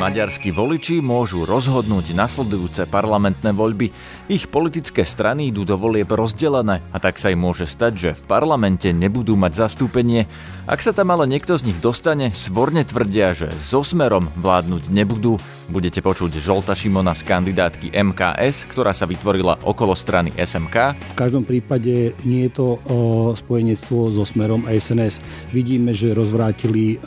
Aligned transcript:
Maďarskí 0.00 0.48
voliči 0.48 1.04
môžu 1.04 1.44
rozhodnúť 1.44 2.16
nasledujúce 2.16 2.88
parlamentné 2.88 3.52
voľby. 3.52 3.92
Ich 4.32 4.48
politické 4.48 5.04
strany 5.04 5.52
idú 5.52 5.68
do 5.68 5.76
volieb 5.76 6.08
rozdelené 6.08 6.80
a 6.88 6.96
tak 6.96 7.20
sa 7.20 7.28
im 7.28 7.44
môže 7.44 7.68
stať, 7.68 7.92
že 8.00 8.10
v 8.16 8.22
parlamente 8.24 8.88
nebudú 8.96 9.36
mať 9.36 9.68
zastúpenie. 9.68 10.24
Ak 10.64 10.80
sa 10.80 10.96
tam 10.96 11.12
ale 11.12 11.28
niekto 11.28 11.52
z 11.60 11.68
nich 11.68 11.84
dostane, 11.84 12.32
svorne 12.32 12.80
tvrdia, 12.80 13.36
že 13.36 13.52
so 13.60 13.84
smerom 13.84 14.32
vládnuť 14.40 14.88
nebudú. 14.88 15.36
Budete 15.70 16.02
počuť 16.02 16.42
Žolta 16.42 16.74
Šimona 16.74 17.14
z 17.14 17.22
kandidátky 17.30 17.94
MKS, 17.94 18.66
ktorá 18.74 18.90
sa 18.90 19.06
vytvorila 19.06 19.54
okolo 19.62 19.94
strany 19.94 20.34
SMK. 20.34 20.98
V 21.14 21.16
každom 21.16 21.46
prípade 21.46 22.10
nie 22.26 22.50
je 22.50 22.52
to 22.58 22.66
spojenectvo 23.38 24.10
so 24.10 24.26
smerom 24.26 24.66
a 24.66 24.74
SNS. 24.74 25.22
Vidíme, 25.54 25.94
že 25.94 26.10
rozvrátili 26.10 26.98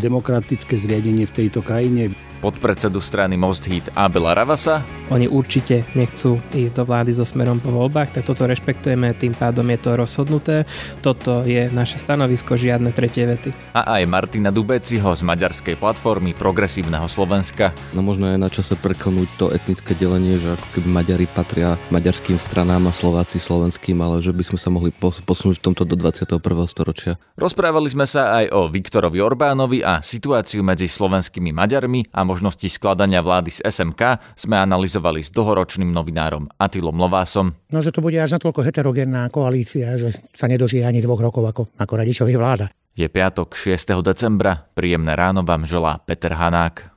demokratické 0.00 0.80
zriadenie 0.80 1.28
v 1.28 1.36
tejto 1.36 1.60
krajine 1.60 2.16
podpredsedu 2.38 3.02
strany 3.02 3.34
Most 3.34 3.66
Hit 3.66 3.90
Abela 3.98 4.34
Ravasa. 4.34 4.86
Oni 5.10 5.26
určite 5.26 5.82
nechcú 5.98 6.38
ísť 6.54 6.74
do 6.78 6.84
vlády 6.86 7.10
so 7.10 7.26
smerom 7.26 7.58
po 7.58 7.74
voľbách, 7.74 8.14
tak 8.14 8.28
toto 8.28 8.46
rešpektujeme, 8.46 9.16
tým 9.16 9.34
pádom 9.34 9.66
je 9.72 9.78
to 9.80 9.90
rozhodnuté. 9.98 10.56
Toto 11.02 11.42
je 11.42 11.66
naše 11.72 11.98
stanovisko, 11.98 12.54
žiadne 12.54 12.94
tretie 12.94 13.26
vety. 13.26 13.50
A 13.74 13.98
aj 13.98 14.06
Martina 14.06 14.54
Dubeciho 14.54 15.10
z 15.16 15.22
maďarskej 15.26 15.80
platformy 15.80 16.36
Progresívneho 16.36 17.10
Slovenska. 17.10 17.74
No 17.96 18.04
možno 18.04 18.30
je 18.30 18.38
na 18.38 18.52
čase 18.52 18.76
preklnúť 18.78 19.28
to 19.40 19.50
etnické 19.50 19.96
delenie, 19.96 20.36
že 20.36 20.54
ako 20.54 20.78
keby 20.78 20.88
Maďari 20.92 21.26
patria 21.26 21.80
maďarským 21.90 22.36
stranám 22.36 22.86
a 22.86 22.92
Slováci 22.92 23.40
slovenským, 23.40 23.96
ale 24.04 24.20
že 24.20 24.36
by 24.36 24.44
sme 24.44 24.58
sa 24.60 24.68
mohli 24.68 24.92
posunúť 25.00 25.56
v 25.58 25.64
tomto 25.72 25.88
do 25.88 25.96
21. 25.96 26.36
storočia. 26.68 27.16
Rozprávali 27.40 27.88
sme 27.88 28.04
sa 28.04 28.44
aj 28.44 28.52
o 28.52 28.68
Viktorovi 28.68 29.24
Orbánovi 29.24 29.80
a 29.80 30.04
situáciu 30.04 30.60
medzi 30.60 30.84
slovenskými 30.84 31.48
Maďarmi 31.48 32.12
a 32.12 32.27
možnosti 32.28 32.68
skladania 32.68 33.24
vlády 33.24 33.48
z 33.48 33.64
SMK 33.64 34.20
sme 34.36 34.60
analyzovali 34.60 35.24
s 35.24 35.32
dlhoročným 35.32 35.88
novinárom 35.88 36.52
Atilom 36.60 36.92
Lovásom. 37.00 37.56
No, 37.72 37.80
že 37.80 37.88
to 37.88 38.04
bude 38.04 38.20
až 38.20 38.36
natoľko 38.36 38.60
heterogénna 38.60 39.32
koalícia, 39.32 39.96
že 39.96 40.12
sa 40.36 40.44
nedožije 40.44 40.84
ani 40.84 41.00
dvoch 41.00 41.24
rokov 41.24 41.48
ako, 41.48 41.62
ako 41.80 41.92
radičových 41.96 42.36
vláda. 42.36 42.68
Je 42.92 43.08
piatok 43.08 43.56
6. 43.56 44.04
decembra. 44.04 44.68
Príjemné 44.76 45.16
ráno 45.16 45.40
vám 45.46 45.64
želá 45.64 46.02
Peter 46.04 46.36
Hanák. 46.36 46.92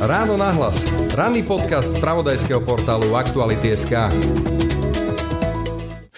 Ráno 0.00 0.38
nahlas. 0.38 0.86
Ranný 1.12 1.44
podcast 1.44 1.96
z 1.96 2.00
pravodajského 2.00 2.64
portálu 2.64 3.16
Aktuality.sk 3.16 4.69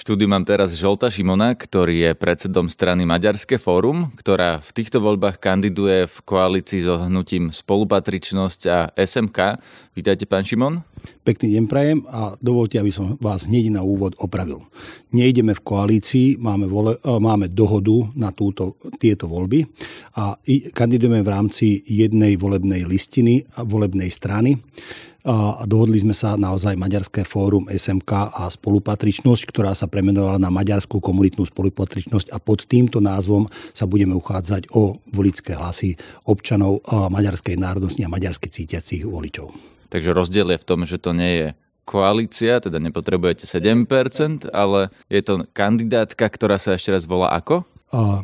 štúdiu 0.02 0.26
mám 0.26 0.42
teraz 0.42 0.74
Žolta 0.74 1.14
Šimona, 1.14 1.54
ktorý 1.54 2.10
je 2.10 2.18
predsedom 2.18 2.66
strany 2.66 3.06
Maďarské 3.06 3.54
fórum, 3.54 4.10
ktorá 4.18 4.58
v 4.58 4.70
týchto 4.74 4.98
voľbách 4.98 5.38
kandiduje 5.38 6.10
v 6.10 6.16
koalícii 6.26 6.82
so 6.82 6.98
hnutím 7.06 7.54
Spolupatričnosť 7.54 8.60
a 8.66 8.90
SMK. 8.98 9.62
Vítajte, 9.94 10.26
pán 10.26 10.42
Šimon. 10.42 10.82
Pekný 11.22 11.54
deň 11.54 11.64
prajem 11.70 12.02
a 12.10 12.34
dovolte, 12.42 12.82
aby 12.82 12.90
som 12.90 13.14
vás 13.22 13.46
hneď 13.46 13.78
na 13.78 13.86
úvod 13.86 14.18
opravil. 14.18 14.66
Nejdeme 15.14 15.54
v 15.54 15.62
koalícii, 15.62 16.34
máme, 16.34 16.66
vole, 16.66 16.98
e, 16.98 17.10
máme 17.22 17.46
dohodu 17.54 18.10
na 18.18 18.34
túto, 18.34 18.74
tieto 18.98 19.30
voľby 19.30 19.70
a 20.18 20.34
kandidujeme 20.74 21.22
v 21.22 21.30
rámci 21.30 21.78
jednej 21.86 22.34
volebnej 22.34 22.82
listiny 22.90 23.46
a 23.54 23.62
volebnej 23.62 24.10
strany 24.10 24.58
a 25.22 25.62
dohodli 25.62 26.02
sme 26.02 26.10
sa 26.10 26.34
naozaj 26.34 26.74
Maďarské 26.74 27.22
fórum 27.22 27.70
SMK 27.70 28.34
a 28.34 28.50
spolupatričnosť, 28.50 29.42
ktorá 29.54 29.70
sa 29.72 29.86
premenovala 29.86 30.42
na 30.42 30.50
Maďarskú 30.50 30.98
komunitnú 30.98 31.46
spolupatričnosť 31.46 32.34
a 32.34 32.42
pod 32.42 32.66
týmto 32.66 32.98
názvom 32.98 33.46
sa 33.70 33.86
budeme 33.86 34.18
uchádzať 34.18 34.74
o 34.74 34.98
volické 35.14 35.54
hlasy 35.54 35.94
občanov 36.26 36.82
maďarskej 36.90 37.54
národnosti 37.54 38.02
a 38.02 38.10
maďarsky 38.10 38.50
cítiacich 38.50 39.06
voličov. 39.06 39.54
Takže 39.94 40.10
rozdiel 40.10 40.50
je 40.50 40.58
v 40.58 40.66
tom, 40.66 40.82
že 40.82 40.98
to 40.98 41.14
nie 41.14 41.32
je 41.38 41.48
koalícia, 41.86 42.62
teda 42.62 42.82
nepotrebujete 42.82 43.46
7%, 43.46 44.50
ale 44.50 44.90
je 45.06 45.22
to 45.22 45.46
kandidátka, 45.50 46.26
ktorá 46.30 46.58
sa 46.58 46.74
ešte 46.74 46.94
raz 46.94 47.06
volá 47.06 47.30
ako? 47.34 47.66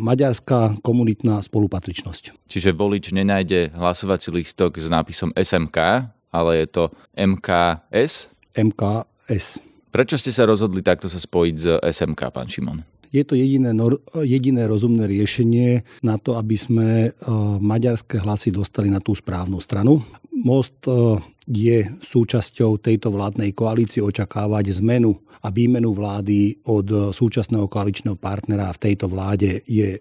Maďarská 0.00 0.80
komunitná 0.80 1.44
spolupatričnosť. 1.44 2.48
Čiže 2.48 2.72
volič 2.72 3.12
nenájde 3.12 3.76
hlasovací 3.76 4.32
lístok 4.32 4.80
s 4.80 4.88
nápisom 4.88 5.28
SMK, 5.36 6.08
ale 6.32 6.64
je 6.64 6.66
to 6.68 6.84
MKS? 7.16 8.32
MKS. 8.56 9.46
Prečo 9.88 10.20
ste 10.20 10.30
sa 10.30 10.44
rozhodli 10.44 10.84
takto 10.84 11.08
sa 11.08 11.16
spojiť 11.16 11.54
s 11.56 11.66
SMK, 11.80 12.20
pán 12.28 12.48
Šimon? 12.48 12.84
Je 13.08 13.24
to 13.24 13.32
jediné, 13.32 13.72
jediné 14.20 14.68
rozumné 14.68 15.08
riešenie 15.08 15.80
na 16.04 16.20
to, 16.20 16.36
aby 16.36 16.56
sme 16.60 16.88
e, 17.08 17.10
maďarské 17.56 18.20
hlasy 18.20 18.52
dostali 18.52 18.92
na 18.92 19.00
tú 19.00 19.16
správnu 19.16 19.56
stranu. 19.64 20.04
Most 20.44 20.84
e, 20.84 21.16
je 21.48 21.88
súčasťou 22.04 22.76
tejto 22.76 23.08
vládnej 23.08 23.56
koalície 23.56 24.04
očakávať 24.04 24.76
zmenu 24.84 25.16
a 25.40 25.48
výmenu 25.48 25.96
vlády 25.96 26.68
od 26.68 27.16
súčasného 27.16 27.64
koaličného 27.64 28.20
partnera 28.20 28.68
v 28.76 28.92
tejto 28.92 29.08
vláde 29.08 29.64
je 29.64 29.96
e, 29.96 30.00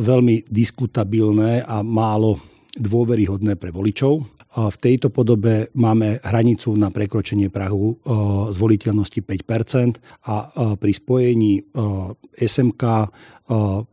veľmi 0.00 0.48
diskutabilné 0.48 1.68
a 1.68 1.84
málo 1.84 2.40
dôveryhodné 2.72 3.60
pre 3.60 3.68
voličov. 3.68 4.24
V 4.52 4.76
tejto 4.80 5.08
podobe 5.08 5.72
máme 5.76 6.20
hranicu 6.20 6.76
na 6.76 6.92
prekročenie 6.92 7.48
Prahu 7.48 7.96
zvoliteľnosti 8.52 9.20
5% 9.24 10.28
a 10.28 10.34
pri 10.76 10.92
spojení 10.92 11.72
SMK 12.36 12.84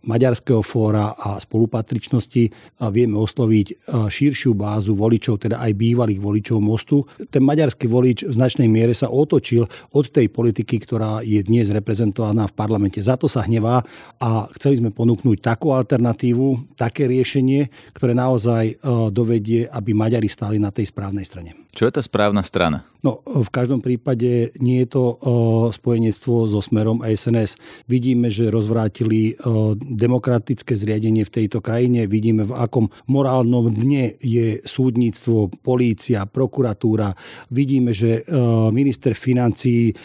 Maďarského 0.04 0.64
fóra 0.64 1.12
a 1.16 1.36
spolupatričnosti 1.40 2.44
vieme 2.92 3.16
osloviť 3.20 3.92
širšiu 4.08 4.56
bázu 4.56 4.96
voličov, 4.96 5.48
teda 5.48 5.60
aj 5.60 5.76
bývalých 5.76 6.20
voličov 6.20 6.64
mostu. 6.64 7.04
Ten 7.28 7.44
maďarský 7.44 7.88
volič 7.88 8.28
v 8.28 8.36
značnej 8.36 8.72
miere 8.72 8.96
sa 8.96 9.12
otočil 9.12 9.68
od 9.96 10.06
tej 10.12 10.32
politiky, 10.32 10.80
ktorá 10.80 11.24
je 11.24 11.44
dnes 11.44 11.68
reprezentovaná 11.72 12.48
v 12.48 12.56
parlamente. 12.56 13.04
Za 13.04 13.20
to 13.20 13.28
sa 13.28 13.44
hnevá 13.44 13.84
a 14.20 14.48
chceli 14.60 14.80
sme 14.80 14.96
ponúknuť 14.96 15.40
takú 15.44 15.76
alternatívu, 15.76 16.76
také 16.80 17.08
riešenie, 17.12 17.68
ktoré 17.96 18.16
naozaj 18.16 18.69
dovedie, 19.10 19.66
aby 19.72 19.96
Maďari 19.96 20.28
stáli 20.28 20.60
na 20.60 20.70
tej 20.70 20.92
správnej 20.92 21.26
strane. 21.26 21.69
Čo 21.70 21.86
je 21.88 21.94
tá 21.96 22.02
správna 22.02 22.42
strana? 22.44 22.84
No, 23.00 23.24
v 23.24 23.48
každom 23.48 23.80
prípade 23.80 24.52
nie 24.60 24.84
je 24.84 24.92
to 24.92 25.16
spojenectvo 25.72 26.52
so 26.52 26.60
Smerom 26.60 27.00
a 27.00 27.08
SNS. 27.08 27.56
Vidíme, 27.88 28.28
že 28.28 28.52
rozvrátili 28.52 29.40
demokratické 29.80 30.76
zriadenie 30.76 31.24
v 31.24 31.32
tejto 31.32 31.64
krajine. 31.64 32.12
Vidíme, 32.12 32.44
v 32.44 32.60
akom 32.60 32.92
morálnom 33.08 33.72
dne 33.72 34.20
je 34.20 34.60
súdnictvo, 34.68 35.48
polícia, 35.64 36.28
prokuratúra. 36.28 37.16
Vidíme, 37.48 37.96
že 37.96 38.28
minister 38.76 39.16
financí 39.16 39.96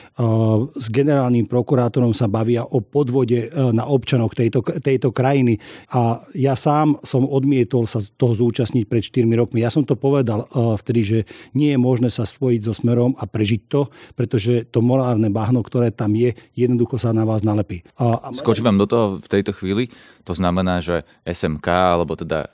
s 0.70 0.86
generálnym 0.94 1.50
prokurátorom 1.50 2.14
sa 2.14 2.30
bavia 2.30 2.62
o 2.62 2.78
podvode 2.78 3.50
na 3.74 3.90
občanoch 3.90 4.38
tejto, 4.38 4.62
tejto 4.62 5.10
krajiny. 5.10 5.58
A 5.98 6.22
ja 6.38 6.54
sám 6.54 7.02
som 7.02 7.26
odmietol 7.26 7.90
sa 7.90 7.98
toho 8.14 8.38
zúčastniť 8.38 8.86
pred 8.86 9.02
4 9.02 9.26
rokmi. 9.34 9.66
Ja 9.66 9.74
som 9.74 9.82
to 9.82 9.98
povedal 9.98 10.46
vtedy, 10.78 11.02
že 11.02 11.18
nie 11.58 11.63
je 11.72 11.76
možné 11.80 12.12
sa 12.12 12.28
spojiť 12.28 12.60
so 12.66 12.74
smerom 12.76 13.16
a 13.16 13.24
prežiť 13.24 13.60
to, 13.70 13.88
pretože 14.12 14.68
to 14.68 14.84
morálne 14.84 15.30
bahno, 15.32 15.64
ktoré 15.64 15.88
tam 15.88 16.12
je, 16.12 16.36
jednoducho 16.52 17.00
sa 17.00 17.16
na 17.16 17.24
vás 17.24 17.40
nalepí. 17.40 17.86
A, 17.96 18.28
a... 18.28 18.28
Vám 18.64 18.80
do 18.80 18.88
toho 18.88 19.06
v 19.20 19.28
tejto 19.28 19.52
chvíli. 19.52 19.92
To 20.24 20.32
znamená, 20.32 20.80
že 20.80 21.04
SMK, 21.28 21.68
alebo 21.68 22.16
teda 22.16 22.48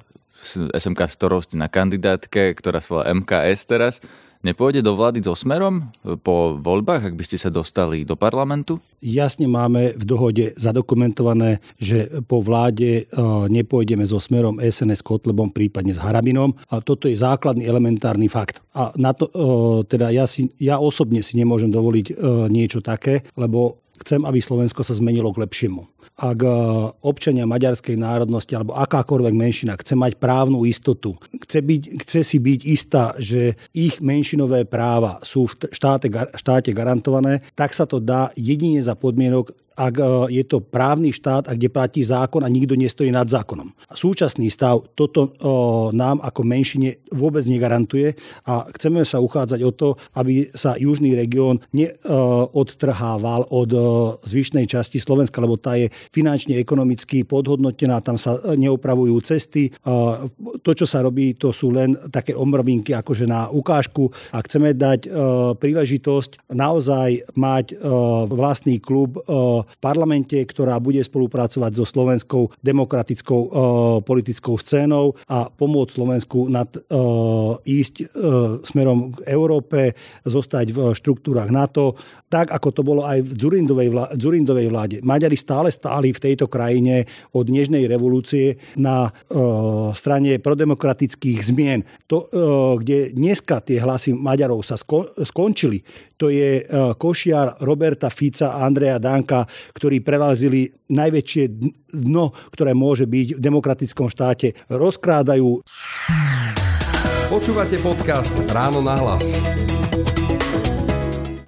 SMK, 0.74 1.00
s 1.06 1.14
ktorou 1.20 1.44
na 1.54 1.68
kandidátke, 1.68 2.56
ktorá 2.56 2.80
sa 2.80 2.90
volá 2.98 3.04
MKS 3.12 3.60
teraz, 3.68 3.94
nepôjde 4.40 4.80
do 4.80 4.96
vlády 4.96 5.20
so 5.20 5.36
smerom 5.36 5.92
po 6.24 6.56
voľbách, 6.56 7.12
ak 7.12 7.14
by 7.16 7.24
ste 7.24 7.36
sa 7.36 7.52
dostali 7.52 8.08
do 8.08 8.16
parlamentu? 8.16 8.80
Jasne 9.00 9.48
máme 9.48 9.96
v 9.96 10.04
dohode 10.04 10.52
zadokumentované, 10.56 11.60
že 11.80 12.08
po 12.28 12.44
vláde 12.44 13.04
e, 13.04 13.22
nepôjdeme 13.48 14.04
so 14.04 14.20
smerom 14.20 14.60
SNS 14.60 15.04
Kotlebom, 15.04 15.52
prípadne 15.52 15.96
s 15.96 16.00
Harabinom. 16.00 16.52
A 16.72 16.84
toto 16.84 17.08
je 17.08 17.16
základný 17.16 17.64
elementárny 17.64 18.28
fakt. 18.28 18.60
A 18.76 18.92
na 19.00 19.16
to, 19.16 19.28
e, 19.28 19.88
teda 19.88 20.12
ja, 20.12 20.28
si, 20.28 20.52
ja 20.60 20.80
osobne 20.80 21.24
si 21.24 21.36
nemôžem 21.40 21.72
dovoliť 21.72 22.06
e, 22.12 22.14
niečo 22.52 22.84
také, 22.84 23.24
lebo 23.36 23.80
chcem, 24.00 24.24
aby 24.24 24.40
Slovensko 24.40 24.80
sa 24.80 24.96
zmenilo 24.96 25.30
k 25.32 25.44
lepšiemu. 25.44 25.84
Ak 26.20 26.40
e, 26.42 26.48
občania 27.04 27.48
maďarskej 27.48 27.96
národnosti 27.96 28.52
alebo 28.52 28.76
akákoľvek 28.76 29.34
menšina 29.36 29.76
chce 29.80 29.96
mať 29.96 30.20
právnu 30.20 30.64
istotu, 30.68 31.16
chce, 31.44 31.60
byť, 31.64 31.82
chce 32.04 32.20
si 32.24 32.36
byť 32.36 32.60
istá, 32.66 33.16
že 33.16 33.56
ich 33.72 34.00
menšinové 34.04 34.68
práva 34.68 35.20
sú 35.24 35.48
v 35.48 35.70
štáte, 35.72 36.12
štáte 36.36 36.70
garantované, 36.76 37.40
tak 37.56 37.72
sa 37.72 37.88
to 37.88 38.00
dá 38.00 38.32
jedine 38.36 38.80
za 38.84 38.96
podmienok, 38.96 39.52
ak 39.80 39.94
e, 39.96 40.04
je 40.36 40.44
to 40.44 40.60
právny 40.60 41.08
štát 41.16 41.48
a 41.48 41.56
kde 41.56 41.72
platí 41.72 42.04
zákon 42.04 42.44
a 42.44 42.52
nikto 42.52 42.76
nestojí 42.76 43.08
nad 43.08 43.24
zákonom. 43.24 43.72
Súčasný 43.96 44.52
stav 44.52 44.84
toto 44.92 45.32
nám 45.96 46.20
ako 46.20 46.44
menšine 46.44 47.00
vôbec 47.14 47.46
negarantuje 47.48 48.12
a 48.44 48.66
chceme 48.76 49.06
sa 49.06 49.22
uchádzať 49.22 49.60
o 49.64 49.72
to, 49.72 49.88
aby 50.18 50.50
sa 50.52 50.76
južný 50.76 51.16
región 51.16 51.62
neodtrhával 51.72 53.48
od 53.48 53.70
zvyšnej 54.26 54.66
časti 54.68 54.98
Slovenska, 55.00 55.40
lebo 55.40 55.56
tá 55.56 55.78
je 55.78 55.88
finančne, 56.12 56.58
ekonomicky 56.58 57.24
podhodnotená, 57.24 58.02
tam 58.02 58.18
sa 58.18 58.36
neopravujú 58.42 59.16
cesty. 59.22 59.70
To, 60.60 60.70
čo 60.74 60.86
sa 60.86 61.00
robí, 61.00 61.38
to 61.38 61.54
sú 61.54 61.70
len 61.72 61.94
také 62.10 62.34
omrvinky 62.34 62.92
akože 62.92 63.24
na 63.24 63.48
ukážku 63.48 64.10
a 64.34 64.42
chceme 64.44 64.74
dať 64.74 65.08
príležitosť 65.56 66.52
naozaj 66.52 67.38
mať 67.38 67.78
vlastný 68.28 68.82
klub 68.82 69.22
v 69.70 69.76
parlamente, 69.78 70.34
ktorá 70.34 70.82
bude 70.82 70.98
spolupracovať 70.98 71.72
so 71.78 71.86
slovenskou 71.86 72.50
demokratickou 72.58 73.40
politickou 74.02 74.58
scénou 74.58 75.14
a 75.30 75.46
pomôcť 75.46 75.92
Slovensku 75.94 76.50
nad, 76.50 76.66
ísť 77.62 78.10
smerom 78.66 79.14
k 79.14 79.30
Európe, 79.30 79.94
zostať 80.26 80.66
v 80.74 80.78
štruktúrach 80.94 81.48
NATO, 81.48 81.94
tak 82.30 82.54
ako 82.54 82.68
to 82.70 82.82
bolo 82.86 83.02
aj 83.06 83.22
v 83.26 83.32
Zurindovej, 84.18 84.68
vláde. 84.70 84.96
Maďari 85.02 85.34
stále 85.34 85.70
stáli 85.74 86.14
v 86.14 86.22
tejto 86.22 86.46
krajine 86.46 87.06
od 87.34 87.50
Nežnej 87.50 87.90
revolúcie 87.90 88.54
na 88.78 89.10
strane 89.94 90.38
prodemokratických 90.38 91.38
zmien. 91.42 91.82
To, 92.06 92.30
kde 92.78 93.10
dneska 93.14 93.58
tie 93.62 93.82
hlasy 93.82 94.14
Maďarov 94.14 94.62
sa 94.62 94.78
skončili, 94.78 95.82
to 96.14 96.30
je 96.30 96.62
košiar 97.00 97.66
Roberta 97.66 98.12
Fica 98.12 98.54
a 98.54 98.62
Andreja 98.62 99.02
Danka, 99.02 99.48
ktorí 99.74 100.02
prelazili 100.02 100.72
najväčšie 100.90 101.42
dno, 101.94 102.32
ktoré 102.54 102.74
môže 102.74 103.06
byť 103.06 103.36
v 103.36 103.40
demokratickom 103.40 104.08
štáte. 104.10 104.54
Rozkrádajú. 104.70 105.62
Počúvate 107.30 107.78
podcast 107.78 108.34
Ráno 108.50 108.82
na 108.82 108.98
hlas. 108.98 109.22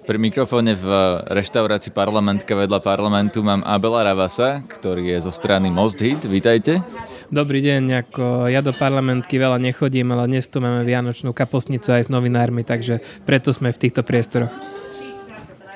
Pri 0.03 0.19
mikrofóne 0.19 0.75
v 0.75 0.87
reštaurácii 1.31 1.95
parlamentka 1.95 2.51
vedľa 2.59 2.83
parlamentu 2.83 3.39
mám 3.39 3.63
Abela 3.63 4.03
Ravasa, 4.03 4.59
ktorý 4.59 5.15
je 5.15 5.23
zo 5.23 5.31
strany 5.31 5.71
Most 5.71 5.95
Hit. 6.03 6.27
Vítajte. 6.27 6.83
Dobrý 7.31 7.63
deň, 7.63 7.83
ako 8.03 8.51
ja 8.51 8.59
do 8.59 8.75
parlamentky 8.75 9.39
veľa 9.39 9.63
nechodím, 9.63 10.11
ale 10.11 10.27
dnes 10.27 10.51
tu 10.51 10.59
máme 10.59 10.83
vianočnú 10.83 11.31
kapostnicu 11.31 11.95
aj 11.95 12.07
s 12.07 12.09
novinármi, 12.11 12.67
takže 12.67 12.99
preto 13.23 13.55
sme 13.55 13.71
v 13.71 13.79
týchto 13.79 14.03
priestoroch. 14.03 14.51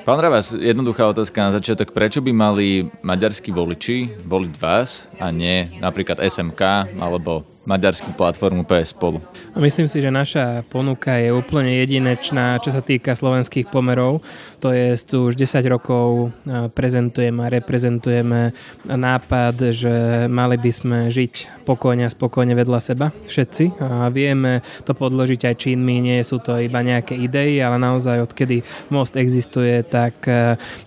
Pán 0.07 0.23
Ravas, 0.23 0.55
jednoduchá 0.55 1.03
otázka 1.03 1.35
na 1.35 1.59
začiatok. 1.59 1.91
Prečo 1.91 2.23
by 2.23 2.31
mali 2.31 2.87
maďarskí 3.03 3.51
voliči 3.51 4.15
voliť 4.23 4.55
vás 4.55 5.03
a 5.19 5.35
nie 5.35 5.67
napríklad 5.83 6.23
SMK 6.23 6.95
alebo 6.95 7.43
maďarskú 7.67 8.15
platformu 8.15 8.63
PS 8.63 8.95
Spolu. 8.95 9.19
Myslím 9.59 9.91
si, 9.91 9.99
že 9.99 10.07
naša 10.07 10.63
ponuka 10.71 11.19
je 11.19 11.35
úplne 11.35 11.75
jedinečná, 11.83 12.63
čo 12.63 12.71
sa 12.71 12.79
týka 12.79 13.11
slovenských 13.11 13.67
pomerov. 13.67 14.23
To 14.63 14.71
je, 14.71 14.95
tu 15.03 15.27
už 15.27 15.35
10 15.35 15.67
rokov 15.67 16.31
prezentujeme 16.71 17.43
a 17.43 17.51
reprezentujeme 17.51 18.55
nápad, 18.87 19.75
že 19.75 20.25
mali 20.31 20.55
by 20.55 20.71
sme 20.71 20.97
žiť 21.11 21.67
pokojne 21.67 22.07
a 22.07 22.13
spokojne 22.13 22.55
vedľa 22.55 22.79
seba, 22.79 23.11
všetci. 23.27 23.83
A 23.83 24.07
vieme 24.15 24.63
to 24.87 24.95
podložiť 24.95 25.51
aj 25.51 25.55
činmi, 25.67 25.99
nie 25.99 26.23
sú 26.23 26.39
to 26.39 26.55
iba 26.55 26.79
nejaké 26.79 27.19
idei, 27.19 27.59
ale 27.59 27.75
naozaj 27.75 28.31
odkedy 28.31 28.63
most 28.87 29.19
existuje, 29.19 29.83
tak 29.83 30.23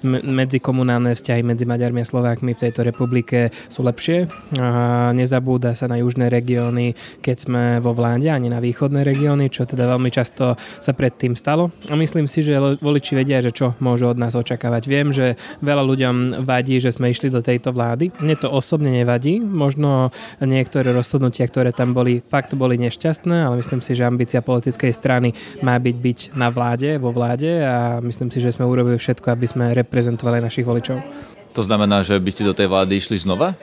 medzikomunálne 0.09 1.13
vzťahy 1.13 1.45
medzi 1.45 1.69
Maďarmi 1.69 2.01
a 2.01 2.09
Slovákmi 2.09 2.57
v 2.57 2.63
tejto 2.65 2.89
republike 2.89 3.53
sú 3.69 3.85
lepšie. 3.85 4.33
A 4.57 5.13
nezabúda 5.13 5.77
sa 5.77 5.85
na 5.85 6.01
južné 6.01 6.33
regióny 6.33 6.70
regióny, 6.71 6.95
keď 7.21 7.37
sme 7.37 7.63
vo 7.83 7.91
vláde, 7.91 8.31
ani 8.31 8.47
na 8.47 8.63
východné 8.63 9.03
regióny, 9.03 9.51
čo 9.51 9.67
teda 9.67 9.91
veľmi 9.91 10.09
často 10.15 10.55
sa 10.57 10.93
predtým 10.95 11.35
stalo. 11.35 11.75
A 11.91 11.99
myslím 11.99 12.31
si, 12.31 12.47
že 12.47 12.57
voliči 12.79 13.19
vedia, 13.19 13.43
že 13.43 13.51
čo 13.51 13.75
môžu 13.83 14.07
od 14.07 14.19
nás 14.19 14.39
očakávať. 14.39 14.83
Viem, 14.87 15.11
že 15.11 15.35
veľa 15.61 15.83
ľuďom 15.83 16.15
vadí, 16.47 16.79
že 16.79 16.95
sme 16.95 17.11
išli 17.11 17.29
do 17.29 17.43
tejto 17.43 17.75
vlády. 17.75 18.15
Mne 18.23 18.39
to 18.39 18.49
osobne 18.49 18.95
nevadí. 18.95 19.43
Možno 19.43 20.15
niektoré 20.39 20.95
rozhodnutia, 20.95 21.51
ktoré 21.51 21.75
tam 21.75 21.91
boli, 21.91 22.23
fakt 22.23 22.55
boli 22.55 22.79
nešťastné, 22.79 23.51
ale 23.51 23.59
myslím 23.59 23.83
si, 23.83 23.99
že 23.99 24.07
ambícia 24.07 24.41
politickej 24.41 24.95
strany 24.95 25.35
má 25.67 25.75
byť 25.77 25.97
byť 25.99 26.19
na 26.39 26.49
vláde, 26.55 26.97
vo 27.03 27.11
vláde 27.11 27.67
a 27.67 27.99
myslím 27.99 28.31
si, 28.31 28.39
že 28.39 28.55
sme 28.55 28.69
urobili 28.69 28.97
všetko, 28.97 29.27
aby 29.35 29.47
sme 29.47 29.75
reprezentovali 29.75 30.39
našich 30.39 30.67
voličov. 30.67 31.03
To 31.51 31.67
znamená, 31.67 32.07
že 32.07 32.15
by 32.15 32.31
ste 32.31 32.47
do 32.47 32.55
tej 32.55 32.71
vlády 32.71 33.03
išli 33.03 33.19
znova? 33.19 33.59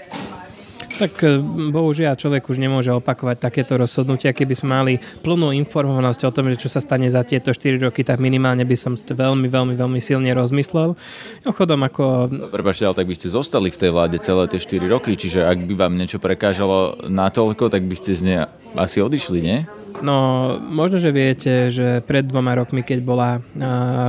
Tak 0.98 1.14
e, 1.22 1.38
bohužiaľ 1.70 2.18
človek 2.18 2.50
už 2.50 2.58
nemôže 2.58 2.90
opakovať 2.90 3.38
takéto 3.38 3.78
rozhodnutia. 3.78 4.34
Keby 4.34 4.54
sme 4.58 4.70
mali 4.74 4.94
plnú 5.22 5.54
informovanosť 5.54 6.22
o 6.26 6.34
tom, 6.34 6.50
že 6.50 6.58
čo 6.58 6.74
sa 6.74 6.82
stane 6.82 7.06
za 7.06 7.22
tieto 7.22 7.54
4 7.54 7.78
roky, 7.78 8.02
tak 8.02 8.18
minimálne 8.18 8.66
by 8.66 8.74
som 8.74 8.98
to 8.98 9.14
veľmi, 9.14 9.46
veľmi, 9.46 9.78
veľmi 9.78 10.02
silne 10.02 10.34
rozmyslel. 10.34 10.98
Chodom 11.46 11.86
ako... 11.86 12.34
No, 12.34 12.50
ale 12.50 12.98
tak 12.98 13.08
by 13.08 13.16
ste 13.16 13.30
zostali 13.30 13.70
v 13.70 13.78
tej 13.78 13.92
vláde 13.94 14.18
celé 14.18 14.50
tie 14.50 14.58
4 14.58 14.90
roky, 14.90 15.14
čiže 15.14 15.46
ak 15.46 15.70
by 15.70 15.74
vám 15.78 15.94
niečo 15.94 16.18
prekážalo 16.18 17.06
natoľko, 17.06 17.70
tak 17.70 17.86
by 17.86 17.94
ste 17.94 18.18
z 18.18 18.22
nej 18.26 18.40
asi 18.74 18.98
odišli, 18.98 19.40
nie? 19.40 19.58
No, 19.98 20.58
možno, 20.62 21.02
že 21.02 21.10
viete, 21.10 21.74
že 21.74 22.06
pred 22.06 22.22
dvoma 22.22 22.54
rokmi, 22.54 22.86
keď 22.86 23.00
bola 23.02 23.42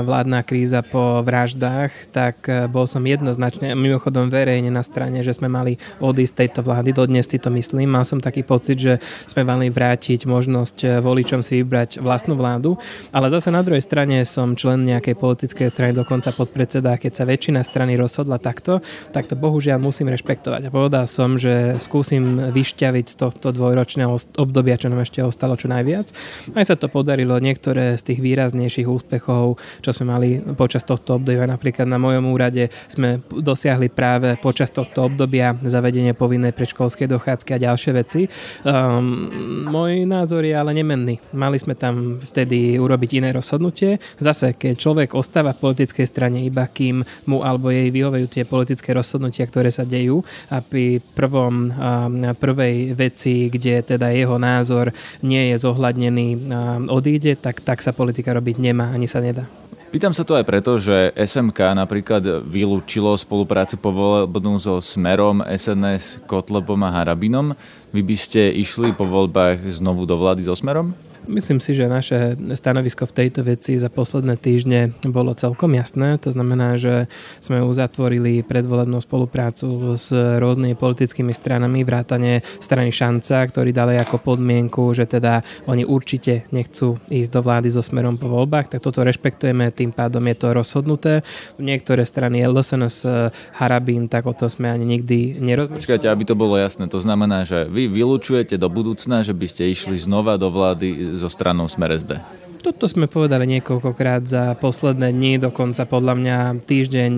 vládna 0.04 0.44
kríza 0.44 0.84
po 0.84 1.24
vraždách, 1.24 2.12
tak 2.12 2.44
e, 2.44 2.68
bol 2.68 2.84
som 2.84 3.00
jednoznačne, 3.00 3.72
mimochodom 3.72 4.28
verejne 4.28 4.68
na 4.68 4.84
strane, 4.84 5.24
že 5.24 5.32
sme 5.32 5.48
mali 5.48 5.80
odísť 6.04 6.34
tejto 6.44 6.60
vlády. 6.60 6.92
Dodnes 6.92 7.24
si 7.24 7.40
to 7.40 7.48
myslím. 7.56 7.88
Mal 7.88 8.04
som 8.04 8.20
taký 8.20 8.44
pocit, 8.44 8.76
že 8.76 9.00
sme 9.24 9.48
mali 9.48 9.72
vrátiť 9.72 10.28
možnosť 10.28 10.76
e, 10.84 10.88
voličom 11.00 11.40
si 11.40 11.64
vybrať 11.64 12.04
vlastnú 12.04 12.36
vládu. 12.36 12.76
Ale 13.08 13.32
zase 13.32 13.48
na 13.48 13.64
druhej 13.64 13.80
strane 13.80 14.28
som 14.28 14.52
člen 14.52 14.84
nejakej 14.84 15.16
politickej 15.16 15.72
strany, 15.72 15.96
dokonca 15.96 16.36
podpredseda. 16.36 17.00
Keď 17.00 17.12
sa 17.16 17.24
väčšina 17.24 17.64
strany 17.64 17.96
rozhodla 17.96 18.36
takto, 18.36 18.84
tak 19.08 19.24
to 19.24 19.40
bohužiaľ 19.40 19.80
musím 19.80 20.12
rešpektovať. 20.12 20.68
A 20.68 20.74
povedal 20.74 21.08
som, 21.08 21.40
že 21.40 21.80
skúsim 21.80 22.52
vyšťaviť 22.52 23.06
z 23.08 23.16
tohto 23.16 23.56
dvojročného 23.56 24.12
obdobia, 24.36 24.76
čo 24.76 24.92
nám 24.92 25.08
ešte 25.08 25.24
ostalo, 25.24 25.56
čo 25.56 25.77
najviac. 25.78 26.10
Aj 26.58 26.64
sa 26.66 26.74
to 26.74 26.90
podarilo. 26.90 27.38
Niektoré 27.38 27.94
z 27.94 28.02
tých 28.12 28.20
výraznejších 28.20 28.90
úspechov, 28.90 29.56
čo 29.80 29.90
sme 29.94 30.10
mali 30.10 30.28
počas 30.58 30.82
tohto 30.82 31.22
obdobia, 31.22 31.46
napríklad 31.46 31.86
na 31.86 32.02
mojom 32.02 32.26
úrade 32.34 32.68
sme 32.90 33.22
dosiahli 33.30 33.88
práve 33.88 34.34
počas 34.42 34.74
tohto 34.74 35.06
obdobia 35.06 35.54
zavedenie 35.62 36.12
povinnej 36.18 36.50
predškolskej 36.50 37.06
dochádzky 37.06 37.50
a 37.54 37.62
ďalšie 37.70 37.92
veci. 37.94 38.26
Um, 38.66 39.30
môj 39.70 40.02
názor 40.08 40.42
je 40.42 40.54
ale 40.54 40.74
nemenný. 40.74 41.22
Mali 41.30 41.56
sme 41.60 41.78
tam 41.78 42.18
vtedy 42.18 42.76
urobiť 42.76 43.22
iné 43.22 43.30
rozhodnutie. 43.30 44.02
Zase, 44.18 44.58
keď 44.58 44.74
človek 44.74 45.14
ostáva 45.14 45.54
v 45.54 45.62
politickej 45.70 46.06
strane 46.08 46.42
iba 46.42 46.66
kým 46.66 47.04
mu 47.30 47.44
alebo 47.44 47.70
jej 47.70 47.92
vyhovejú 47.92 48.26
tie 48.26 48.44
politické 48.48 48.90
rozhodnutia, 48.96 49.46
ktoré 49.46 49.70
sa 49.70 49.86
dejú 49.86 50.24
a 50.50 50.58
pri 50.64 50.98
prvom, 51.14 51.70
um, 51.70 52.12
prvej 52.34 52.96
veci, 52.96 53.52
kde 53.52 53.84
teda 53.84 54.10
jeho 54.10 54.36
názor 54.40 54.90
nie 55.22 55.52
je 55.52 55.56
zohľadnený 55.68 56.48
odíde, 56.88 57.36
tak, 57.36 57.60
tak 57.60 57.84
sa 57.84 57.92
politika 57.92 58.32
robiť 58.32 58.56
nemá, 58.56 58.88
ani 58.96 59.04
sa 59.04 59.20
nedá. 59.20 59.44
Pýtam 59.88 60.12
sa 60.12 60.20
to 60.20 60.36
aj 60.36 60.44
preto, 60.44 60.76
že 60.76 61.16
SMK 61.16 61.72
napríklad 61.72 62.44
vylúčilo 62.44 63.16
spoluprácu 63.16 63.80
povolebnú 63.80 64.60
so 64.60 64.84
Smerom, 64.84 65.40
SNS, 65.40 66.28
Kotlebom 66.28 66.76
a 66.84 66.92
Harabinom. 66.92 67.56
Vy 67.88 68.04
by 68.04 68.16
ste 68.20 68.52
išli 68.52 68.92
po 68.92 69.08
voľbách 69.08 69.64
znovu 69.80 70.04
do 70.04 70.12
vlády 70.20 70.44
so 70.44 70.52
Smerom? 70.52 70.92
Myslím 71.28 71.60
si, 71.60 71.76
že 71.76 71.84
naše 71.92 72.40
stanovisko 72.56 73.04
v 73.04 73.12
tejto 73.12 73.44
veci 73.44 73.76
za 73.76 73.92
posledné 73.92 74.40
týždne 74.40 74.96
bolo 75.04 75.36
celkom 75.36 75.76
jasné. 75.76 76.16
To 76.24 76.32
znamená, 76.32 76.80
že 76.80 77.04
sme 77.36 77.60
uzatvorili 77.60 78.40
predvolebnú 78.40 78.96
spoluprácu 79.04 79.92
s 79.92 80.08
rôznymi 80.16 80.72
politickými 80.72 81.36
stranami, 81.36 81.84
vrátane 81.84 82.40
strany 82.64 82.88
Šanca, 82.88 83.44
ktorí 83.44 83.76
dali 83.76 84.00
ako 84.00 84.24
podmienku, 84.24 84.88
že 84.96 85.04
teda 85.04 85.44
oni 85.68 85.84
určite 85.84 86.48
nechcú 86.48 86.96
ísť 87.12 87.28
do 87.28 87.40
vlády 87.44 87.68
so 87.68 87.84
smerom 87.84 88.16
po 88.16 88.32
voľbách, 88.32 88.72
tak 88.72 88.80
toto 88.80 89.04
rešpektujeme, 89.04 89.68
tým 89.68 89.92
pádom 89.92 90.24
je 90.32 90.36
to 90.40 90.56
rozhodnuté. 90.56 91.20
Niektoré 91.60 92.08
strany 92.08 92.40
LSNS 92.40 93.04
Harabín, 93.52 94.08
tak 94.08 94.24
o 94.24 94.32
to 94.32 94.48
sme 94.48 94.72
ani 94.72 94.88
nikdy 94.96 95.36
nerozmýšľali. 95.44 95.84
Počkajte, 95.84 96.08
aby 96.08 96.24
to 96.24 96.32
bolo 96.32 96.56
jasné, 96.56 96.88
to 96.88 97.04
znamená, 97.04 97.44
že 97.44 97.68
vy 97.68 97.84
vylúčujete 97.84 98.56
do 98.56 98.72
budúcna, 98.72 99.20
že 99.20 99.36
by 99.36 99.44
ste 99.44 99.68
išli 99.68 100.00
znova 100.00 100.40
do 100.40 100.48
vlády 100.48 101.17
so 101.18 101.28
stranou 101.28 101.66
Smer 101.66 101.90
SD? 101.98 102.22
Toto 102.58 102.90
sme 102.90 103.06
povedali 103.06 103.46
niekoľkokrát 103.58 104.26
za 104.26 104.54
posledné 104.58 105.14
dni, 105.14 105.38
dokonca 105.38 105.86
podľa 105.86 106.14
mňa 106.18 106.38
týždeň 106.66 107.12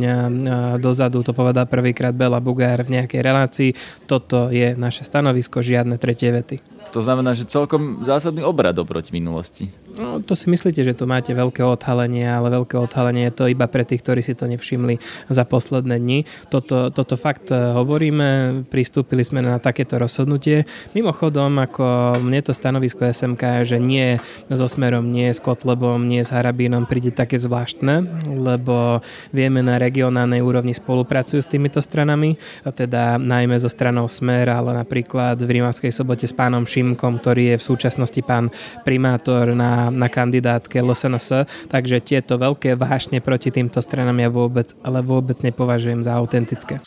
dozadu 0.77 1.25
to 1.25 1.33
povedal 1.33 1.65
prvýkrát 1.65 2.13
Bela 2.13 2.45
Bugár 2.45 2.85
v 2.85 3.01
nejakej 3.01 3.21
relácii. 3.25 3.71
Toto 4.05 4.53
je 4.53 4.77
naše 4.77 5.09
stanovisko, 5.09 5.65
žiadne 5.65 5.97
tretie 5.97 6.29
vety. 6.29 6.57
To 6.91 7.01
znamená, 7.03 7.39
že 7.39 7.47
celkom 7.47 8.03
zásadný 8.03 8.43
obrad 8.43 8.75
oproti 8.79 9.15
minulosti. 9.15 9.71
No, 9.99 10.23
to 10.23 10.39
si 10.39 10.47
myslíte, 10.47 10.87
že 10.87 10.95
tu 10.95 11.05
máte 11.07 11.35
veľké 11.35 11.67
odhalenie, 11.67 12.23
ale 12.23 12.55
veľké 12.55 12.79
odhalenie 12.79 13.27
je 13.31 13.35
to 13.35 13.45
iba 13.51 13.67
pre 13.67 13.83
tých, 13.83 14.03
ktorí 14.07 14.23
si 14.23 14.39
to 14.39 14.47
nevšimli 14.47 15.03
za 15.27 15.43
posledné 15.43 15.99
dni. 15.99 16.25
Toto, 16.47 16.95
toto 16.95 17.19
fakt 17.19 17.51
e, 17.51 17.59
hovoríme, 17.59 18.63
pristúpili 18.71 19.27
sme 19.27 19.43
na 19.43 19.59
takéto 19.59 19.99
rozhodnutie. 19.99 20.65
Mimochodom, 20.95 21.59
ako 21.59 22.17
mne 22.23 22.41
to 22.41 22.55
stanovisko 22.55 23.11
SMK, 23.11 23.67
že 23.67 23.83
nie 23.83 24.23
so 24.47 24.71
Smerom, 24.71 25.11
nie 25.11 25.31
s 25.35 25.43
Kotlebom, 25.43 26.07
nie 26.07 26.23
s 26.23 26.31
Harabínom 26.31 26.87
príde 26.87 27.11
také 27.11 27.35
zvláštne, 27.37 28.07
lebo 28.31 29.03
vieme 29.35 29.59
na 29.61 29.77
regionálnej 29.77 30.39
úrovni 30.39 30.73
spolupracujú 30.73 31.43
s 31.43 31.51
týmito 31.51 31.83
stranami, 31.83 32.39
a 32.63 32.71
teda 32.71 33.19
najmä 33.19 33.59
so 33.59 33.67
stranou 33.67 34.07
Smer, 34.07 34.49
ale 34.49 34.75
napríklad 34.75 35.37
v 35.43 35.61
Rímavskej 35.61 35.91
sobote 35.91 36.25
s 36.25 36.35
pánom 36.35 36.63
Šimkom, 36.81 37.21
ktorý 37.21 37.53
je 37.53 37.57
v 37.61 37.67
súčasnosti 37.77 38.21
pán 38.25 38.49
primátor 38.89 39.53
na 39.53 39.93
na, 39.93 40.09
kandidátke 40.09 40.81
LSNS, 40.81 41.45
takže 41.69 42.01
tieto 42.01 42.41
veľké 42.41 42.73
vášne 42.81 43.21
proti 43.21 43.53
týmto 43.53 43.85
stranám 43.85 44.17
ja 44.17 44.33
vôbec, 44.33 44.73
ale 44.81 45.05
vôbec 45.05 45.37
nepovažujem 45.45 46.01
za 46.01 46.17
autentické. 46.17 46.81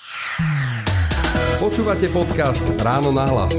Počúvate 1.61 2.09
podcast 2.09 2.65
Ráno 2.81 3.13
na 3.13 3.29
hlas. 3.29 3.53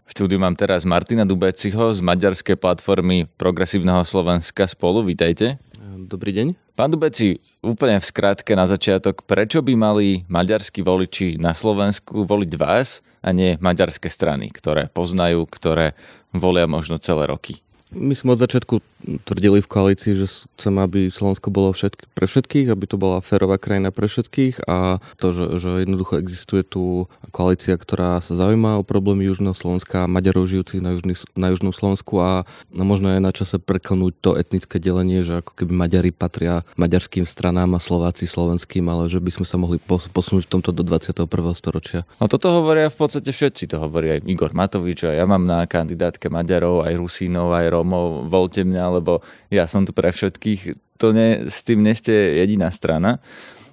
V 0.00 0.10
štúdiu 0.16 0.40
mám 0.40 0.56
teraz 0.56 0.88
Martina 0.88 1.28
Dubeciho 1.28 1.92
z 1.92 2.00
maďarskej 2.00 2.56
platformy 2.56 3.28
Progresívneho 3.36 4.00
Slovenska 4.00 4.64
spolu. 4.64 5.04
Vítajte. 5.04 5.60
Dobrý 6.06 6.32
deň. 6.32 6.56
Pán 6.72 6.88
Dubeci, 6.88 7.36
úplne 7.60 8.00
v 8.00 8.08
skratke 8.08 8.56
na 8.56 8.64
začiatok, 8.64 9.28
prečo 9.28 9.60
by 9.60 9.74
mali 9.76 10.24
maďarskí 10.30 10.80
voliči 10.80 11.36
na 11.36 11.52
Slovensku 11.52 12.24
voliť 12.24 12.52
vás 12.56 13.04
a 13.20 13.28
nie 13.34 13.58
maďarské 13.58 14.08
strany, 14.08 14.48
ktoré 14.50 14.88
poznajú, 14.92 15.44
ktoré 15.50 15.98
volia 16.32 16.70
možno 16.70 16.96
celé 17.02 17.26
roky? 17.26 17.65
My 17.94 18.18
sme 18.18 18.34
od 18.34 18.42
začiatku 18.42 18.82
tvrdili 19.22 19.62
v 19.62 19.70
koalícii, 19.70 20.18
že 20.18 20.26
chceme, 20.58 20.82
aby 20.82 21.06
Slovensko 21.06 21.54
bolo 21.54 21.70
všetky, 21.70 22.10
pre 22.18 22.26
všetkých, 22.26 22.66
aby 22.74 22.84
to 22.90 22.98
bola 22.98 23.22
férová 23.22 23.62
krajina 23.62 23.94
pre 23.94 24.10
všetkých 24.10 24.66
a 24.66 24.98
to, 25.22 25.30
že, 25.30 25.44
že 25.62 25.86
jednoducho 25.86 26.18
existuje 26.18 26.66
tu 26.66 27.06
koalícia, 27.30 27.78
ktorá 27.78 28.18
sa 28.18 28.34
zaujíma 28.34 28.82
o 28.82 28.86
problémy 28.86 29.30
Južného 29.30 29.54
Slovenska 29.54 30.02
a 30.02 30.10
Maďarov 30.10 30.50
žijúcich 30.50 30.82
na, 30.82 30.98
južný, 30.98 31.14
na 31.38 31.54
Južnom 31.54 31.70
Slovensku 31.70 32.18
a 32.18 32.42
možno 32.74 33.14
je 33.14 33.22
na 33.22 33.30
čase 33.30 33.62
preklnúť 33.62 34.12
to 34.18 34.30
etnické 34.34 34.82
delenie, 34.82 35.22
že 35.22 35.38
ako 35.38 35.54
keby 35.54 35.70
Maďari 35.70 36.10
patria 36.10 36.66
maďarským 36.74 37.22
stranám 37.22 37.78
a 37.78 37.80
Slováci 37.80 38.26
slovenským, 38.26 38.82
ale 38.90 39.06
že 39.06 39.22
by 39.22 39.30
sme 39.30 39.46
sa 39.46 39.62
mohli 39.62 39.78
posunúť 39.86 40.50
v 40.50 40.52
tomto 40.58 40.74
do 40.74 40.82
21. 40.82 41.30
storočia. 41.54 42.02
No 42.18 42.26
toto 42.26 42.50
hovoria 42.50 42.90
v 42.90 42.98
podstate 42.98 43.30
všetci, 43.30 43.70
to 43.70 43.78
hovorí 43.78 44.18
aj 44.18 44.26
Igor 44.26 44.50
Matovič 44.50 45.06
a 45.06 45.14
ja 45.14 45.22
mám 45.28 45.46
na 45.46 45.62
kandidátke 45.68 46.26
Maďarov, 46.26 46.82
aj 46.82 46.98
Rusínov, 46.98 47.54
aj 47.54 47.76
Rómov, 47.86 48.26
volte 48.26 48.66
mňa, 48.66 48.98
lebo 48.98 49.22
ja 49.46 49.70
som 49.70 49.86
tu 49.86 49.94
pre 49.94 50.10
všetkých. 50.10 50.74
To 50.98 51.14
ne, 51.14 51.46
s 51.46 51.62
tým 51.62 51.86
neste 51.86 52.10
jediná 52.10 52.66
strana. 52.74 53.22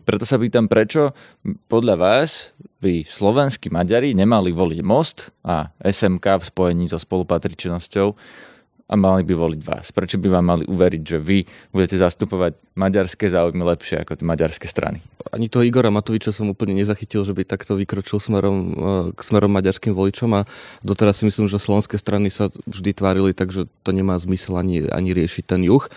Preto 0.06 0.30
sa 0.30 0.38
pýtam, 0.38 0.70
prečo 0.70 1.18
podľa 1.66 1.98
vás 1.98 2.54
by 2.78 3.02
slovenskí 3.02 3.74
Maďari 3.74 4.14
nemali 4.14 4.54
voliť 4.54 4.80
Most 4.86 5.34
a 5.42 5.74
SMK 5.82 6.38
v 6.38 6.44
spojení 6.46 6.86
so 6.86 7.02
spolupatričnosťou 7.02 8.08
a 8.94 8.96
mali 8.96 9.26
by 9.26 9.34
voliť 9.34 9.62
vás? 9.66 9.90
Prečo 9.90 10.22
by 10.22 10.30
vám 10.30 10.46
mali 10.46 10.64
uveriť, 10.70 11.02
že 11.02 11.18
vy 11.18 11.50
budete 11.74 11.98
zastupovať 11.98 12.54
maďarské 12.78 13.26
záujmy 13.26 13.66
lepšie 13.66 14.06
ako 14.06 14.22
tie 14.22 14.26
maďarské 14.30 14.70
strany? 14.70 15.02
Ani 15.34 15.50
toho 15.50 15.66
Igora 15.66 15.90
Matoviča 15.90 16.30
som 16.30 16.54
úplne 16.54 16.78
nezachytil, 16.78 17.26
že 17.26 17.34
by 17.34 17.42
takto 17.42 17.74
vykročil 17.74 18.22
smerom, 18.22 18.58
e, 18.62 18.72
k 19.18 19.20
smerom 19.26 19.50
maďarským 19.50 19.98
voličom 19.98 20.30
a 20.38 20.46
doteraz 20.86 21.18
si 21.18 21.26
myslím, 21.26 21.50
že 21.50 21.58
slovenské 21.58 21.98
strany 21.98 22.30
sa 22.30 22.54
vždy 22.70 22.94
tvárili 22.94 23.34
tak, 23.34 23.50
že 23.50 23.66
to 23.82 23.90
nemá 23.90 24.14
zmysel 24.22 24.62
ani, 24.62 24.86
ani 24.86 25.18
riešiť 25.18 25.44
ten 25.50 25.66
juh. 25.66 25.90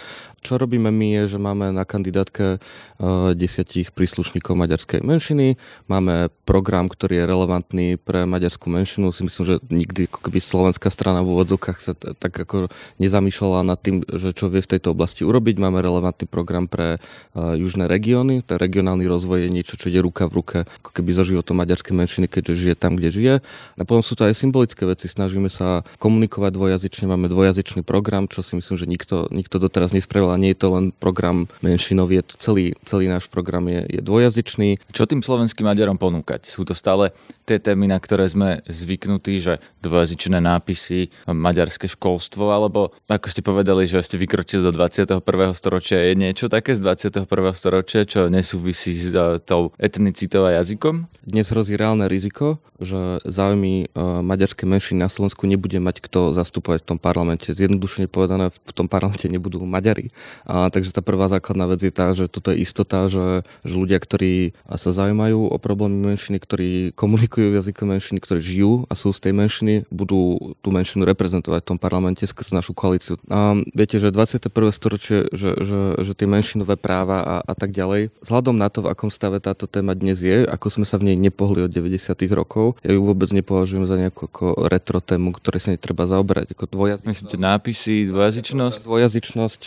Čo 0.47 0.63
robíme 0.63 0.95
my 0.95 1.19
je, 1.19 1.35
že 1.35 1.39
máme 1.43 1.75
na 1.75 1.83
kandidátke 1.83 2.63
uh, 2.63 3.35
desiatich 3.35 3.91
príslušníkov 3.91 4.55
maďarskej 4.55 5.03
menšiny, 5.03 5.59
máme 5.91 6.31
program, 6.47 6.87
ktorý 6.87 7.19
je 7.19 7.25
relevantný 7.27 7.89
pre 7.99 8.23
maďarskú 8.31 8.71
menšinu. 8.71 9.11
Si 9.11 9.27
myslím, 9.27 9.43
že 9.43 9.55
nikdy 9.67 10.07
ako 10.07 10.31
keby 10.31 10.39
slovenská 10.39 10.87
strana 10.87 11.27
v 11.27 11.35
úvodzovkách 11.35 11.79
sa 11.83 11.99
tak 11.99 12.31
ako 12.31 12.71
nezamýšľala 13.03 13.67
nad 13.67 13.75
tým, 13.83 14.07
že 14.07 14.31
čo 14.31 14.47
vie 14.47 14.63
v 14.63 14.79
tejto 14.79 14.95
oblasti 14.95 15.27
urobiť. 15.27 15.59
Máme 15.59 15.83
relevantný 15.83 16.31
program 16.31 16.71
pre 16.71 17.03
uh, 17.03 17.59
južné 17.59 17.91
regióny. 17.91 18.47
Ten 18.47 18.63
regionálny 18.63 19.03
rozvoj 19.03 19.43
je 19.43 19.51
niečo, 19.51 19.75
čo 19.75 19.91
ide 19.91 19.99
ruka 19.99 20.31
v 20.31 20.39
ruke 20.39 20.59
ako 20.63 20.95
keby 20.95 21.11
so 21.11 21.27
životom 21.27 21.59
maďarskej 21.59 21.91
menšiny, 21.91 22.31
keďže 22.31 22.55
žije 22.55 22.75
tam, 22.79 22.95
kde 22.95 23.11
žije. 23.11 23.35
A 23.75 23.83
potom 23.83 24.07
sú 24.07 24.15
to 24.15 24.23
aj 24.23 24.39
symbolické 24.39 24.87
veci. 24.87 25.11
Snažíme 25.11 25.51
sa 25.51 25.83
komunikovať 25.99 26.55
dvojazyčne, 26.55 27.11
máme 27.11 27.27
dvojazyčný 27.27 27.83
program, 27.83 28.31
čo 28.31 28.47
si 28.47 28.55
myslím, 28.55 28.79
že 28.79 28.87
nikto, 28.87 29.27
nikto 29.35 29.59
doteraz 29.59 29.91
nespravil 29.91 30.36
nie 30.37 30.53
je 30.53 30.61
to 30.63 30.69
len 30.73 30.85
program 30.95 31.49
menšinový, 31.61 32.21
je 32.21 32.25
to 32.31 32.35
celý, 32.39 32.65
celý 32.85 33.11
náš 33.11 33.29
program 33.29 33.67
je, 33.69 33.85
je 33.89 34.01
dvojazyčný. 34.01 34.81
Čo 34.93 35.09
tým 35.09 35.21
slovenským 35.21 35.67
Maďarom 35.67 35.99
ponúkať? 35.99 36.49
Sú 36.49 36.63
to 36.63 36.77
stále 36.77 37.13
tie 37.47 37.63
témy, 37.63 37.87
na 37.87 38.03
ktoré 38.03 38.27
sme 38.27 38.61
zvyknutí, 38.67 39.39
že 39.39 39.63
dvojazyčné 39.81 40.43
nápisy, 40.43 41.15
maďarské 41.31 41.87
školstvo, 41.87 42.51
alebo 42.51 42.91
ako 43.07 43.27
ste 43.31 43.41
povedali, 43.47 43.87
že 43.87 44.03
ste 44.03 44.19
vykročili 44.19 44.67
do 44.67 44.75
21. 44.75 45.23
storočia, 45.55 46.03
je 46.03 46.15
niečo 46.19 46.51
také 46.51 46.75
z 46.75 46.83
21. 46.83 47.27
storočia, 47.55 48.03
čo 48.03 48.27
nesúvisí 48.27 48.99
s 48.99 49.15
uh, 49.15 49.39
tou 49.39 49.71
etnicitou 49.79 50.51
a 50.51 50.59
jazykom? 50.59 51.07
Dnes 51.23 51.47
hrozí 51.55 51.79
reálne 51.79 52.11
riziko, 52.11 52.59
že 52.83 53.23
záujmy 53.23 53.95
uh, 53.95 54.21
maďarskej 54.27 54.67
menšiny 54.67 54.99
na 55.07 55.11
Slovensku 55.11 55.47
nebude 55.47 55.79
mať 55.79 56.03
kto 56.03 56.35
zastupovať 56.35 56.83
v 56.83 56.89
tom 56.95 56.99
parlamente. 56.99 57.55
Zjednodušene 57.55 58.11
povedané, 58.11 58.51
v 58.51 58.73
tom 58.75 58.91
parlamente 58.91 59.31
nebudú 59.31 59.63
Maďari. 59.63 60.11
A, 60.47 60.69
takže 60.71 60.95
tá 60.95 61.03
prvá 61.05 61.27
základná 61.31 61.67
vec 61.71 61.83
je 61.83 61.93
tá, 61.93 62.13
že 62.13 62.27
toto 62.27 62.53
je 62.53 62.63
istota, 62.63 63.07
že, 63.07 63.47
že 63.63 63.75
ľudia, 63.75 63.99
ktorí 64.01 64.57
sa 64.77 64.91
zaujímajú 64.91 65.53
o 65.53 65.57
problémy 65.61 66.15
menšiny, 66.15 66.39
ktorí 66.43 66.71
komunikujú 66.95 67.53
v 67.53 67.59
jazyku 67.59 67.83
menšiny, 67.87 68.19
ktorí 68.21 68.41
žijú 68.41 68.73
a 68.89 68.95
sú 68.95 69.13
z 69.13 69.29
tej 69.29 69.33
menšiny, 69.37 69.75
budú 69.89 70.55
tú 70.61 70.69
menšinu 70.71 71.07
reprezentovať 71.07 71.61
v 71.63 71.69
tom 71.75 71.79
parlamente 71.79 72.25
skrz 72.27 72.53
našu 72.53 72.73
koalíciu. 72.77 73.21
A 73.31 73.59
viete, 73.75 73.97
že 74.01 74.13
21. 74.13 74.51
storočie, 74.73 75.29
že, 75.31 75.57
že, 75.61 75.81
že 76.01 76.13
tie 76.13 76.29
menšinové 76.29 76.77
práva 76.77 77.23
a, 77.23 77.37
a 77.43 77.55
tak 77.55 77.73
ďalej, 77.73 78.15
vzhľadom 78.23 78.57
na 78.57 78.69
to, 78.69 78.85
v 78.85 78.91
akom 78.93 79.11
stave 79.11 79.39
táto 79.41 79.65
téma 79.67 79.97
dnes 79.97 80.21
je, 80.23 80.45
ako 80.45 80.69
sme 80.69 80.87
sa 80.87 81.01
v 81.01 81.13
nej 81.13 81.17
nepohli 81.17 81.65
od 81.65 81.73
90. 81.73 82.17
rokov, 82.33 82.79
ja 82.83 82.95
ju 82.95 83.01
vôbec 83.03 83.29
nepovažujem 83.33 83.85
za 83.89 83.97
nejakú 83.99 84.29
ako 84.29 84.69
retro 84.69 84.99
tému, 85.01 85.33
ktoré 85.37 85.59
sa 85.63 85.73
netreba 85.73 86.09
zaoberať. 86.09 86.55
Ako 86.55 86.71
dvojazyčnosť. 86.71 87.09
Myslíte 87.09 87.37
nápisy, 87.39 88.09
dvojazyčnosť? 88.11 88.79
Dvojazyčnosť, 88.87 89.63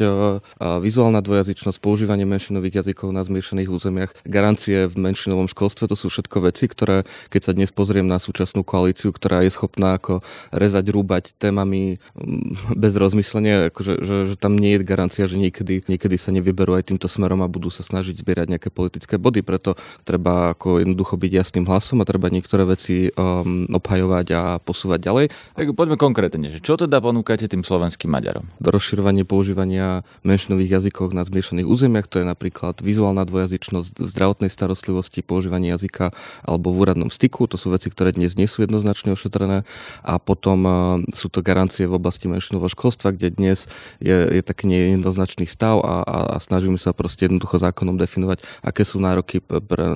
vizuálna 0.60 1.24
dvojazyčnosť, 1.24 1.78
používanie 1.80 2.28
menšinových 2.28 2.84
jazykov 2.84 3.12
na 3.16 3.26
zmiešaných 3.26 3.70
územiach, 3.70 4.12
garancie 4.28 4.90
v 4.90 4.96
menšinovom 5.00 5.48
školstve, 5.48 5.90
to 5.90 5.96
sú 5.96 6.08
všetko 6.12 6.50
veci, 6.50 6.66
ktoré, 6.70 7.08
keď 7.30 7.42
sa 7.42 7.52
dnes 7.56 7.72
pozriem 7.74 8.06
na 8.06 8.18
súčasnú 8.18 8.62
koalíciu, 8.64 9.14
ktorá 9.14 9.44
je 9.46 9.52
schopná 9.54 9.98
ako 9.98 10.22
rezať, 10.50 10.86
rúbať 10.92 11.24
témami 11.38 12.02
mm, 12.16 12.76
bez 12.76 12.94
rozmyslenia, 12.96 13.72
akože, 13.74 14.04
že, 14.04 14.16
že 14.30 14.36
tam 14.36 14.56
nie 14.56 14.78
je 14.78 14.86
garancia, 14.86 15.26
že 15.30 15.40
niekedy, 15.40 15.86
niekedy 15.86 16.16
sa 16.18 16.34
nevyberú 16.36 16.76
aj 16.78 16.92
týmto 16.92 17.08
smerom 17.10 17.42
a 17.46 17.52
budú 17.52 17.70
sa 17.70 17.86
snažiť 17.86 18.20
zbierať 18.20 18.48
nejaké 18.56 18.70
politické 18.70 19.16
body, 19.22 19.42
preto 19.46 19.76
treba 20.04 20.54
ako 20.54 20.82
jednoducho 20.82 21.16
byť 21.16 21.32
jasným 21.32 21.66
hlasom 21.68 22.02
a 22.02 22.10
treba 22.10 22.32
niektoré 22.34 22.66
veci 22.66 23.10
um, 23.14 23.70
obhajovať 23.70 24.28
a 24.34 24.42
posúvať 24.62 25.00
ďalej. 25.06 25.26
Tak 25.56 25.74
poďme 25.74 25.98
konkrétne, 26.00 26.48
čo 26.60 26.76
teda 26.80 27.00
ponúkate 27.00 27.46
tým 27.46 27.62
slovenským 27.62 28.10
Maďarom? 28.10 28.50
Rozširovanie 28.62 29.24
používania 29.24 30.02
menšinových 30.30 30.78
jazykoch 30.78 31.10
na 31.18 31.26
zmiešaných 31.26 31.66
územiach, 31.66 32.06
to 32.06 32.22
je 32.22 32.26
napríklad 32.30 32.78
vizuálna 32.86 33.26
dvojazyčnosť 33.26 33.98
v 33.98 34.06
zdravotnej 34.06 34.52
starostlivosti, 34.54 35.26
používanie 35.26 35.74
jazyka 35.74 36.14
alebo 36.46 36.70
v 36.70 36.86
úradnom 36.86 37.10
styku, 37.10 37.50
to 37.50 37.58
sú 37.58 37.74
veci, 37.74 37.90
ktoré 37.90 38.14
dnes 38.14 38.38
nie 38.38 38.46
sú 38.46 38.62
jednoznačne 38.62 39.18
ošetrené 39.18 39.66
a 40.06 40.14
potom 40.22 40.60
uh, 40.64 40.74
sú 41.10 41.34
to 41.34 41.42
garancie 41.42 41.90
v 41.90 41.98
oblasti 41.98 42.30
menšinového 42.30 42.70
školstva, 42.70 43.18
kde 43.18 43.34
dnes 43.34 43.66
je, 43.98 44.14
je 44.14 44.42
taký 44.46 44.70
nejednoznačný 44.70 45.50
stav 45.50 45.82
a, 45.82 46.06
a, 46.06 46.18
a 46.34 46.38
snažíme 46.38 46.78
sa 46.78 46.94
proste 46.94 47.26
jednoducho 47.26 47.58
zákonom 47.58 47.98
definovať, 47.98 48.46
aké 48.62 48.86
sú 48.86 49.02
nároky 49.02 49.42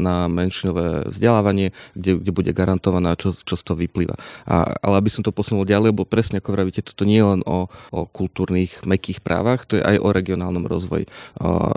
na 0.02 0.26
menšinové 0.32 1.12
vzdelávanie, 1.12 1.76
kde, 1.94 2.18
kde 2.18 2.32
bude 2.34 2.52
garantované, 2.56 3.14
čo, 3.20 3.36
čo 3.36 3.54
z 3.60 3.64
toho 3.64 3.78
vyplýva. 3.78 4.16
A, 4.48 4.74
ale 4.82 4.96
aby 5.04 5.10
som 5.12 5.22
to 5.22 5.36
posunul 5.36 5.68
ďalej, 5.68 5.92
lebo 5.92 6.08
presne 6.08 6.40
ako 6.40 6.56
vravíte, 6.56 6.82
toto 6.82 7.04
nie 7.04 7.20
je 7.20 7.28
len 7.38 7.42
o, 7.44 7.68
o 7.92 8.02
kultúrnych, 8.08 8.82
mekých 8.88 9.20
právach, 9.20 9.68
to 9.68 9.78
je 9.80 9.84
aj 9.84 9.98
o 10.00 10.10
regionálnom 10.24 10.64
rozvoji. 10.64 11.12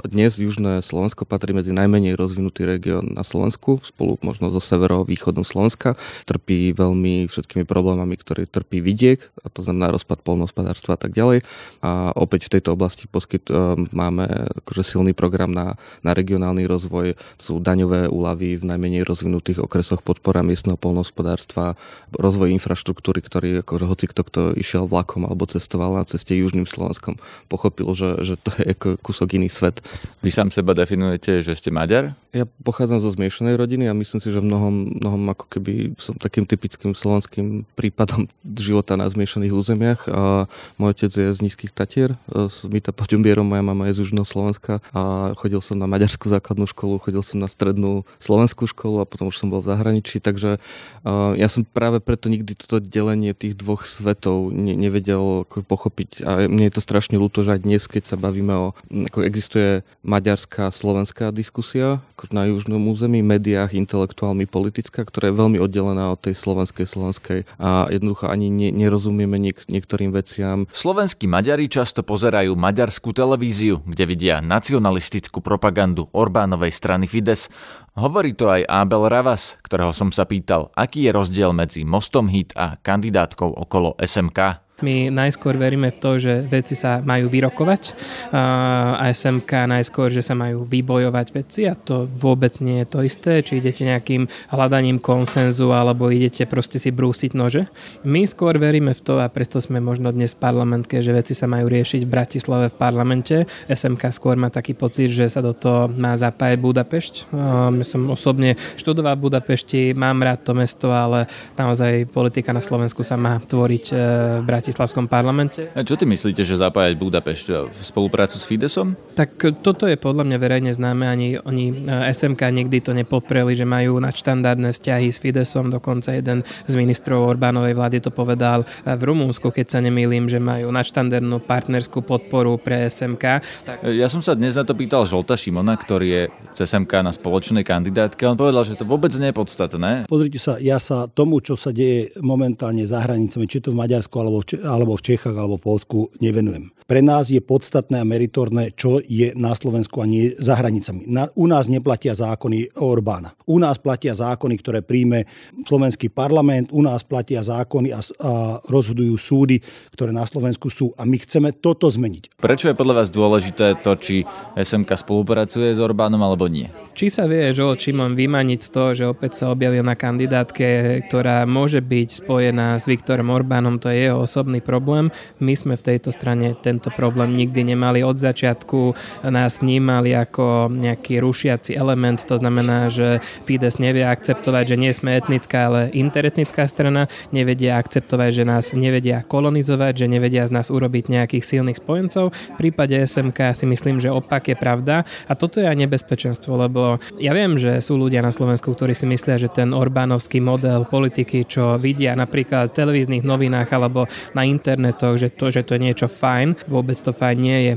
Dnes 0.06 0.38
Južné 0.38 0.86
Slovensko 0.86 1.26
patrí 1.26 1.50
medzi 1.50 1.74
najmenej 1.74 2.14
rozvinutý 2.14 2.62
región 2.62 3.10
na 3.10 3.26
Slovensku, 3.26 3.82
spolu 3.82 4.22
možno 4.22 4.54
so 4.54 4.62
severovýchodom 4.62 5.42
Slovenska. 5.42 5.98
Trpí 6.30 6.70
veľmi 6.78 7.26
všetkými 7.26 7.66
problémami, 7.66 8.14
ktoré 8.14 8.46
trpí 8.46 8.78
vidiek, 8.78 9.18
a 9.42 9.50
to 9.50 9.66
znamená 9.66 9.90
rozpad 9.90 10.22
polnohospodárstva 10.22 10.76
hospodárstva 10.76 10.94
a 10.94 11.00
tak 11.00 11.12
ďalej. 11.16 11.38
A 11.82 12.12
opäť 12.12 12.46
v 12.46 12.52
tejto 12.58 12.76
oblasti 12.76 13.08
poskyt, 13.08 13.48
máme 13.90 14.28
akože 14.62 14.84
silný 14.84 15.16
program 15.16 15.50
na, 15.50 15.80
na 16.04 16.12
regionálny 16.12 16.68
rozvoj, 16.68 17.16
sú 17.40 17.58
daňové 17.58 18.12
úlavy 18.12 18.60
v 18.60 18.64
najmenej 18.68 19.02
rozvinutých 19.02 19.64
okresoch 19.64 20.04
podpora 20.04 20.44
miestneho 20.44 20.76
polnohospodárstva, 20.76 21.74
rozvoj 22.12 22.52
infraštruktúry, 22.54 23.24
ktorý 23.24 23.48
akože 23.64 23.84
hoci 23.88 24.04
kto, 24.06 24.22
kto 24.28 24.40
išiel 24.54 24.84
vlakom 24.86 25.24
alebo 25.24 25.48
cestoval 25.48 25.96
na 25.96 26.04
ceste 26.04 26.36
južným 26.36 26.68
Slovenskom, 26.68 27.16
pochopil, 27.48 27.88
že, 27.96 28.20
že 28.22 28.35
to 28.42 28.50
je 28.60 28.72
ako 28.76 28.88
kúsok 29.00 29.36
iný 29.36 29.48
svet. 29.48 29.80
Vy 30.20 30.30
sám 30.34 30.50
seba 30.50 30.74
definujete, 30.74 31.40
že 31.40 31.54
ste 31.54 31.70
Maďar? 31.70 32.12
Ja 32.36 32.44
pochádzam 32.44 33.00
zo 33.00 33.08
zmiešanej 33.08 33.56
rodiny 33.56 33.88
a 33.88 33.96
myslím 33.96 34.20
si, 34.20 34.28
že 34.28 34.44
mnohom, 34.44 35.00
mnohom 35.00 35.22
ako 35.32 35.46
keby 35.48 35.96
som 35.96 36.18
takým 36.18 36.44
typickým 36.44 36.92
slovenským 36.92 37.64
prípadom 37.78 38.28
života 38.44 38.98
na 39.00 39.08
zmiešaných 39.08 39.52
územiach. 39.56 40.00
A 40.10 40.44
môj 40.76 40.92
otec 40.92 41.12
je 41.16 41.32
z 41.32 41.38
Nízkych 41.40 41.72
Tatier, 41.72 42.18
s 42.28 42.68
Mita 42.68 42.92
Poďumbierom, 42.92 43.46
moja 43.46 43.64
mama 43.64 43.88
je 43.88 43.96
z 43.96 44.00
Južného 44.04 44.28
Slovenska 44.28 44.84
a 44.92 45.32
chodil 45.38 45.62
som 45.64 45.80
na 45.80 45.88
maďarskú 45.88 46.28
základnú 46.28 46.68
školu, 46.68 47.00
chodil 47.00 47.22
som 47.24 47.40
na 47.40 47.48
strednú 47.48 48.04
slovenskú 48.20 48.68
školu 48.68 49.00
a 49.00 49.08
potom 49.08 49.32
už 49.32 49.40
som 49.40 49.48
bol 49.48 49.64
v 49.64 49.72
zahraničí, 49.72 50.20
takže 50.20 50.58
uh, 50.58 51.32
ja 51.38 51.48
som 51.48 51.64
práve 51.64 52.04
preto 52.04 52.28
nikdy 52.28 52.52
toto 52.58 52.82
delenie 52.82 53.32
tých 53.32 53.56
dvoch 53.56 53.88
svetov 53.88 54.52
ne, 54.52 54.76
nevedel 54.76 55.46
pochopiť 55.46 56.26
a 56.26 56.30
mne 56.50 56.68
je 56.68 56.74
to 56.76 56.82
strašne 56.84 57.16
ľúto, 57.16 57.40
že 57.40 57.56
aj 57.56 57.60
dnes, 57.64 57.82
keď 57.88 58.02
sa 58.12 58.16
bavíme 58.26 58.54
o, 58.58 58.66
ako 58.90 59.22
existuje 59.22 59.86
maďarská 60.02 60.74
slovenská 60.74 61.30
diskusia 61.30 62.02
na 62.34 62.42
južnom 62.50 62.82
území, 62.90 63.22
médiách, 63.22 63.78
intelektuálmi, 63.78 64.50
politická, 64.50 65.06
ktorá 65.06 65.30
je 65.30 65.38
veľmi 65.38 65.58
oddelená 65.62 66.10
od 66.10 66.18
tej 66.18 66.34
slovenskej 66.34 66.86
slovenskej 66.90 67.40
a 67.62 67.86
jednoducho 67.86 68.26
ani 68.26 68.50
ne, 68.50 68.74
nerozumieme 68.74 69.38
niek- 69.38 69.62
niektorým 69.70 70.10
veciam. 70.10 70.66
Slovenskí 70.74 71.30
Maďari 71.30 71.70
často 71.70 72.02
pozerajú 72.02 72.58
maďarskú 72.58 73.14
televíziu, 73.14 73.78
kde 73.86 74.04
vidia 74.10 74.36
nacionalistickú 74.42 75.38
propagandu 75.38 76.10
Orbánovej 76.10 76.74
strany 76.74 77.06
Fides. 77.06 77.46
Hovorí 77.94 78.34
to 78.34 78.50
aj 78.50 78.66
Abel 78.66 79.06
Ravas, 79.06 79.54
ktorého 79.62 79.94
som 79.94 80.10
sa 80.10 80.26
pýtal, 80.26 80.74
aký 80.74 81.06
je 81.06 81.14
rozdiel 81.14 81.54
medzi 81.54 81.86
Mostom 81.86 82.26
Hit 82.26 82.52
a 82.58 82.74
kandidátkou 82.82 83.54
okolo 83.54 83.94
SMK. 84.02 84.65
My 84.84 85.08
najskôr 85.08 85.56
veríme 85.56 85.88
v 85.88 85.96
to, 85.96 86.20
že 86.20 86.44
veci 86.52 86.76
sa 86.76 87.00
majú 87.00 87.32
vyrokovať 87.32 87.96
a 88.36 89.08
SMK 89.08 89.72
najskôr, 89.72 90.12
že 90.12 90.20
sa 90.20 90.36
majú 90.36 90.68
vybojovať 90.68 91.26
veci 91.32 91.64
a 91.64 91.72
to 91.72 92.04
vôbec 92.04 92.52
nie 92.60 92.84
je 92.84 92.86
to 92.92 93.00
isté, 93.00 93.40
či 93.40 93.56
idete 93.56 93.88
nejakým 93.88 94.28
hľadaním 94.52 95.00
konsenzu 95.00 95.72
alebo 95.72 96.12
idete 96.12 96.44
proste 96.44 96.76
si 96.76 96.92
brúsiť 96.92 97.32
nože. 97.32 97.72
My 98.04 98.28
skôr 98.28 98.60
veríme 98.60 98.92
v 98.92 99.00
to 99.00 99.16
a 99.16 99.32
preto 99.32 99.64
sme 99.64 99.80
možno 99.80 100.12
dnes 100.12 100.36
v 100.36 100.44
parlamentke, 100.44 101.00
že 101.00 101.16
veci 101.16 101.32
sa 101.32 101.48
majú 101.48 101.72
riešiť 101.72 102.04
v 102.04 102.12
Bratislave 102.12 102.68
v 102.68 102.76
parlamente. 102.76 103.48
SMK 103.72 104.12
skôr 104.12 104.36
má 104.36 104.52
taký 104.52 104.76
pocit, 104.76 105.08
že 105.08 105.24
sa 105.32 105.40
do 105.40 105.56
toho 105.56 105.88
má 105.88 106.12
zapájať 106.20 106.60
Budapešť. 106.60 107.32
Ja 107.32 107.72
som 107.80 108.12
osobne 108.12 108.60
študoval 108.76 109.16
v 109.16 109.24
Budapešti, 109.32 109.96
mám 109.96 110.20
rád 110.20 110.44
to 110.44 110.52
mesto, 110.52 110.92
ale 110.92 111.24
naozaj 111.56 112.12
politika 112.12 112.52
na 112.52 112.60
Slovensku 112.60 113.00
sa 113.00 113.16
má 113.16 113.40
tvoriť 113.40 113.84
e, 113.88 113.94
v 113.96 114.44
Bratislave 114.44 114.65
Bratislavskom 114.66 115.06
parlamente. 115.06 115.70
A 115.78 115.86
čo 115.86 115.94
ty 115.94 116.10
myslíte, 116.10 116.42
že 116.42 116.58
zapájať 116.58 116.98
Budapešť 116.98 117.70
v 117.70 117.80
spoluprácu 117.86 118.34
s 118.34 118.42
Fidesom? 118.50 118.98
Tak 119.14 119.62
toto 119.62 119.86
je 119.86 119.94
podľa 119.94 120.26
mňa 120.26 120.38
verejne 120.42 120.74
známe, 120.74 121.06
ani 121.06 121.38
oni 121.38 121.86
e, 121.86 122.10
SMK 122.10 122.50
nikdy 122.50 122.82
to 122.82 122.90
nepopreli, 122.90 123.54
že 123.54 123.62
majú 123.62 124.02
nadštandardné 124.02 124.74
vzťahy 124.74 125.06
s 125.06 125.22
Fidesom, 125.22 125.70
dokonca 125.70 126.18
jeden 126.18 126.42
z 126.42 126.72
ministrov 126.74 127.38
Orbánovej 127.38 127.78
vlády 127.78 128.02
to 128.02 128.10
povedal 128.10 128.66
e, 128.66 128.90
v 128.90 129.06
Rumúnsku, 129.06 129.54
keď 129.54 129.70
sa 129.70 129.78
nemýlim, 129.78 130.26
že 130.26 130.42
majú 130.42 130.74
nadštandardnú 130.74 131.46
partnerskú 131.46 132.02
podporu 132.02 132.58
pre 132.58 132.90
SMK. 132.90 133.24
Tak... 133.62 133.86
E, 133.86 134.02
ja 134.02 134.10
som 134.10 134.18
sa 134.18 134.34
dnes 134.34 134.58
na 134.58 134.66
to 134.66 134.74
pýtal 134.74 135.06
Žolta 135.06 135.38
Šimona, 135.38 135.78
ktorý 135.78 136.08
je 136.10 136.22
z 136.58 136.66
SMK 136.66 137.06
na 137.06 137.14
spoločnej 137.14 137.62
kandidátke. 137.62 138.26
On 138.26 138.34
povedal, 138.34 138.66
že 138.66 138.74
to 138.74 138.82
vôbec 138.82 139.14
nie 139.14 139.30
je 139.30 139.36
podstatné. 139.38 140.10
Pozrite 140.10 140.42
sa, 140.42 140.58
ja 140.58 140.82
sa 140.82 141.06
tomu, 141.06 141.38
čo 141.38 141.54
sa 141.54 141.70
deje 141.70 142.10
momentálne 142.18 142.82
za 142.82 142.98
hranicami, 143.06 143.46
či 143.46 143.62
to 143.62 143.70
v 143.70 143.78
Maďarsku 143.78 144.10
alebo 144.18 144.42
v 144.42 144.55
alebo 144.60 144.96
v 144.96 145.04
Čechách 145.12 145.36
alebo 145.36 145.56
v 145.56 145.66
Polsku 145.66 145.98
nevenujem. 146.20 146.75
Pre 146.86 147.02
nás 147.02 147.26
je 147.26 147.42
podstatné 147.42 147.98
a 147.98 148.06
meritorné, 148.06 148.70
čo 148.70 149.02
je 149.02 149.34
na 149.34 149.58
Slovensku 149.58 149.98
a 149.98 150.06
nie 150.06 150.30
za 150.38 150.54
hranicami. 150.54 151.10
Na, 151.10 151.26
u 151.34 151.50
nás 151.50 151.66
neplatia 151.66 152.14
zákony 152.14 152.78
Orbána. 152.78 153.34
U 153.50 153.58
nás 153.58 153.74
platia 153.82 154.14
zákony, 154.14 154.54
ktoré 154.62 154.86
príjme 154.86 155.26
slovenský 155.66 156.14
parlament, 156.14 156.70
u 156.70 156.86
nás 156.86 157.02
platia 157.02 157.42
zákony 157.42 157.90
a, 157.90 157.98
a 157.98 158.62
rozhodujú 158.70 159.18
súdy, 159.18 159.58
ktoré 159.98 160.14
na 160.14 160.22
Slovensku 160.22 160.70
sú. 160.70 160.94
A 160.94 161.02
my 161.02 161.18
chceme 161.18 161.50
toto 161.58 161.90
zmeniť. 161.90 162.38
Prečo 162.38 162.70
je 162.70 162.78
podľa 162.78 163.02
vás 163.02 163.10
dôležité 163.10 163.82
to, 163.82 163.98
či 163.98 164.22
SMK 164.54 164.94
spolupracuje 164.94 165.74
s 165.74 165.82
Orbánom 165.82 166.22
alebo 166.22 166.46
nie? 166.46 166.70
Či 166.94 167.10
sa 167.10 167.26
vie, 167.26 167.50
že 167.50 167.66
Čimon 167.66 168.14
vymaniť 168.14 168.60
z 168.62 168.70
toho, 168.70 168.90
že 168.94 169.10
opäť 169.10 169.42
sa 169.42 169.50
objavil 169.50 169.82
na 169.82 169.98
kandidátke, 169.98 171.02
ktorá 171.10 171.50
môže 171.50 171.82
byť 171.82 172.22
spojená 172.22 172.78
s 172.78 172.86
Viktorom 172.86 173.34
Orbánom, 173.34 173.82
to 173.82 173.90
je 173.90 174.06
jeho 174.06 174.22
osobný 174.22 174.62
problém. 174.62 175.10
My 175.42 175.58
sme 175.58 175.74
v 175.74 175.82
tejto 175.82 176.14
strane 176.14 176.54
ten 176.62 176.75
tento 176.76 176.92
problém 176.92 177.32
nikdy 177.32 177.72
nemali 177.72 178.04
od 178.04 178.20
začiatku, 178.20 178.92
nás 179.32 179.64
vnímali 179.64 180.12
ako 180.12 180.68
nejaký 180.68 181.24
rušiaci 181.24 181.72
element, 181.72 182.20
to 182.28 182.36
znamená, 182.36 182.92
že 182.92 183.24
Fides 183.48 183.80
nevie 183.80 184.04
akceptovať, 184.04 184.76
že 184.76 184.76
nie 184.76 184.92
sme 184.92 185.16
etnická, 185.16 185.72
ale 185.72 185.88
interetnická 185.96 186.68
strana, 186.68 187.08
nevedia 187.32 187.80
akceptovať, 187.80 188.30
že 188.36 188.44
nás 188.44 188.76
nevedia 188.76 189.24
kolonizovať, 189.24 190.04
že 190.04 190.06
nevedia 190.12 190.44
z 190.44 190.52
nás 190.52 190.68
urobiť 190.68 191.08
nejakých 191.08 191.48
silných 191.48 191.80
spojencov. 191.80 192.36
V 192.36 192.56
prípade 192.60 192.92
SMK 192.92 193.56
si 193.56 193.64
myslím, 193.64 193.96
že 193.96 194.12
opak 194.12 194.52
je 194.52 194.56
pravda 194.60 195.08
a 195.24 195.32
toto 195.32 195.64
je 195.64 195.66
aj 195.66 195.80
nebezpečenstvo, 195.80 196.60
lebo 196.60 197.00
ja 197.16 197.32
viem, 197.32 197.56
že 197.56 197.80
sú 197.80 197.96
ľudia 197.96 198.20
na 198.20 198.28
Slovensku, 198.28 198.76
ktorí 198.76 198.92
si 198.92 199.08
myslia, 199.08 199.40
že 199.40 199.48
ten 199.48 199.72
Orbánovský 199.72 200.44
model 200.44 200.84
politiky, 200.84 201.48
čo 201.48 201.80
vidia 201.80 202.12
napríklad 202.12 202.68
v 202.68 202.76
televíznych 202.84 203.24
novinách 203.24 203.72
alebo 203.72 204.04
na 204.36 204.44
internetoch, 204.44 205.16
že 205.16 205.32
to, 205.32 205.48
že 205.48 205.64
to 205.64 205.80
je 205.80 205.84
niečo 205.86 206.06
fajn, 206.10 206.65
vôbec 206.66 206.98
to 206.98 207.14
fajn 207.14 207.36
nie 207.38 207.58
je. 207.62 207.74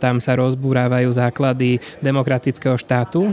Tam 0.00 0.20
sa 0.20 0.36
rozbúrávajú 0.36 1.08
základy 1.10 1.80
demokratického 2.04 2.76
štátu. 2.76 3.28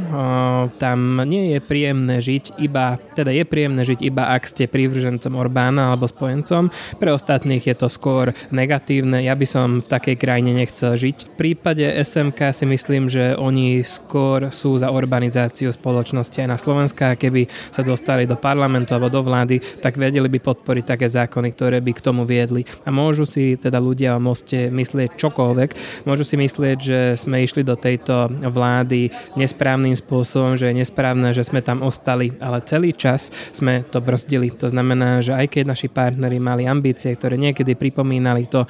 Tam 0.79 0.99
nie 1.27 1.55
je 1.55 1.59
príjemné 1.59 2.19
žiť 2.23 2.57
iba, 2.59 2.97
teda 3.13 3.31
je 3.35 3.43
príjemné 3.43 3.83
žiť 3.83 3.99
iba 4.03 4.31
ak 4.33 4.47
ste 4.47 4.71
prívržencom 4.71 5.35
Orbána 5.35 5.93
alebo 5.93 6.07
spojencom. 6.07 6.71
Pre 6.97 7.11
ostatných 7.11 7.67
je 7.67 7.75
to 7.75 7.91
skôr 7.91 8.31
negatívne. 8.49 9.19
Ja 9.21 9.35
by 9.35 9.45
som 9.45 9.67
v 9.83 9.87
takej 9.87 10.15
krajine 10.15 10.55
nechcel 10.55 10.95
žiť. 10.95 11.35
V 11.35 11.35
prípade 11.35 11.83
SMK 11.83 12.55
si 12.55 12.65
myslím, 12.65 13.11
že 13.11 13.35
oni 13.35 13.83
skôr 13.83 14.49
sú 14.49 14.79
za 14.79 14.87
urbanizáciu 14.93 15.69
spoločnosti 15.73 16.39
aj 16.39 16.49
na 16.49 16.55
Slovensku. 16.55 17.03
Keby 17.03 17.49
sa 17.73 17.81
dostali 17.81 18.29
do 18.29 18.37
parlamentu 18.37 18.93
alebo 18.93 19.09
do 19.09 19.25
vlády, 19.25 19.59
tak 19.81 19.97
vedeli 19.97 20.29
by 20.29 20.39
podporiť 20.39 20.85
také 20.93 21.09
zákony, 21.09 21.49
ktoré 21.51 21.81
by 21.81 21.91
k 21.91 22.05
tomu 22.05 22.21
viedli. 22.23 22.63
A 22.85 22.93
môžu 22.93 23.25
si 23.25 23.57
teda 23.57 23.81
ľudia 23.81 24.15
o 24.15 24.23
moste 24.23 24.69
myslieť, 24.69 24.92
myslieť 24.93 25.17
čokoľvek. 25.17 25.69
Môžu 26.05 26.21
si 26.21 26.37
myslieť, 26.37 26.77
že 26.77 26.99
sme 27.17 27.41
išli 27.41 27.65
do 27.65 27.73
tejto 27.73 28.29
vlády 28.29 29.09
nesprávnym 29.33 29.97
spôsobom, 29.97 30.53
že 30.53 30.69
je 30.69 30.85
nesprávne, 30.85 31.33
že 31.33 31.41
sme 31.41 31.65
tam 31.65 31.81
ostali, 31.81 32.29
ale 32.37 32.61
celý 32.61 32.93
čas 32.93 33.33
sme 33.49 33.81
to 33.89 33.97
brzdili. 33.97 34.53
To 34.61 34.69
znamená, 34.69 35.25
že 35.25 35.33
aj 35.33 35.49
keď 35.49 35.63
naši 35.65 35.89
partneri 35.89 36.37
mali 36.37 36.69
ambície, 36.69 37.09
ktoré 37.17 37.41
niekedy 37.41 37.73
pripomínali 37.73 38.45
to, 38.45 38.69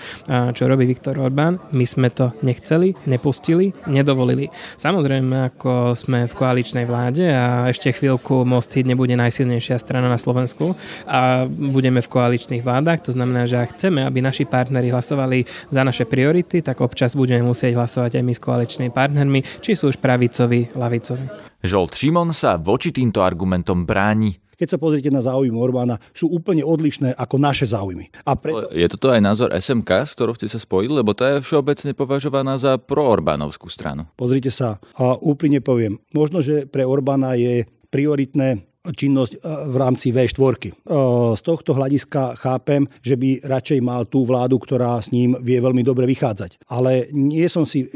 čo 0.56 0.64
robí 0.64 0.88
Viktor 0.88 1.20
Orbán, 1.20 1.60
my 1.76 1.84
sme 1.84 2.08
to 2.08 2.32
nechceli, 2.40 2.96
nepustili, 3.04 3.76
nedovolili. 3.84 4.48
Samozrejme, 4.80 5.52
ako 5.52 5.92
sme 6.00 6.32
v 6.32 6.34
koaličnej 6.40 6.88
vláde 6.88 7.28
a 7.28 7.68
ešte 7.68 7.92
chvíľku 7.92 8.48
Most 8.48 8.72
Hit 8.72 8.88
nebude 8.88 9.20
najsilnejšia 9.20 9.76
strana 9.76 10.08
na 10.08 10.16
Slovensku 10.16 10.72
a 11.04 11.44
budeme 11.52 12.00
v 12.00 12.08
koaličných 12.08 12.64
vládach, 12.64 13.04
to 13.04 13.12
znamená, 13.12 13.44
že 13.44 13.60
ak 13.60 13.76
chceme, 13.76 14.08
aby 14.08 14.24
naši 14.24 14.48
partneri 14.48 14.94
hlasovali 14.94 15.44
za 15.74 15.82
naše 15.82 16.06
priority, 16.14 16.62
tak 16.62 16.78
občas 16.86 17.18
budeme 17.18 17.42
musieť 17.42 17.74
hlasovať 17.74 18.22
aj 18.22 18.24
my 18.24 18.34
s 18.38 18.42
koaličnými 18.46 18.92
partnermi, 18.94 19.42
či 19.66 19.74
sú 19.74 19.90
už 19.90 19.98
pravicovi, 19.98 20.78
lavicovi. 20.78 21.26
Žolt 21.66 21.98
Šimon 21.98 22.30
sa 22.38 22.62
voči 22.62 22.94
týmto 22.94 23.26
argumentom 23.26 23.82
bráni. 23.82 24.38
Keď 24.54 24.70
sa 24.70 24.78
pozriete 24.78 25.10
na 25.10 25.26
záujmy 25.26 25.58
Orbána, 25.58 25.98
sú 26.14 26.30
úplne 26.30 26.62
odlišné 26.62 27.18
ako 27.18 27.42
naše 27.42 27.66
záujmy. 27.66 28.14
A 28.22 28.38
preto... 28.38 28.70
Je 28.70 28.86
toto 28.86 29.10
aj 29.10 29.26
názor 29.26 29.50
SMK, 29.50 30.06
s 30.06 30.14
ktorou 30.14 30.38
ste 30.38 30.46
sa 30.46 30.62
spojili, 30.62 31.02
lebo 31.02 31.18
tá 31.18 31.34
je 31.34 31.42
všeobecne 31.42 31.98
považovaná 31.98 32.62
za 32.62 32.78
pro-Orbánovskú 32.78 33.66
stranu. 33.74 34.06
Pozrite 34.14 34.54
sa, 34.54 34.78
a 34.94 35.18
úplne 35.18 35.58
poviem, 35.58 35.98
možno, 36.14 36.46
že 36.46 36.70
pre 36.70 36.86
Orbána 36.86 37.34
je 37.34 37.66
prioritné 37.90 38.70
činnosť 38.84 39.40
v 39.72 39.76
rámci 39.80 40.12
V4. 40.12 40.76
Z 41.40 41.42
tohto 41.48 41.72
hľadiska 41.72 42.36
chápem, 42.36 42.84
že 43.00 43.16
by 43.16 43.48
radšej 43.48 43.80
mal 43.80 44.04
tú 44.04 44.28
vládu, 44.28 44.60
ktorá 44.60 45.00
s 45.00 45.08
ním 45.16 45.40
vie 45.40 45.56
veľmi 45.64 45.88
dobre 45.88 46.04
vychádzať. 46.04 46.68
Ale 46.68 47.08
nie 47.16 47.48
som, 47.48 47.64
si, 47.64 47.88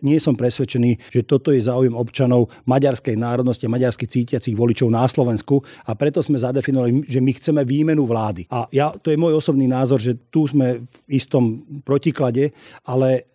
nie 0.00 0.16
som 0.16 0.32
presvedčený, 0.32 1.12
že 1.12 1.28
toto 1.28 1.52
je 1.52 1.60
záujem 1.60 1.92
občanov 1.92 2.48
maďarskej 2.64 3.20
národnosti 3.20 3.68
a 3.68 3.74
maďarsky 3.76 4.08
cítiacich 4.08 4.56
voličov 4.56 4.88
na 4.88 5.04
Slovensku 5.04 5.60
a 5.84 5.92
preto 5.92 6.24
sme 6.24 6.40
zadefinovali, 6.40 7.04
že 7.04 7.20
my 7.20 7.32
chceme 7.36 7.60
výmenu 7.68 8.08
vlády. 8.08 8.48
A 8.48 8.64
ja, 8.72 8.96
to 8.96 9.12
je 9.12 9.20
môj 9.20 9.36
osobný 9.36 9.68
názor, 9.68 10.00
že 10.00 10.16
tu 10.32 10.48
sme 10.48 10.80
v 10.80 10.96
istom 11.12 11.68
protiklade, 11.84 12.56
ale 12.88 13.28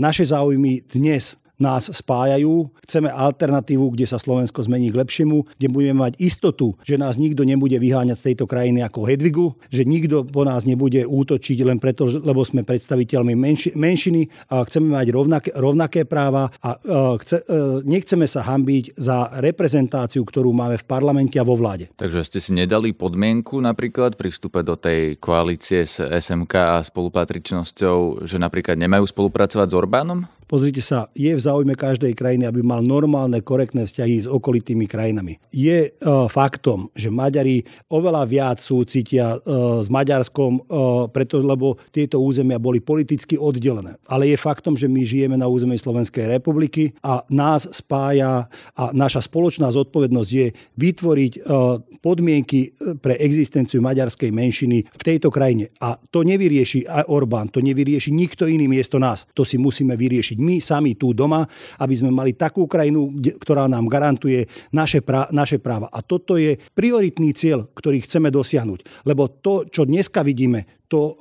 naše 0.00 0.24
záujmy 0.24 0.84
dnes 0.88 1.36
nás 1.56 1.88
spájajú. 1.88 2.68
Chceme 2.84 3.08
alternatívu, 3.08 3.92
kde 3.96 4.06
sa 4.08 4.20
Slovensko 4.20 4.62
zmení 4.64 4.92
k 4.92 5.00
lepšiemu, 5.00 5.44
kde 5.56 5.68
budeme 5.72 6.06
mať 6.06 6.20
istotu, 6.20 6.76
že 6.84 7.00
nás 7.00 7.16
nikto 7.16 7.42
nebude 7.42 7.76
vyháňať 7.76 8.16
z 8.16 8.26
tejto 8.32 8.44
krajiny 8.48 8.84
ako 8.84 9.08
Hedvigu, 9.08 9.46
že 9.72 9.88
nikto 9.88 10.24
po 10.28 10.44
nás 10.44 10.68
nebude 10.68 11.04
útočiť 11.04 11.58
len 11.64 11.80
preto, 11.80 12.08
lebo 12.08 12.44
sme 12.44 12.62
predstaviteľmi 12.62 13.34
menši, 13.34 13.70
menšiny 13.74 14.52
a 14.52 14.64
chceme 14.64 14.92
mať 14.92 15.06
rovnaké, 15.12 15.50
rovnaké 15.56 16.00
práva 16.04 16.52
a 16.60 16.76
chce, 17.20 17.42
e, 17.42 17.82
nechceme 17.84 18.28
sa 18.28 18.44
hambiť 18.44 18.96
za 18.96 19.40
reprezentáciu, 19.40 20.22
ktorú 20.22 20.52
máme 20.52 20.76
v 20.80 20.84
parlamente 20.84 21.40
a 21.40 21.44
vo 21.46 21.56
vláde. 21.56 21.88
Takže 21.96 22.22
ste 22.26 22.38
si 22.42 22.52
nedali 22.52 22.92
podmienku 22.92 23.58
napríklad 23.58 24.14
pri 24.14 24.28
vstupe 24.32 24.60
do 24.60 24.76
tej 24.76 25.16
koalície 25.18 25.84
s 25.84 26.00
SMK 26.00 26.54
a 26.54 26.78
spolupatričnosťou, 26.84 28.26
že 28.28 28.36
napríklad 28.36 28.76
nemajú 28.76 29.08
spolupracovať 29.08 29.68
s 29.72 29.74
Orbánom? 29.74 30.20
Pozrite 30.46 30.78
sa, 30.78 31.10
je 31.10 31.34
v 31.34 31.42
záujme 31.42 31.74
každej 31.74 32.14
krajiny, 32.14 32.46
aby 32.46 32.62
mal 32.62 32.78
normálne, 32.78 33.42
korektné 33.42 33.82
vzťahy 33.82 34.14
s 34.22 34.30
okolitými 34.30 34.86
krajinami. 34.86 35.42
Je 35.50 35.90
uh, 35.90 36.30
faktom, 36.30 36.86
že 36.94 37.10
Maďari 37.10 37.66
oveľa 37.90 38.22
viac 38.30 38.58
súcitia 38.62 39.42
uh, 39.42 39.82
s 39.82 39.90
Maďarskom, 39.90 40.62
uh, 40.62 41.10
preto, 41.10 41.42
lebo 41.42 41.74
tieto 41.90 42.22
územia 42.22 42.62
boli 42.62 42.78
politicky 42.78 43.34
oddelené. 43.34 43.98
Ale 44.06 44.30
je 44.30 44.38
faktom, 44.38 44.78
že 44.78 44.86
my 44.86 45.02
žijeme 45.02 45.34
na 45.34 45.50
území 45.50 45.74
Slovenskej 45.74 46.30
republiky 46.38 46.94
a 47.02 47.26
nás 47.26 47.66
spája 47.74 48.46
a 48.78 48.84
naša 48.94 49.26
spoločná 49.26 49.66
zodpovednosť 49.74 50.30
je 50.30 50.54
vytvoriť 50.78 51.32
uh, 51.42 51.82
podmienky 51.98 52.70
pre 53.02 53.18
existenciu 53.18 53.82
maďarskej 53.82 54.30
menšiny 54.30 54.86
v 54.86 55.02
tejto 55.02 55.26
krajine. 55.26 55.74
A 55.82 55.98
to 55.98 56.22
nevyrieši 56.22 56.86
aj 56.86 57.10
Orbán, 57.10 57.50
to 57.50 57.58
nevyrieši 57.58 58.14
nikto 58.14 58.46
iný 58.46 58.70
miesto 58.70 59.02
nás. 59.02 59.26
To 59.34 59.42
si 59.42 59.58
musíme 59.58 59.98
vyriešiť 59.98 60.35
riešiť 60.36 60.44
my 60.44 60.56
sami 60.60 60.92
tu 60.94 61.16
doma, 61.16 61.48
aby 61.80 61.94
sme 61.96 62.12
mali 62.12 62.36
takú 62.36 62.68
krajinu, 62.68 63.08
ktorá 63.40 63.64
nám 63.66 63.88
garantuje 63.88 64.44
naše, 64.76 65.00
prá- 65.00 65.32
naše 65.32 65.56
práva. 65.58 65.88
A 65.88 66.04
toto 66.04 66.36
je 66.36 66.60
prioritný 66.76 67.32
cieľ, 67.32 67.64
ktorý 67.72 68.04
chceme 68.04 68.28
dosiahnuť. 68.28 69.08
Lebo 69.08 69.32
to, 69.40 69.64
čo 69.66 69.88
dneska 69.88 70.20
vidíme, 70.20 70.84
to 70.86 71.18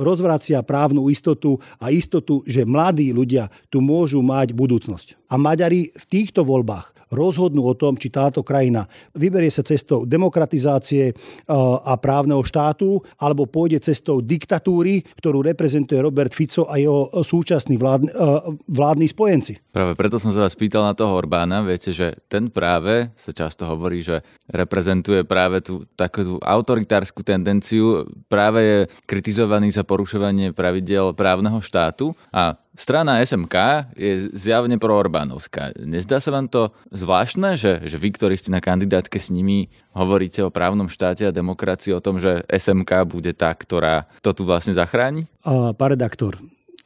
rozvracia 0.00 0.64
právnu 0.64 1.08
istotu 1.12 1.60
a 1.80 1.92
istotu, 1.92 2.40
že 2.48 2.64
mladí 2.68 3.12
ľudia 3.12 3.48
tu 3.68 3.84
môžu 3.84 4.24
mať 4.24 4.56
budúcnosť. 4.56 5.30
A 5.30 5.40
Maďari 5.40 5.92
v 5.92 6.04
týchto 6.08 6.42
voľbách 6.46 6.92
rozhodnú 7.14 7.62
o 7.62 7.78
tom, 7.78 7.94
či 7.94 8.10
táto 8.10 8.42
krajina 8.42 8.90
vyberie 9.14 9.46
sa 9.46 9.62
cestou 9.62 10.02
demokratizácie 10.02 11.14
a 11.84 11.94
právneho 11.94 12.42
štátu, 12.42 12.98
alebo 13.22 13.46
pôjde 13.46 13.78
cestou 13.86 14.18
diktatúry, 14.18 15.04
ktorú 15.22 15.46
reprezentuje 15.46 16.02
Robert 16.02 16.34
Fico 16.34 16.66
a 16.66 16.74
jeho 16.74 17.06
súčasní 17.22 17.78
vládni, 17.78 18.10
vládni 18.66 19.06
spojenci. 19.06 19.62
Práve 19.70 19.94
preto 19.94 20.18
som 20.18 20.34
sa 20.34 20.42
vás 20.42 20.58
pýtal 20.58 20.82
na 20.82 20.96
toho 20.96 21.14
Orbána. 21.14 21.62
Viete, 21.62 21.94
že 21.94 22.18
ten 22.26 22.50
práve 22.50 23.14
sa 23.14 23.30
často 23.30 23.68
hovorí, 23.68 24.02
že 24.02 24.24
reprezentuje 24.50 25.22
práve 25.22 25.62
tú 25.62 25.86
takú 25.94 26.42
autoritárskú 26.42 27.22
tendenciu, 27.22 28.10
práve 28.26 28.60
je 28.62 28.78
kritizovaný 29.04 29.74
za 29.74 29.82
porušovanie 29.82 30.54
pravidel 30.54 31.10
právneho 31.12 31.58
štátu 31.58 32.14
a 32.30 32.54
strana 32.78 33.22
SMK 33.22 33.54
je 33.94 34.30
zjavne 34.34 34.78
pro-Orbánovská. 34.78 35.74
Nezdá 35.78 36.18
sa 36.18 36.34
vám 36.34 36.50
to 36.50 36.70
zvláštne, 36.90 37.58
že, 37.58 37.82
že 37.86 37.96
vy, 37.98 38.14
ktorí 38.14 38.34
ste 38.38 38.54
na 38.54 38.62
kandidátke 38.62 39.18
s 39.18 39.30
nimi, 39.30 39.70
hovoríte 39.94 40.42
o 40.42 40.54
právnom 40.54 40.90
štáte 40.90 41.26
a 41.26 41.34
demokracii, 41.34 41.94
o 41.94 42.02
tom, 42.02 42.18
že 42.18 42.42
SMK 42.50 43.06
bude 43.06 43.30
tá, 43.34 43.54
ktorá 43.54 44.10
to 44.22 44.34
tu 44.34 44.42
vlastne 44.46 44.74
zachráni? 44.74 45.30
Uh, 45.46 45.70
pán 45.74 45.94
redaktor, 45.94 46.34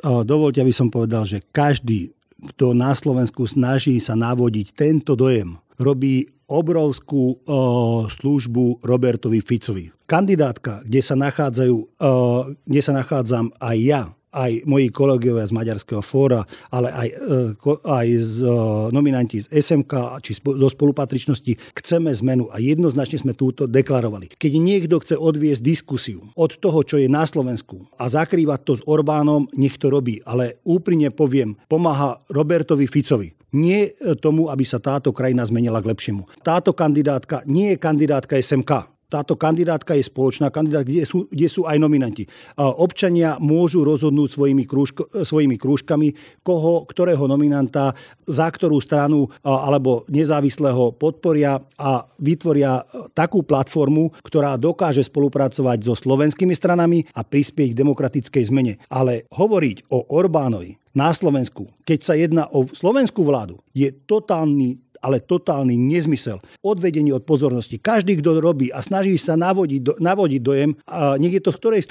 dovolte, 0.02 0.62
aby 0.62 0.74
som 0.74 0.92
povedal, 0.92 1.26
že 1.26 1.42
každý, 1.50 2.14
kto 2.54 2.70
na 2.76 2.94
Slovensku 2.94 3.48
snaží 3.50 3.98
sa 3.98 4.14
navodiť 4.14 4.76
tento 4.76 5.18
dojem, 5.18 5.58
robí 5.78 6.30
obrovskú 6.48 7.36
uh, 7.36 8.08
službu 8.08 8.80
Robertovi 8.80 9.44
Ficovi. 9.44 9.92
Kandidátka, 10.08 10.80
kde 10.88 11.04
sa, 11.04 11.14
nachádzajú, 11.14 11.76
uh, 11.76 12.48
kde 12.64 12.80
sa 12.80 12.92
nachádzam 12.96 13.52
aj 13.60 13.76
ja, 13.76 14.02
aj 14.32 14.68
moji 14.68 14.92
kolegovia 14.92 15.44
z 15.48 15.56
Maďarského 15.56 16.04
fóra, 16.04 16.44
ale 16.68 16.92
aj, 16.92 17.08
e, 17.08 17.76
aj 17.84 18.06
z, 18.20 18.34
e, 18.44 18.52
nominanti 18.92 19.40
z 19.40 19.48
SMK 19.48 20.20
či 20.20 20.36
zo 20.36 20.68
spolupatričnosti 20.68 21.56
chceme 21.72 22.12
zmenu 22.12 22.52
a 22.52 22.60
jednoznačne 22.60 23.24
sme 23.24 23.32
túto 23.32 23.64
deklarovali. 23.64 24.36
Keď 24.36 24.52
niekto 24.60 25.00
chce 25.00 25.16
odviesť 25.16 25.64
diskusiu 25.64 26.20
od 26.36 26.60
toho, 26.60 26.84
čo 26.84 27.00
je 27.00 27.08
na 27.08 27.24
Slovensku 27.24 27.88
a 27.96 28.12
zakrývať 28.12 28.60
to 28.64 28.72
s 28.76 28.82
Orbánom, 28.84 29.48
nech 29.56 29.80
to 29.80 29.88
robí. 29.88 30.20
Ale 30.28 30.60
úprimne 30.68 31.08
poviem, 31.08 31.56
pomáha 31.66 32.20
Robertovi 32.28 32.84
Ficovi 32.84 33.37
nie 33.54 33.94
tomu, 34.20 34.52
aby 34.52 34.64
sa 34.66 34.76
táto 34.82 35.14
krajina 35.14 35.46
zmenila 35.46 35.80
k 35.80 35.88
lepšiemu. 35.94 36.28
Táto 36.44 36.76
kandidátka 36.76 37.46
nie 37.48 37.74
je 37.74 37.80
kandidátka 37.80 38.36
SMK 38.36 38.97
táto 39.08 39.40
kandidátka 39.40 39.96
je 39.96 40.04
spoločná 40.04 40.52
kandidátka, 40.52 40.88
kde 40.88 41.04
sú, 41.08 41.24
kde 41.32 41.48
sú 41.48 41.64
aj 41.64 41.80
nominanti. 41.80 42.28
Občania 42.56 43.40
môžu 43.40 43.80
rozhodnúť 43.82 44.36
svojimi, 44.36 44.64
krúžko, 44.68 45.08
svojimi 45.10 45.56
krúžkami, 45.56 46.12
koho, 46.44 46.84
ktorého 46.84 47.24
nominanta, 47.24 47.96
za 48.28 48.48
ktorú 48.52 48.78
stranu 48.84 49.24
alebo 49.40 50.04
nezávislého 50.12 50.92
podporia 51.00 51.56
a 51.80 52.04
vytvoria 52.20 52.84
takú 53.16 53.40
platformu, 53.40 54.12
ktorá 54.20 54.60
dokáže 54.60 55.00
spolupracovať 55.08 55.78
so 55.88 55.96
slovenskými 55.96 56.52
stranami 56.52 57.08
a 57.16 57.24
prispieť 57.24 57.72
k 57.72 57.78
demokratickej 57.80 58.44
zmene. 58.52 58.76
Ale 58.92 59.24
hovoriť 59.32 59.88
o 59.88 60.12
Orbánovi 60.12 60.76
na 60.92 61.14
Slovensku, 61.14 61.68
keď 61.86 61.98
sa 62.04 62.14
jedná 62.18 62.44
o 62.50 62.66
slovenskú 62.66 63.22
vládu, 63.22 63.62
je 63.70 63.88
totálny 63.94 64.87
ale 65.02 65.22
totálny 65.22 65.78
nezmysel. 65.78 66.42
Odvedenie 66.62 67.14
od 67.14 67.24
pozornosti. 67.24 67.78
Každý, 67.78 68.18
kto 68.18 68.42
robí 68.42 68.70
a 68.70 68.82
snaží 68.82 69.18
sa 69.18 69.38
navodiť, 69.38 69.80
do, 69.82 69.92
navodiť 69.98 70.40
dojem, 70.42 70.70
a 70.86 71.18
nech 71.18 71.34
je 71.38 71.42
to 71.42 71.50
z, 71.54 71.58
ktorej, 71.58 71.82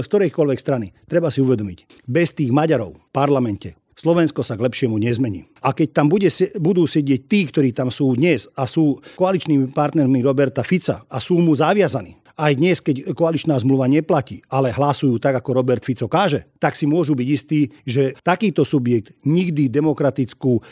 z 0.00 0.06
ktorejkoľvek 0.06 0.58
strany, 0.58 0.92
treba 1.08 1.28
si 1.28 1.44
uvedomiť. 1.44 2.08
Bez 2.08 2.32
tých 2.36 2.52
Maďarov 2.52 2.96
v 2.96 3.04
parlamente 3.12 3.80
Slovensko 4.00 4.40
sa 4.40 4.56
k 4.56 4.64
lepšiemu 4.64 4.96
nezmení. 4.96 5.44
A 5.60 5.76
keď 5.76 5.92
tam 5.92 6.08
bude, 6.08 6.32
budú 6.56 6.88
sedieť 6.88 7.20
tí, 7.28 7.44
ktorí 7.44 7.76
tam 7.76 7.92
sú 7.92 8.16
dnes 8.16 8.48
a 8.56 8.64
sú 8.64 8.96
koaličnými 9.20 9.76
partnermi 9.76 10.24
Roberta 10.24 10.64
Fica 10.64 11.04
a 11.04 11.20
sú 11.20 11.36
mu 11.36 11.52
zaviazaní, 11.52 12.16
aj 12.36 12.52
dnes, 12.58 12.78
keď 12.78 13.16
koaličná 13.16 13.56
zmluva 13.58 13.88
neplatí, 13.90 14.42
ale 14.50 14.74
hlasujú 14.74 15.18
tak, 15.18 15.40
ako 15.40 15.56
Robert 15.56 15.82
Fico 15.82 16.06
káže, 16.06 16.46
tak 16.60 16.76
si 16.76 16.84
môžu 16.84 17.16
byť 17.16 17.28
istí, 17.30 17.70
že 17.86 18.14
takýto 18.20 18.62
subjekt 18.66 19.16
nikdy 19.24 19.72
demokratickú 19.72 20.52
uh, 20.60 20.62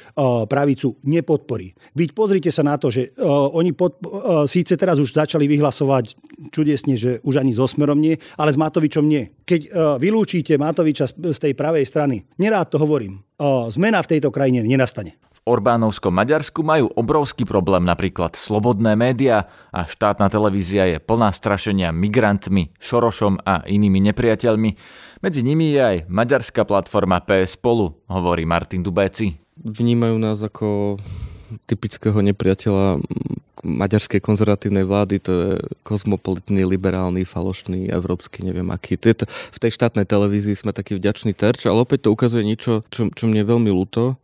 pravicu 0.44 0.98
nepodporí. 1.02 1.74
Byť 1.96 2.10
pozrite 2.12 2.50
sa 2.52 2.62
na 2.62 2.76
to, 2.76 2.92
že 2.92 3.14
uh, 3.16 3.50
oni 3.54 3.72
pod, 3.72 3.98
uh, 4.04 4.44
síce 4.44 4.76
teraz 4.78 5.00
už 5.00 5.14
začali 5.14 5.48
vyhlasovať 5.48 6.14
čudesne, 6.52 6.94
že 6.94 7.18
už 7.24 7.40
ani 7.40 7.56
so 7.56 7.66
Smerom 7.66 7.98
nie, 7.98 8.14
ale 8.38 8.54
s 8.54 8.60
Matovičom 8.60 9.02
nie. 9.02 9.26
Keď 9.48 9.74
vylúčite 9.98 10.54
Matoviča 10.60 11.10
z, 11.10 11.38
tej 11.40 11.56
pravej 11.56 11.82
strany, 11.82 12.22
nerád 12.38 12.70
to 12.70 12.78
hovorím, 12.78 13.24
zmena 13.74 13.98
v 14.04 14.10
tejto 14.16 14.30
krajine 14.30 14.62
nenastane. 14.62 15.18
Orbánovskom 15.48 16.12
Maďarsku 16.12 16.60
majú 16.60 16.92
obrovský 16.92 17.48
problém 17.48 17.88
napríklad 17.88 18.36
slobodné 18.36 18.92
médiá 18.92 19.48
a 19.72 19.88
štátna 19.88 20.28
televízia 20.28 20.84
je 20.84 21.00
plná 21.00 21.32
strašenia 21.32 21.88
migrantmi, 21.88 22.76
Šorošom 22.76 23.40
a 23.48 23.64
inými 23.64 24.04
nepriateľmi. 24.12 24.70
Medzi 25.24 25.40
nimi 25.40 25.72
je 25.72 25.80
aj 25.80 25.96
maďarská 26.12 26.68
platforma 26.68 27.24
PS 27.24 27.56
Spolu, 27.56 27.96
hovorí 28.12 28.44
Martin 28.44 28.84
Dubéci. 28.84 29.40
Vnímajú 29.56 30.20
nás 30.20 30.44
ako 30.44 31.00
typického 31.64 32.20
nepriateľa 32.20 33.00
maďarskej 33.68 34.24
konzervatívnej 34.24 34.88
vlády, 34.88 35.20
to 35.20 35.30
je 35.30 35.48
kozmopolitný, 35.84 36.64
liberálny, 36.64 37.28
falošný, 37.28 37.92
európsky, 37.92 38.40
neviem 38.40 38.68
aký. 38.72 38.96
To 38.96 39.06
je 39.12 39.16
to, 39.22 39.24
v 39.28 39.58
tej 39.60 39.72
štátnej 39.76 40.08
televízii 40.08 40.56
sme 40.56 40.72
taký 40.72 40.96
vďačný 40.96 41.36
terč, 41.36 41.68
ale 41.68 41.84
opäť 41.84 42.08
to 42.08 42.14
ukazuje 42.16 42.42
niečo, 42.42 42.82
čo, 42.88 43.12
čo 43.12 43.24
mne 43.28 43.44
je 43.44 43.50
veľmi 43.52 43.70
ľúto, 43.70 44.16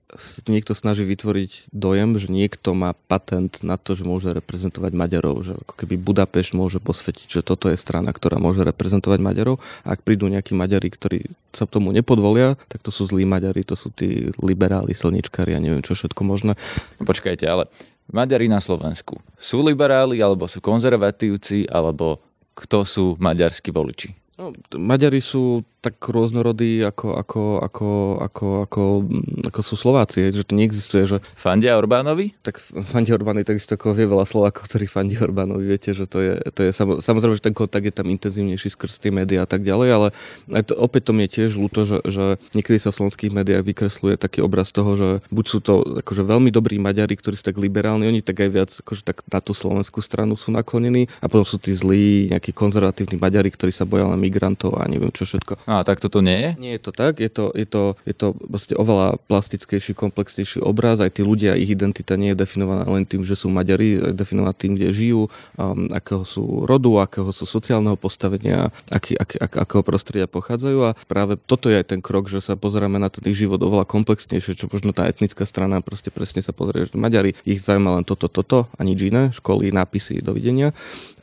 niekto 0.46 0.72
snaží 0.78 1.02
vytvoriť 1.02 1.74
dojem, 1.74 2.16
že 2.16 2.30
niekto 2.30 2.72
má 2.72 2.94
patent 2.94 3.60
na 3.66 3.74
to, 3.74 3.98
že 3.98 4.06
môže 4.06 4.30
reprezentovať 4.30 4.92
Maďarov, 4.94 5.36
že 5.42 5.54
ako 5.58 5.74
keby 5.74 5.94
Budapešť 5.98 6.50
môže 6.54 6.78
posvetiť, 6.78 7.40
že 7.40 7.40
toto 7.42 7.66
je 7.70 7.78
strana, 7.78 8.14
ktorá 8.14 8.38
môže 8.38 8.62
reprezentovať 8.62 9.18
Maďarov. 9.18 9.58
A 9.82 9.98
ak 9.98 10.06
prídu 10.06 10.30
nejakí 10.30 10.54
Maďari, 10.54 10.88
ktorí 10.90 11.34
sa 11.50 11.66
tomu 11.66 11.90
nepodvolia, 11.90 12.54
tak 12.70 12.82
to 12.82 12.94
sú 12.94 13.06
zlí 13.10 13.26
Maďari, 13.26 13.66
to 13.66 13.74
sú 13.74 13.90
tí 13.90 14.30
liberáli, 14.38 14.94
slničkári 14.94 15.54
a 15.54 15.62
neviem 15.62 15.82
čo 15.82 15.98
všetko 15.98 16.22
možné. 16.22 16.52
Počkajte, 17.02 17.44
ale 17.46 17.66
Maďari 18.10 18.48
na 18.48 18.60
Slovensku 18.60 19.20
sú 19.40 19.64
liberáli, 19.64 20.20
alebo 20.20 20.44
sú 20.48 20.60
konzervatívci, 20.60 21.68
alebo 21.68 22.20
kto 22.54 22.84
sú 22.84 23.04
maďarskí 23.18 23.72
voliči? 23.74 24.23
No, 24.34 24.50
Maďari 24.74 25.22
sú 25.22 25.62
tak 25.84 26.00
rôznorodí, 26.00 26.80
ako, 26.80 27.12
ako, 27.20 27.42
ako, 27.60 27.88
ako, 28.24 28.46
ako, 28.64 28.82
ako 29.52 29.60
sú 29.60 29.74
Slováci, 29.76 30.32
že 30.32 30.48
to 30.48 30.56
neexistuje, 30.56 31.04
že... 31.04 31.20
Fandia 31.36 31.76
Orbánovi? 31.76 32.32
Tak 32.40 32.56
fandia 32.88 33.14
Orbánovi 33.20 33.44
takisto 33.44 33.76
ako 33.76 33.92
vie 33.92 34.08
veľa 34.08 34.24
Slovákov, 34.24 34.64
ktorí 34.64 34.88
fandia 34.88 35.20
Orbánovi, 35.20 35.68
viete, 35.68 35.92
že 35.92 36.08
to 36.08 36.24
je, 36.24 36.40
to 36.56 36.64
je 36.64 36.72
samozrejme, 36.74 37.36
že 37.36 37.44
ten 37.44 37.52
kontakt 37.52 37.84
je 37.84 37.92
tam 37.92 38.08
intenzívnejší 38.08 38.72
skrz 38.72 38.96
tie 38.96 39.12
médiá 39.12 39.44
a 39.44 39.48
tak 39.50 39.60
ďalej, 39.60 39.88
ale 39.92 40.08
to, 40.64 40.72
opäť 40.72 41.12
to 41.12 41.12
mi 41.12 41.28
je 41.28 41.44
tiež 41.44 41.60
ľúto, 41.60 41.84
že, 41.84 42.00
že 42.08 42.40
niekedy 42.56 42.80
sa 42.80 42.88
v 42.88 43.04
slovenských 43.04 43.36
médiách 43.36 43.62
vykresluje 43.68 44.16
taký 44.16 44.40
obraz 44.40 44.72
toho, 44.72 44.96
že 44.96 45.08
buď 45.28 45.44
sú 45.44 45.58
to 45.60 46.00
akože 46.00 46.24
veľmi 46.24 46.48
dobrí 46.48 46.80
Maďari, 46.80 47.12
ktorí 47.12 47.36
sú 47.36 47.44
tak 47.52 47.60
liberálni, 47.60 48.08
oni 48.08 48.24
tak 48.24 48.40
aj 48.40 48.50
viac 48.50 48.70
akože 48.72 49.04
tak 49.04 49.20
na 49.28 49.44
tú 49.44 49.52
slovenskú 49.52 50.00
stranu 50.00 50.32
sú 50.32 50.48
naklonení 50.48 51.12
a 51.20 51.28
potom 51.28 51.44
sú 51.44 51.60
tí 51.60 51.76
zlí, 51.76 52.32
nejakí 52.32 52.56
konzervatívni 52.56 53.20
Maďari, 53.20 53.52
ktorí 53.52 53.68
sa 53.68 53.84
boja 53.84 54.08
len 54.08 54.23
migrantov 54.24 54.80
a 54.80 54.88
neviem 54.88 55.12
čo 55.12 55.28
všetko. 55.28 55.68
A 55.68 55.84
tak 55.84 56.00
toto 56.00 56.24
nie 56.24 56.40
je? 56.40 56.50
Nie 56.56 56.72
je 56.80 56.82
to 56.88 56.92
tak, 56.96 57.20
je 57.20 57.28
to, 57.28 57.52
je 57.52 57.68
to, 57.68 57.82
je 58.08 58.14
to 58.16 58.32
vlastne 58.48 58.74
oveľa 58.80 59.20
plastickejší, 59.28 59.92
komplexnejší 59.92 60.64
obraz, 60.64 61.04
aj 61.04 61.20
tí 61.20 61.22
ľudia, 61.22 61.52
ich 61.60 61.68
identita 61.68 62.16
nie 62.16 62.32
je 62.32 62.40
definovaná 62.40 62.88
len 62.88 63.04
tým, 63.04 63.22
že 63.28 63.36
sú 63.36 63.52
Maďari, 63.52 64.00
je 64.00 64.16
definovaná 64.16 64.56
tým, 64.56 64.80
kde 64.80 64.88
žijú, 64.96 65.28
um, 65.60 65.92
akého 65.92 66.24
sú 66.24 66.64
rodu, 66.64 67.04
akého 67.04 67.28
sú 67.30 67.44
sociálneho 67.44 68.00
postavenia, 68.00 68.72
aký, 68.88 69.12
ak, 69.20 69.36
ak, 69.36 69.52
akého 69.68 69.82
prostredia 69.84 70.26
pochádzajú 70.30 70.78
a 70.80 70.96
práve 71.04 71.36
toto 71.36 71.68
je 71.68 71.76
aj 71.76 71.92
ten 71.92 72.00
krok, 72.00 72.32
že 72.32 72.40
sa 72.40 72.56
pozeráme 72.56 72.96
na 72.96 73.12
ten 73.12 73.26
ich 73.28 73.36
život 73.36 73.60
oveľa 73.60 73.84
komplexnejšie, 73.84 74.56
čo 74.56 74.70
možno 74.72 74.96
tá 74.96 75.04
etnická 75.10 75.44
strana 75.44 75.84
proste 75.84 76.08
presne 76.08 76.40
sa 76.40 76.56
pozrie, 76.56 76.88
že 76.88 76.96
Maďari 76.96 77.36
ich 77.44 77.60
zaujíma 77.60 78.00
len 78.00 78.04
toto, 78.06 78.30
toto 78.30 78.70
a 78.78 78.80
nič 78.80 79.04
iné, 79.04 79.34
školy, 79.34 79.74
nápisy, 79.74 80.24
dovidenia 80.24 80.72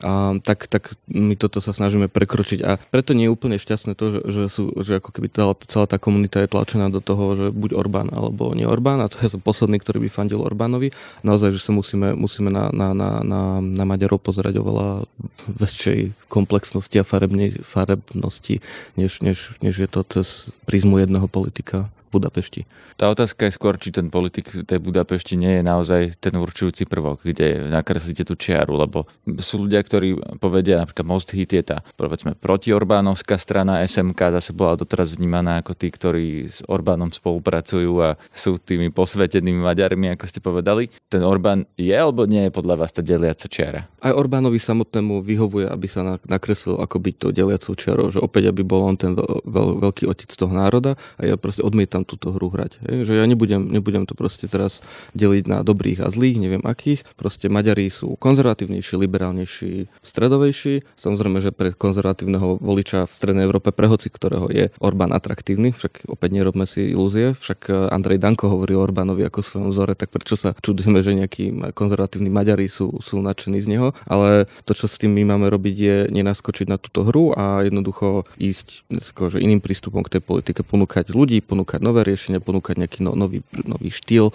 a, 0.02 0.36
tak, 0.42 0.66
tak 0.68 0.98
my 1.08 1.38
toto 1.38 1.62
sa 1.62 1.72
snažíme 1.72 2.10
prekročiť 2.10 2.60
a 2.66 2.82
preto 2.90 3.14
nie 3.14 3.30
je 3.30 3.34
úplne 3.34 3.62
šťastné 3.62 3.94
to, 3.94 4.06
že, 4.10 4.22
že, 4.28 4.44
sú, 4.50 4.64
že 4.82 4.98
ako 4.98 5.10
keby 5.14 5.28
celá, 5.30 5.54
celá 5.64 5.86
tá 5.86 6.02
komunita 6.02 6.42
je 6.42 6.52
tlačená 6.52 6.90
do 6.90 7.00
toho, 7.00 7.38
že 7.38 7.46
buď 7.54 7.78
Orbán 7.78 8.10
alebo 8.10 8.52
nie 8.58 8.66
Orbán 8.66 9.00
a 9.00 9.10
to 9.10 9.22
je 9.22 9.32
som 9.32 9.42
posledný, 9.42 9.78
ktorý 9.80 10.04
by 10.06 10.10
fandil 10.10 10.42
Orbánovi. 10.42 10.92
Naozaj, 11.22 11.56
že 11.56 11.62
sa 11.62 11.72
musíme, 11.72 12.18
musíme 12.18 12.50
na, 12.50 12.74
na, 12.74 12.92
na, 12.98 13.22
na, 13.22 13.42
na 13.62 13.84
Maďarov 13.86 14.20
pozerať 14.20 14.58
oveľa 14.60 15.06
väčšej 15.48 16.28
komplexnosti 16.28 16.98
a 16.98 17.08
farebnej, 17.08 17.62
farebnosti, 17.62 18.60
než, 18.98 19.22
než, 19.22 19.56
než 19.62 19.76
je 19.86 19.90
to 19.90 20.02
cez 20.04 20.50
prízmu 20.66 20.98
jedného 20.98 21.30
politika. 21.30 21.94
Budapešti. 22.12 22.68
Tá 23.00 23.08
otázka 23.08 23.48
je 23.48 23.56
skôr, 23.56 23.80
či 23.80 23.96
ten 23.96 24.12
politik 24.12 24.52
tej 24.52 24.80
Budapešti 24.84 25.40
nie 25.40 25.60
je 25.60 25.64
naozaj 25.64 26.20
ten 26.20 26.36
určujúci 26.36 26.84
prvok, 26.86 27.24
kde 27.24 27.72
nakreslíte 27.72 28.28
tú 28.28 28.36
čiaru, 28.36 28.76
lebo 28.76 29.08
sú 29.40 29.64
ľudia, 29.64 29.80
ktorí 29.80 30.20
povedia, 30.44 30.84
napríklad 30.84 31.08
Most 31.08 31.32
Hit 31.32 31.56
je 31.56 31.64
tá, 31.64 31.82
povedzme, 31.96 32.36
protiorbánovská 32.36 33.40
strana 33.40 33.82
SMK, 33.88 34.38
zase 34.38 34.52
bola 34.52 34.76
doteraz 34.76 35.16
vnímaná 35.16 35.64
ako 35.64 35.72
tí, 35.74 35.88
ktorí 35.88 36.52
s 36.52 36.60
Orbánom 36.68 37.10
spolupracujú 37.16 37.92
a 38.04 38.20
sú 38.36 38.60
tými 38.60 38.92
posvetenými 38.92 39.64
Maďarmi, 39.64 40.14
ako 40.14 40.26
ste 40.28 40.44
povedali. 40.44 40.92
Ten 41.08 41.24
Orbán 41.24 41.64
je 41.80 41.96
alebo 41.96 42.28
nie 42.28 42.48
je 42.48 42.52
podľa 42.52 42.76
vás 42.76 42.92
tá 42.92 43.00
deliaca 43.00 43.48
čiara? 43.48 43.88
Aj 44.04 44.12
Orbánovi 44.12 44.60
samotnému 44.60 45.24
vyhovuje, 45.24 45.70
aby 45.70 45.88
sa 45.88 46.20
nakreslil 46.28 46.82
ako 46.82 46.98
byť 47.00 47.16
to 47.16 47.28
deliacou 47.32 47.74
čiarou, 47.78 48.08
že 48.12 48.20
opäť, 48.20 48.52
aby 48.52 48.66
bol 48.66 48.84
on 48.84 48.98
ten 49.00 49.16
veľ, 49.16 49.48
veľ, 49.48 49.70
veľký 49.88 50.10
otec 50.10 50.30
toho 50.30 50.52
národa 50.52 50.98
a 51.16 51.22
ja 51.24 51.36
proste 51.38 51.62
odmietam 51.62 52.01
tam 52.02 52.10
túto 52.10 52.34
hru 52.34 52.50
hrať. 52.50 52.82
Je, 52.82 53.06
že 53.06 53.14
ja 53.22 53.30
nebudem, 53.30 53.70
nebudem 53.70 54.10
to 54.10 54.18
proste 54.18 54.50
teraz 54.50 54.82
deliť 55.14 55.46
na 55.46 55.62
dobrých 55.62 56.02
a 56.02 56.10
zlých, 56.10 56.42
neviem 56.42 56.64
akých. 56.66 57.06
Proste 57.14 57.46
Maďari 57.46 57.94
sú 57.94 58.18
konzervatívnejší, 58.18 58.98
liberálnejší, 58.98 60.02
stredovejší. 60.02 60.82
Samozrejme, 60.98 61.38
že 61.38 61.54
pre 61.54 61.78
konzervatívneho 61.78 62.58
voliča 62.58 63.06
v 63.06 63.14
Strednej 63.14 63.46
Európe, 63.46 63.70
pre 63.70 63.86
hoci 63.86 64.10
ktorého 64.10 64.50
je 64.50 64.74
Orbán 64.82 65.14
atraktívny, 65.14 65.78
však 65.78 66.10
opäť 66.10 66.30
nerobme 66.34 66.66
si 66.66 66.90
ilúzie, 66.90 67.38
však 67.38 67.94
Andrej 67.94 68.18
Danko 68.18 68.50
hovorí 68.50 68.74
o 68.74 68.82
Orbánovi 68.82 69.22
ako 69.30 69.46
svojom 69.46 69.70
vzore, 69.70 69.94
tak 69.94 70.10
prečo 70.10 70.34
sa 70.34 70.58
čudujeme, 70.58 71.06
že 71.06 71.14
nejakí 71.14 71.76
konzervatívni 71.78 72.34
Maďari 72.34 72.66
sú, 72.66 72.98
sú 73.04 73.22
nadšení 73.22 73.62
z 73.62 73.68
neho, 73.70 73.88
ale 74.10 74.50
to, 74.66 74.74
čo 74.74 74.90
s 74.90 74.98
tým 74.98 75.14
my 75.14 75.36
máme 75.38 75.54
robiť, 75.54 75.76
je 75.78 75.98
nenaskočiť 76.10 76.66
na 76.72 76.82
túto 76.82 77.06
hru 77.06 77.36
a 77.38 77.62
jednoducho 77.62 78.26
ísť 78.42 78.90
že 79.12 79.44
iným 79.44 79.60
prístupom 79.60 80.02
k 80.08 80.18
tej 80.18 80.22
politike, 80.24 80.64
ponúkať 80.64 81.12
ľudí, 81.12 81.44
ponúkať 81.44 81.84
nové 81.84 81.91
riešenia, 82.00 82.40
ponúkať 82.40 82.80
nejaký 82.80 83.04
no, 83.04 83.12
nový, 83.20 83.44
nový 83.68 83.92
štýl. 83.92 84.32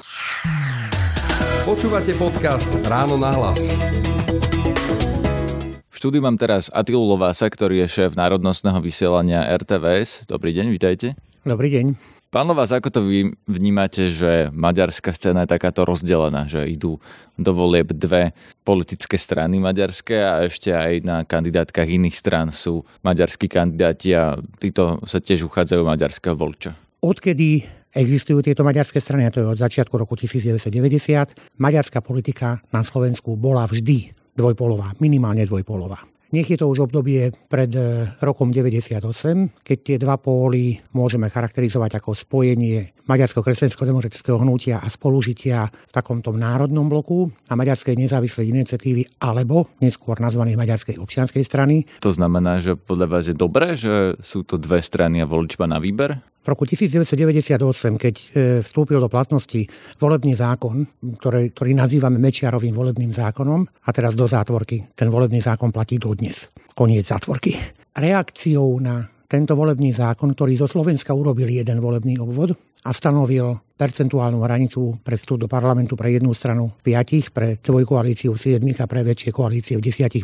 Počúvate 1.65 2.13
podcast 2.21 2.69
Ráno 2.85 3.17
na 3.17 3.33
hlas. 3.33 3.65
V 5.89 5.97
štúdiu 5.97 6.21
mám 6.21 6.37
teraz 6.37 6.69
Atilu 6.77 7.01
Lovása, 7.01 7.49
ktorý 7.49 7.89
je 7.89 8.05
šéf 8.05 8.21
národnostného 8.21 8.77
vysielania 8.85 9.49
RTVS. 9.49 10.29
Dobrý 10.29 10.53
deň, 10.53 10.69
vítajte. 10.69 11.17
Dobrý 11.41 11.73
deň. 11.73 12.17
Pán 12.37 12.53
Lovás, 12.53 12.69
ako 12.69 12.93
to 12.93 13.01
vy 13.01 13.33
vnímate, 13.49 14.13
že 14.13 14.53
maďarská 14.53 15.17
scéna 15.17 15.49
je 15.49 15.57
takáto 15.57 15.89
rozdelená, 15.89 16.45
že 16.45 16.69
idú 16.69 17.01
do 17.41 17.51
volieb 17.57 17.97
dve 17.97 18.37
politické 18.61 19.17
strany 19.17 19.57
maďarské 19.57 20.21
a 20.21 20.45
ešte 20.45 20.69
aj 20.69 21.01
na 21.01 21.25
kandidátkach 21.25 21.89
iných 21.89 22.13
strán 22.13 22.53
sú 22.53 22.85
maďarskí 23.01 23.49
kandidáti 23.49 24.13
a 24.13 24.37
títo 24.61 25.01
sa 25.09 25.17
tiež 25.17 25.49
uchádzajú 25.49 25.81
maďarského 25.81 26.37
voliča? 26.37 26.86
Odkedy 27.07 27.63
existujú 27.95 28.43
tieto 28.43 28.67
maďarské 28.67 28.99
strany, 28.99 29.23
a 29.23 29.31
to 29.31 29.39
je 29.39 29.47
od 29.47 29.63
začiatku 29.63 29.95
roku 29.95 30.19
1990, 30.19 31.39
maďarská 31.55 32.03
politika 32.03 32.59
na 32.75 32.83
Slovensku 32.83 33.39
bola 33.39 33.63
vždy 33.71 34.11
dvojpolová, 34.35 34.99
minimálne 34.99 35.47
dvojpolová. 35.47 36.03
Nech 36.35 36.51
je 36.51 36.59
to 36.59 36.67
už 36.67 36.91
obdobie 36.91 37.31
pred 37.47 37.71
e, 37.79 38.11
rokom 38.19 38.51
98, 38.51 38.99
keď 39.63 39.79
tie 39.79 39.97
dva 40.03 40.19
póly 40.19 40.83
môžeme 40.91 41.31
charakterizovať 41.31 42.03
ako 42.03 42.19
spojenie 42.19 42.91
maďarsko-kresťansko-demokratického 43.07 44.43
hnutia 44.43 44.83
a 44.83 44.91
spolužitia 44.91 45.71
v 45.71 45.93
takomto 45.95 46.35
národnom 46.35 46.91
bloku 46.91 47.31
a 47.47 47.55
maďarskej 47.55 47.95
nezávislej 47.95 48.51
iniciatívy 48.51 49.23
alebo 49.23 49.71
neskôr 49.79 50.19
nazvanej 50.19 50.59
maďarskej 50.59 50.99
občianskej 50.99 51.47
strany. 51.47 51.87
To 52.03 52.11
znamená, 52.11 52.59
že 52.59 52.75
podľa 52.75 53.07
vás 53.07 53.31
je 53.31 53.37
dobré, 53.39 53.79
že 53.79 54.19
sú 54.19 54.43
to 54.43 54.59
dve 54.59 54.83
strany 54.83 55.23
a 55.23 55.31
voličba 55.31 55.71
na 55.71 55.79
výber? 55.79 56.19
V 56.47 56.55
roku 56.55 56.63
1998, 56.63 57.59
keď 57.99 58.15
e, 58.15 58.27
vstúpil 58.63 59.03
do 59.03 59.11
platnosti 59.11 59.67
volebný 59.99 60.39
zákon, 60.39 60.87
ktorý, 61.19 61.51
ktorý 61.51 61.75
nazývame 61.75 62.23
Mečiarovým 62.23 62.71
volebným 62.71 63.11
zákonom, 63.11 63.67
a 63.67 63.91
teraz 63.91 64.15
do 64.15 64.31
zátvorky, 64.31 64.95
ten 64.95 65.11
volebný 65.11 65.43
zákon 65.43 65.75
platí 65.75 65.99
dodnes. 65.99 66.55
Koniec 66.79 67.11
zátvorky. 67.11 67.51
Reakciou 67.99 68.79
na 68.79 69.16
tento 69.27 69.59
volebný 69.59 69.91
zákon, 69.91 70.33
ktorý 70.33 70.55
zo 70.55 70.71
Slovenska 70.71 71.11
urobil 71.15 71.51
jeden 71.51 71.83
volebný 71.83 72.19
obvod 72.23 72.55
a 72.87 72.91
stanovil 72.95 73.59
percentuálnu 73.77 74.41
hranicu 74.41 75.03
pre 75.03 75.19
vstup 75.19 75.45
do 75.45 75.49
parlamentu 75.51 75.99
pre 75.99 76.15
jednu 76.15 76.33
stranu 76.33 76.73
v 76.81 76.95
5, 76.95 77.35
pre 77.35 77.59
dvojkoalíciu 77.59 78.33
v 78.33 78.39
7 78.39 78.63
a 78.63 78.87
pre 78.87 79.03
väčšie 79.03 79.35
koalície 79.35 79.75
v 79.77 79.85
10% 79.85 80.23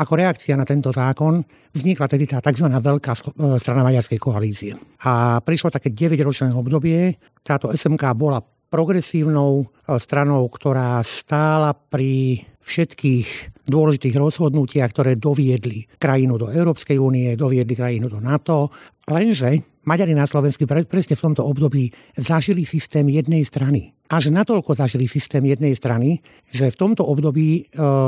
Ako 0.00 0.12
reakcia 0.16 0.56
na 0.56 0.64
tento 0.64 0.90
zákon 0.90 1.44
vznikla 1.76 2.06
tedy 2.08 2.24
tá 2.24 2.40
tzv. 2.40 2.66
veľká 2.66 3.12
e, 3.14 3.20
strana 3.60 3.84
maďarskej 3.84 4.18
koalície. 4.18 4.72
A 5.04 5.38
prišlo 5.44 5.70
také 5.70 5.92
9-ročné 5.92 6.50
obdobie, 6.50 7.20
táto 7.44 7.70
SMK 7.70 8.02
bola 8.16 8.40
progresívnou 8.72 9.64
e, 9.64 9.64
stranou, 10.00 10.48
ktorá 10.48 11.00
stála 11.04 11.72
pri 11.74 12.42
všetkých 12.64 13.60
dôležitých 13.68 14.16
rozhodnutiach, 14.16 14.90
ktoré 14.92 15.16
doviedli 15.20 15.84
krajinu 16.00 16.40
do 16.40 16.48
Európskej 16.48 16.96
únie, 16.96 17.36
doviedli 17.36 17.76
krajinu 17.76 18.08
do 18.08 18.20
NATO. 18.20 18.72
Lenže 19.04 19.74
Maďari 19.84 20.16
na 20.16 20.24
Slovensku 20.24 20.64
presne 20.64 21.12
v 21.12 21.24
tomto 21.28 21.44
období 21.44 21.92
zažili 22.16 22.64
systém 22.64 23.04
jednej 23.04 23.44
strany. 23.44 23.92
Až 24.08 24.32
natoľko 24.32 24.76
zažili 24.76 25.04
systém 25.08 25.44
jednej 25.44 25.76
strany, 25.76 26.24
že 26.48 26.72
v 26.72 26.76
tomto 26.76 27.04
období 27.04 27.48
e, 27.60 27.62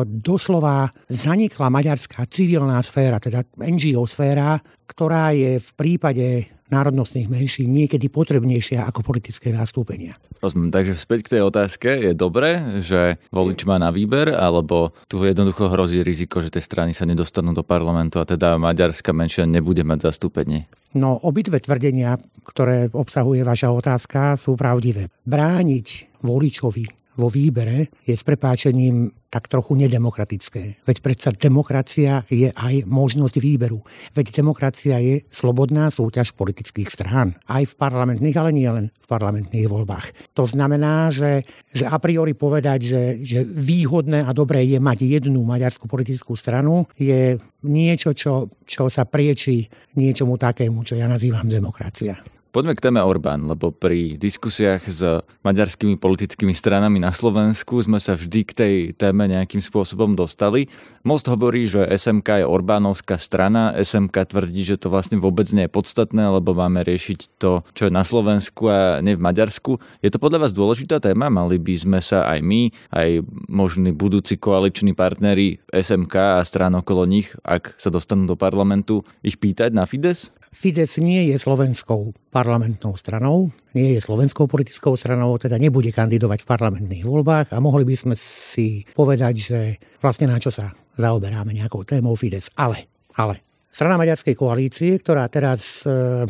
doslova 0.09 0.89
zanikla 1.09 1.69
maďarská 1.69 2.25
civilná 2.33 2.81
sféra, 2.81 3.21
teda 3.21 3.45
NGO 3.61 4.09
sféra, 4.09 4.57
ktorá 4.89 5.37
je 5.37 5.61
v 5.61 5.71
prípade 5.77 6.49
národnostných 6.73 7.31
menšín 7.31 7.71
niekedy 7.71 8.11
potrebnejšia 8.11 8.83
ako 8.87 9.07
politické 9.07 9.55
zastúpenia. 9.55 10.19
Rozumiem, 10.43 10.75
takže 10.75 10.99
späť 10.99 11.27
k 11.27 11.33
tej 11.39 11.43
otázke. 11.49 11.89
Je 11.89 12.13
dobré, 12.13 12.81
že 12.85 13.17
volič 13.33 13.65
má 13.65 13.81
na 13.81 13.89
výber, 13.89 14.35
alebo 14.35 14.93
tu 15.09 15.25
jednoducho 15.25 15.73
hrozí 15.73 16.05
riziko, 16.05 16.45
že 16.45 16.53
tie 16.53 16.63
strany 16.63 16.93
sa 16.93 17.09
nedostanú 17.09 17.57
do 17.57 17.65
parlamentu 17.65 18.21
a 18.21 18.29
teda 18.29 18.61
maďarská 18.61 19.17
menšina 19.17 19.49
nebude 19.49 19.83
mať 19.87 20.13
zastúpenie? 20.13 20.69
No, 20.97 21.17
obidve 21.25 21.61
tvrdenia, 21.61 22.17
ktoré 22.45 22.89
obsahuje 22.93 23.45
vaša 23.45 23.73
otázka, 23.73 24.41
sú 24.41 24.57
pravdivé. 24.57 25.13
Brániť 25.25 26.21
voličovi 26.25 26.96
vo 27.17 27.33
výbere 27.33 27.91
je 28.05 28.15
s 28.15 28.23
prepáčením 28.23 29.11
tak 29.27 29.51
trochu 29.53 29.75
nedemokratické. 29.77 30.81
Veď 30.87 30.97
predsa 31.03 31.29
demokracia 31.35 32.25
je 32.31 32.49
aj 32.55 32.87
možnosť 32.87 33.37
výberu. 33.43 33.83
Veď 34.15 34.41
demokracia 34.41 34.97
je 35.03 35.27
slobodná 35.29 35.91
súťaž 35.93 36.33
politických 36.33 36.89
strán. 36.89 37.37
Aj 37.45 37.61
v 37.61 37.75
parlamentných, 37.75 38.37
ale 38.39 38.55
nie 38.55 38.71
len 38.71 38.89
v 38.97 39.07
parlamentných 39.11 39.69
voľbách. 39.69 40.33
To 40.39 40.47
znamená, 40.47 41.11
že, 41.13 41.45
že 41.75 41.85
a 41.85 41.99
priori 42.01 42.33
povedať, 42.33 42.81
že, 42.87 43.03
že 43.21 43.45
výhodné 43.45 44.25
a 44.25 44.31
dobré 44.33 44.65
je 44.65 44.79
mať 44.81 45.05
jednu 45.05 45.43
maďarskú 45.43 45.91
politickú 45.91 46.33
stranu, 46.39 46.87
je 46.97 47.37
niečo, 47.67 48.15
čo, 48.15 48.49
čo 48.63 48.87
sa 48.87 49.05
prieči 49.05 49.67
niečomu 49.99 50.39
takému, 50.39 50.87
čo 50.87 50.95
ja 50.95 51.11
nazývam 51.11 51.51
demokracia. 51.51 52.36
Poďme 52.55 52.73
k 52.73 52.89
téme 52.89 53.05
Orbán, 53.05 53.45
lebo 53.45 53.69
pri 53.69 54.17
diskusiách 54.17 54.83
s 54.89 55.01
maďarskými 55.45 56.01
politickými 56.01 56.57
stranami 56.57 57.03
na 57.03 57.13
Slovensku 57.13 57.77
sme 57.85 58.01
sa 58.01 58.17
vždy 58.17 58.41
k 58.49 58.53
tej 58.57 58.75
téme 58.97 59.29
nejakým 59.29 59.61
spôsobom 59.61 60.17
dostali. 60.17 60.71
Most 61.05 61.29
hovorí, 61.29 61.69
že 61.69 61.85
SMK 61.85 62.41
je 62.41 62.47
Orbánovská 62.49 63.21
strana, 63.21 63.77
SMK 63.77 64.33
tvrdí, 64.33 64.65
že 64.65 64.81
to 64.81 64.89
vlastne 64.89 65.21
vôbec 65.21 65.45
nie 65.53 65.69
je 65.69 65.75
podstatné, 65.75 66.33
lebo 66.33 66.57
máme 66.57 66.81
riešiť 66.81 67.37
to, 67.37 67.61
čo 67.77 67.89
je 67.89 67.93
na 67.93 68.09
Slovensku 68.09 68.73
a 68.73 69.05
nie 69.05 69.19
v 69.19 69.25
Maďarsku. 69.27 69.77
Je 70.01 70.09
to 70.09 70.17
podľa 70.17 70.49
vás 70.49 70.57
dôležitá 70.57 70.97
téma? 71.03 71.29
Mali 71.29 71.61
by 71.61 71.75
sme 71.77 72.01
sa 72.01 72.25
aj 72.25 72.41
my, 72.41 72.73
aj 72.95 73.21
možní 73.53 73.93
budúci 73.93 74.41
koaliční 74.41 74.97
partnery 74.97 75.61
SMK 75.69 76.41
a 76.41 76.47
strán 76.47 76.73
okolo 76.73 77.05
nich, 77.05 77.37
ak 77.45 77.77
sa 77.77 77.93
dostanú 77.93 78.25
do 78.25 78.37
parlamentu, 78.39 79.05
ich 79.21 79.37
pýtať 79.37 79.77
na 79.77 79.85
Fides? 79.85 80.33
Fides 80.55 80.97
nie 81.03 81.31
je 81.31 81.37
slovenskou 81.37 82.15
parlamentnou 82.31 82.95
stranou, 82.95 83.51
nie 83.75 83.97
je 83.97 84.01
slovenskou 84.01 84.47
politickou 84.47 84.95
stranou, 84.95 85.37
teda 85.37 85.59
nebude 85.59 85.91
kandidovať 85.91 86.43
v 86.43 86.51
parlamentných 86.51 87.05
voľbách 87.05 87.53
a 87.53 87.59
mohli 87.59 87.85
by 87.85 87.95
sme 87.99 88.15
si 88.17 88.87
povedať, 88.95 89.35
že 89.37 89.61
vlastne 89.99 90.31
na 90.31 90.39
čo 90.39 90.55
sa 90.55 90.73
zaoberáme 90.97 91.53
nejakou 91.53 91.85
témou 91.85 92.17
Fides. 92.17 92.49
Ale, 92.57 92.89
ale 93.19 93.45
strana 93.69 94.01
maďarskej 94.01 94.35
koalície, 94.39 94.97
ktorá 94.97 95.29
teraz 95.29 95.85
e, 95.85 96.25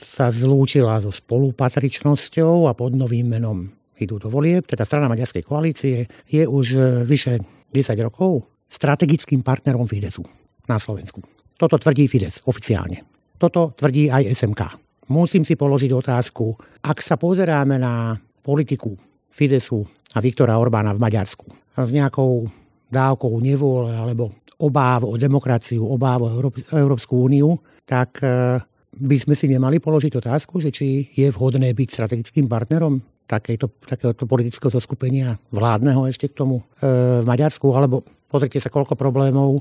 sa 0.00 0.26
zlúčila 0.32 1.00
so 1.04 1.12
spolupatričnosťou 1.12 2.68
a 2.68 2.72
pod 2.72 2.96
novým 2.96 3.28
menom 3.28 3.68
idú 4.00 4.16
do 4.18 4.32
volieb, 4.32 4.64
teda 4.64 4.88
strana 4.88 5.12
maďarskej 5.12 5.44
koalície 5.44 6.08
je 6.26 6.42
už 6.48 6.66
e, 6.72 6.80
vyše 7.04 7.44
10 7.70 8.06
rokov 8.06 8.48
strategickým 8.72 9.44
partnerom 9.44 9.84
Fidesu 9.84 10.24
na 10.64 10.80
Slovensku. 10.80 11.20
Toto 11.60 11.76
tvrdí 11.76 12.08
Fides 12.08 12.40
oficiálne. 12.48 13.11
Toto 13.42 13.74
tvrdí 13.74 14.06
aj 14.06 14.30
SMK. 14.38 14.62
Musím 15.10 15.42
si 15.42 15.58
položiť 15.58 15.90
otázku, 15.90 16.54
ak 16.86 17.02
sa 17.02 17.18
pozeráme 17.18 17.74
na 17.74 18.14
politiku 18.38 18.94
Fidesu 19.26 19.82
a 20.14 20.22
Viktora 20.22 20.54
Orbána 20.62 20.94
v 20.94 21.02
Maďarsku 21.02 21.50
s 21.74 21.90
nejakou 21.90 22.46
dávkou 22.86 23.34
nevôle 23.42 23.90
alebo 23.90 24.30
obáv 24.62 25.10
o 25.10 25.18
demokraciu, 25.18 25.82
obáv 25.82 26.22
o 26.22 26.30
Európsku 26.70 27.18
úniu, 27.18 27.58
tak 27.82 28.22
e, 28.22 28.62
by 28.94 29.16
sme 29.18 29.34
si 29.34 29.50
nemali 29.50 29.82
položiť 29.82 30.12
otázku, 30.22 30.62
že 30.62 30.70
či 30.70 31.10
je 31.10 31.26
vhodné 31.34 31.74
byť 31.74 31.88
strategickým 31.90 32.46
partnerom 32.46 33.02
takéto, 33.26 33.70
takéhoto 33.82 34.24
politického 34.28 34.72
zoskupenia 34.72 35.38
vládneho 35.54 36.06
ešte 36.08 36.28
k 36.30 36.38
tomu 36.38 36.62
e, 36.80 37.22
v 37.22 37.26
Maďarsku, 37.26 37.68
alebo 37.72 38.04
Pozrite 38.32 38.64
sa, 38.64 38.72
koľko 38.72 38.96
problémov 38.96 39.60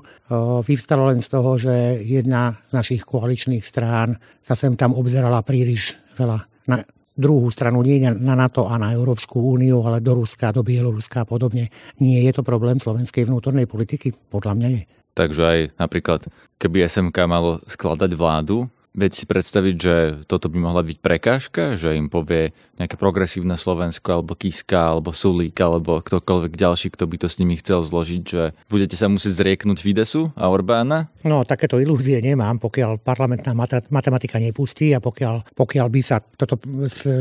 vyvstalo 0.64 1.12
len 1.12 1.20
z 1.20 1.28
toho, 1.28 1.60
že 1.60 2.00
jedna 2.08 2.56
z 2.64 2.72
našich 2.72 3.04
koaličných 3.04 3.68
strán 3.68 4.16
sa 4.40 4.56
sem 4.56 4.80
tam 4.80 4.96
obzerala 4.96 5.44
príliš 5.44 5.92
veľa 6.16 6.48
na 6.72 6.80
druhú 7.12 7.52
stranu, 7.52 7.84
nie 7.84 8.00
na 8.00 8.32
NATO 8.32 8.72
a 8.72 8.80
na 8.80 8.96
Európsku 8.96 9.44
úniu, 9.44 9.84
ale 9.84 10.00
do 10.00 10.16
Ruska, 10.16 10.56
do 10.56 10.64
Bieloruska 10.64 11.22
a 11.22 11.28
podobne. 11.28 11.68
Nie 12.00 12.24
je 12.24 12.32
to 12.32 12.48
problém 12.48 12.80
slovenskej 12.80 13.28
vnútornej 13.28 13.68
politiky? 13.68 14.16
Podľa 14.32 14.54
mňa 14.56 14.70
je. 14.72 14.82
Takže 15.20 15.42
aj 15.44 15.60
napríklad, 15.76 16.32
keby 16.56 16.88
SMK 16.88 17.18
malo 17.28 17.60
skladať 17.68 18.16
vládu, 18.16 18.72
Viete 18.92 19.16
si 19.16 19.24
predstaviť, 19.24 19.76
že 19.80 19.96
toto 20.28 20.52
by 20.52 20.60
mohla 20.60 20.84
byť 20.84 20.98
prekážka, 21.00 21.80
že 21.80 21.96
im 21.96 22.12
povie 22.12 22.52
nejaké 22.76 23.00
progresívne 23.00 23.56
Slovensko, 23.56 24.20
alebo 24.20 24.36
Kiska, 24.36 24.92
alebo 24.92 25.16
Sulík, 25.16 25.56
alebo 25.64 26.04
ktokoľvek 26.04 26.60
ďalší, 26.60 26.92
kto 26.92 27.08
by 27.08 27.16
to 27.24 27.28
s 27.32 27.40
nimi 27.40 27.56
chcel 27.56 27.88
zložiť, 27.88 28.22
že 28.28 28.52
budete 28.68 29.00
sa 29.00 29.08
musieť 29.08 29.40
zrieknúť 29.40 29.80
Fidesu 29.80 30.36
a 30.36 30.52
Orbána? 30.52 31.08
No, 31.24 31.48
takéto 31.48 31.80
ilúzie 31.80 32.20
nemám, 32.20 32.60
pokiaľ 32.60 33.00
parlamentná 33.00 33.56
matematika 33.88 34.44
nepustí 34.44 34.92
a 34.92 35.00
pokiaľ, 35.00 35.56
pokiaľ 35.56 35.88
by 35.88 36.02
sa 36.04 36.20
toto 36.20 36.60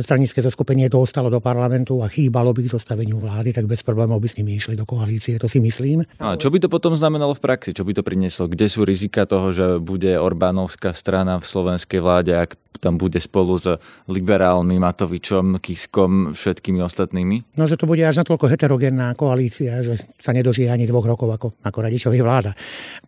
stranické 0.02 0.42
zoskupenie 0.42 0.90
dostalo 0.90 1.30
do 1.30 1.38
parlamentu 1.38 2.02
a 2.02 2.11
chýbalo 2.11 2.50
by 2.50 2.66
k 2.66 2.72
zostaveniu 2.74 3.22
vlády, 3.22 3.54
tak 3.54 3.70
bez 3.70 3.87
problémov 3.87 4.18
by 4.18 4.26
s 4.26 4.42
nimi 4.42 4.59
išli 4.59 4.74
do 4.74 4.83
koalície, 4.83 5.38
to 5.38 5.46
si 5.46 5.62
myslím. 5.62 6.02
A 6.18 6.35
čo 6.35 6.50
by 6.50 6.59
to 6.59 6.66
potom 6.66 6.98
znamenalo 6.98 7.38
v 7.38 7.46
praxi? 7.46 7.70
Čo 7.70 7.87
by 7.87 7.94
to 7.94 8.02
prinieslo? 8.02 8.50
Kde 8.50 8.66
sú 8.66 8.83
rizika 8.83 9.22
toho, 9.22 9.54
že 9.54 9.78
bude 9.78 10.18
Orbánovská 10.18 10.90
strana 10.98 11.38
v 11.38 11.46
slovenskej 11.61 12.01
vláde, 12.01 12.33
ak 12.33 12.57
tam 12.81 12.96
bude 12.96 13.20
spolu 13.20 13.61
s 13.61 13.68
liberálmi, 14.09 14.81
Matovičom, 14.81 15.61
Kiskom, 15.61 16.33
všetkými 16.33 16.81
ostatnými? 16.81 17.61
No, 17.61 17.68
že 17.68 17.77
to 17.77 17.85
bude 17.85 18.01
až 18.01 18.25
natoľko 18.25 18.49
heterogénna 18.49 19.12
koalícia, 19.20 19.85
že 19.85 20.01
sa 20.16 20.33
nedožije 20.33 20.73
ani 20.73 20.88
dvoch 20.88 21.05
rokov 21.05 21.29
ako, 21.29 21.49
ako 21.61 21.79
radičový 21.85 22.25
vláda. 22.25 22.57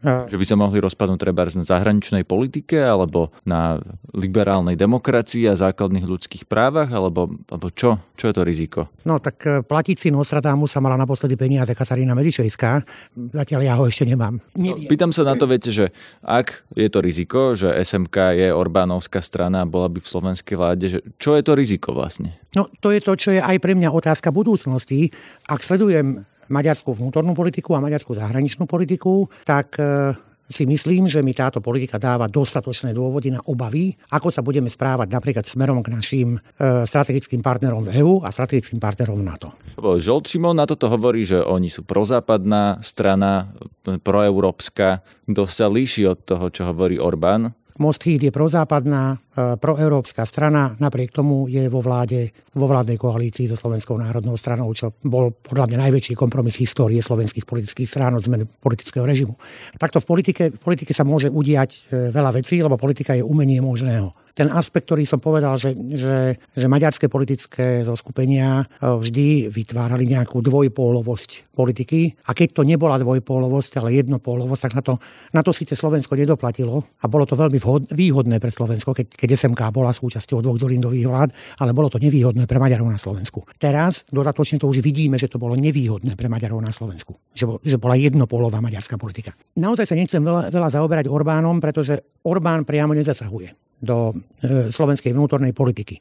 Že 0.04 0.36
by 0.36 0.44
sa 0.44 0.60
mohli 0.60 0.76
rozpadnúť 0.76 1.16
treba 1.16 1.48
na 1.48 1.64
zahraničnej 1.64 2.28
politike, 2.28 2.76
alebo 2.84 3.32
na 3.48 3.80
liberálnej 4.12 4.76
demokracii 4.76 5.48
a 5.48 5.56
základných 5.56 6.04
ľudských 6.04 6.44
právach, 6.44 6.92
alebo, 6.92 7.32
alebo 7.48 7.68
čo? 7.72 7.96
Čo 8.12 8.28
je 8.28 8.34
to 8.36 8.42
riziko? 8.44 8.80
No, 9.08 9.16
tak 9.18 9.40
e, 9.48 9.64
platiť 9.64 9.96
si 9.96 10.08
Nostradamu 10.12 10.68
sa 10.68 10.84
mala 10.84 11.00
naposledy 11.00 11.32
peniaze 11.32 11.72
Katarína 11.72 12.12
Medičejská. 12.12 12.84
Zatiaľ 13.16 13.60
ja 13.64 13.74
ho 13.80 13.88
ešte 13.88 14.04
nemám. 14.04 14.36
No, 14.52 14.76
pýtam 14.84 15.16
sa 15.16 15.24
na 15.24 15.32
to, 15.32 15.48
viete, 15.48 15.72
že 15.72 15.96
ak 16.20 16.68
je 16.76 16.88
to 16.92 16.98
riziko, 17.00 17.56
že 17.56 17.72
SMK 17.72 18.16
je 18.36 18.48
Orbánovská 18.52 19.24
strana 19.24 19.64
a 19.64 19.68
bola 19.68 19.88
by 19.88 20.04
v 20.04 20.08
slovenskej 20.12 20.56
vláde, 20.60 20.86
že 20.92 20.98
čo 21.16 21.32
je 21.32 21.42
to 21.42 21.56
riziko 21.56 21.96
vlastne? 21.96 22.36
No 22.52 22.68
to 22.84 22.92
je 22.92 23.00
to, 23.00 23.16
čo 23.16 23.32
je 23.32 23.40
aj 23.40 23.56
pre 23.64 23.72
mňa 23.72 23.88
otázka 23.88 24.28
budúcnosti. 24.28 25.08
Ak 25.48 25.64
sledujem 25.64 26.28
maďarskú 26.52 26.92
vnútornú 26.92 27.32
politiku 27.32 27.72
a 27.72 27.80
maďarskú 27.80 28.12
zahraničnú 28.12 28.68
politiku, 28.68 29.32
tak 29.48 29.80
e, 29.80 30.12
si 30.52 30.68
myslím, 30.68 31.08
že 31.08 31.24
mi 31.24 31.32
táto 31.32 31.64
politika 31.64 31.96
dáva 31.96 32.28
dostatočné 32.28 32.92
dôvody 32.92 33.32
na 33.32 33.40
obavy, 33.48 33.96
ako 34.12 34.28
sa 34.28 34.44
budeme 34.44 34.68
správať 34.68 35.08
napríklad 35.08 35.44
smerom 35.48 35.80
k 35.80 35.92
našim 35.92 36.28
e, 36.36 36.40
strategickým 36.84 37.40
partnerom 37.40 37.88
v 37.88 38.04
EÚ 38.04 38.14
a 38.22 38.28
strategickým 38.28 38.78
partnerom 38.78 39.18
v 39.18 39.26
NATO. 39.26 39.48
Žolt 39.80 40.28
Šimon 40.28 40.60
na 40.60 40.68
toto 40.68 40.92
hovorí, 40.92 41.24
že 41.24 41.40
oni 41.40 41.72
sú 41.72 41.82
prozápadná 41.82 42.78
strana, 42.84 43.50
proeurópska. 43.82 45.02
Kto 45.26 45.42
sa 45.48 45.66
líši 45.66 46.06
od 46.06 46.22
toho, 46.22 46.52
čo 46.52 46.68
hovorí 46.68 47.00
Orbán? 47.00 47.56
Most 47.78 48.04
je 48.04 48.28
prozápadná, 48.28 49.16
e, 49.16 49.56
proeurópska 49.56 50.26
strana, 50.28 50.76
napriek 50.76 51.12
tomu 51.12 51.48
je 51.48 51.68
vo, 51.72 51.80
vláde, 51.80 52.28
vo 52.52 52.68
vládnej 52.68 53.00
koalícii 53.00 53.48
so 53.48 53.56
Slovenskou 53.56 53.96
národnou 53.96 54.36
stranou, 54.36 54.68
čo 54.76 54.92
bol 55.00 55.32
podľa 55.32 55.72
mňa 55.72 55.78
najväčší 55.88 56.12
kompromis 56.12 56.60
histórie 56.60 57.00
slovenských 57.00 57.48
politických 57.48 57.88
strán 57.88 58.12
od 58.12 58.24
zmeny 58.24 58.44
politického 58.44 59.08
režimu. 59.08 59.38
Takto 59.80 60.04
v 60.04 60.06
politike, 60.06 60.42
v 60.52 60.60
politike 60.60 60.92
sa 60.92 61.08
môže 61.08 61.32
udiať 61.32 61.70
e, 61.70 61.80
veľa 62.12 62.36
vecí, 62.36 62.60
lebo 62.60 62.76
politika 62.76 63.16
je 63.16 63.24
umenie 63.24 63.64
možného 63.64 64.12
ten 64.32 64.48
aspekt, 64.48 64.88
ktorý 64.88 65.04
som 65.04 65.20
povedal, 65.20 65.60
že, 65.60 65.76
že, 65.76 66.40
že 66.56 66.66
maďarské 66.68 67.12
politické 67.12 67.84
zoskupenia 67.84 68.64
e, 68.64 68.88
vždy 68.88 69.52
vytvárali 69.52 70.08
nejakú 70.08 70.40
dvojpólovosť 70.40 71.52
politiky 71.52 72.16
a 72.24 72.32
keď 72.32 72.48
to 72.56 72.62
nebola 72.64 72.96
dvojpólovosť, 72.96 73.84
ale 73.84 74.00
jednopólovosť, 74.00 74.62
tak 74.68 74.74
na 74.80 74.82
to, 74.82 74.94
na 75.36 75.42
to 75.44 75.52
síce 75.52 75.76
Slovensko 75.76 76.16
nedoplatilo 76.16 76.80
a 76.80 77.04
bolo 77.06 77.28
to 77.28 77.36
veľmi 77.36 77.60
vhod, 77.60 77.92
výhodné 77.92 78.40
pre 78.40 78.48
Slovensko, 78.48 78.96
keď, 78.96 79.12
keď 79.12 79.28
SMK 79.36 79.60
bola 79.68 79.92
súčasťou 79.92 80.40
dvoch 80.40 80.56
dolindových 80.56 81.06
vlád, 81.08 81.30
ale 81.60 81.76
bolo 81.76 81.92
to 81.92 82.00
nevýhodné 82.00 82.48
pre 82.48 82.56
Maďarov 82.56 82.88
na 82.88 83.00
Slovensku. 83.00 83.44
Teraz 83.60 84.08
dodatočne 84.08 84.56
to 84.56 84.72
už 84.72 84.80
vidíme, 84.80 85.20
že 85.20 85.28
to 85.28 85.36
bolo 85.36 85.52
nevýhodné 85.60 86.16
pre 86.16 86.32
Maďarov 86.32 86.64
na 86.64 86.72
Slovensku, 86.72 87.20
že, 87.36 87.44
bol, 87.44 87.60
že 87.60 87.76
bola 87.76 88.00
jednopólová 88.00 88.64
maďarská 88.64 88.96
politika. 88.96 89.36
Naozaj 89.60 89.92
sa 89.92 89.98
nechcem 89.98 90.24
veľa, 90.24 90.48
veľa 90.48 90.68
zaoberať 90.72 91.06
Orbánom, 91.12 91.60
pretože 91.60 92.00
Orbán 92.24 92.64
priamo 92.64 92.96
nezasahuje 92.96 93.71
do 93.82 94.14
e, 94.14 94.70
slovenskej 94.70 95.10
vnútornej 95.10 95.50
politiky. 95.50 95.98
E, 95.98 96.00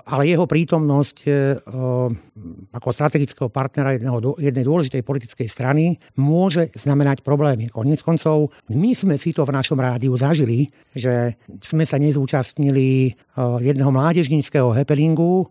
ale 0.00 0.24
jeho 0.24 0.48
prítomnosť 0.48 1.16
e, 1.28 1.30
ako 2.72 2.88
strategického 2.88 3.52
partnera 3.52 4.00
jedného, 4.00 4.40
jednej 4.40 4.64
dôležitej 4.64 5.04
politickej 5.04 5.48
strany 5.48 6.00
môže 6.16 6.72
znamenať 6.72 7.20
problémy. 7.20 7.68
Koniec 7.68 8.00
koncov, 8.00 8.56
my 8.72 8.96
sme 8.96 9.20
si 9.20 9.36
to 9.36 9.44
v 9.44 9.52
našom 9.52 9.76
rádiu 9.76 10.16
zažili, 10.16 10.72
že 10.96 11.36
sme 11.60 11.84
sa 11.84 12.00
nezúčastnili 12.00 13.12
jedného 13.60 13.92
mládežníckého 13.92 14.72
happeningu 14.74 15.46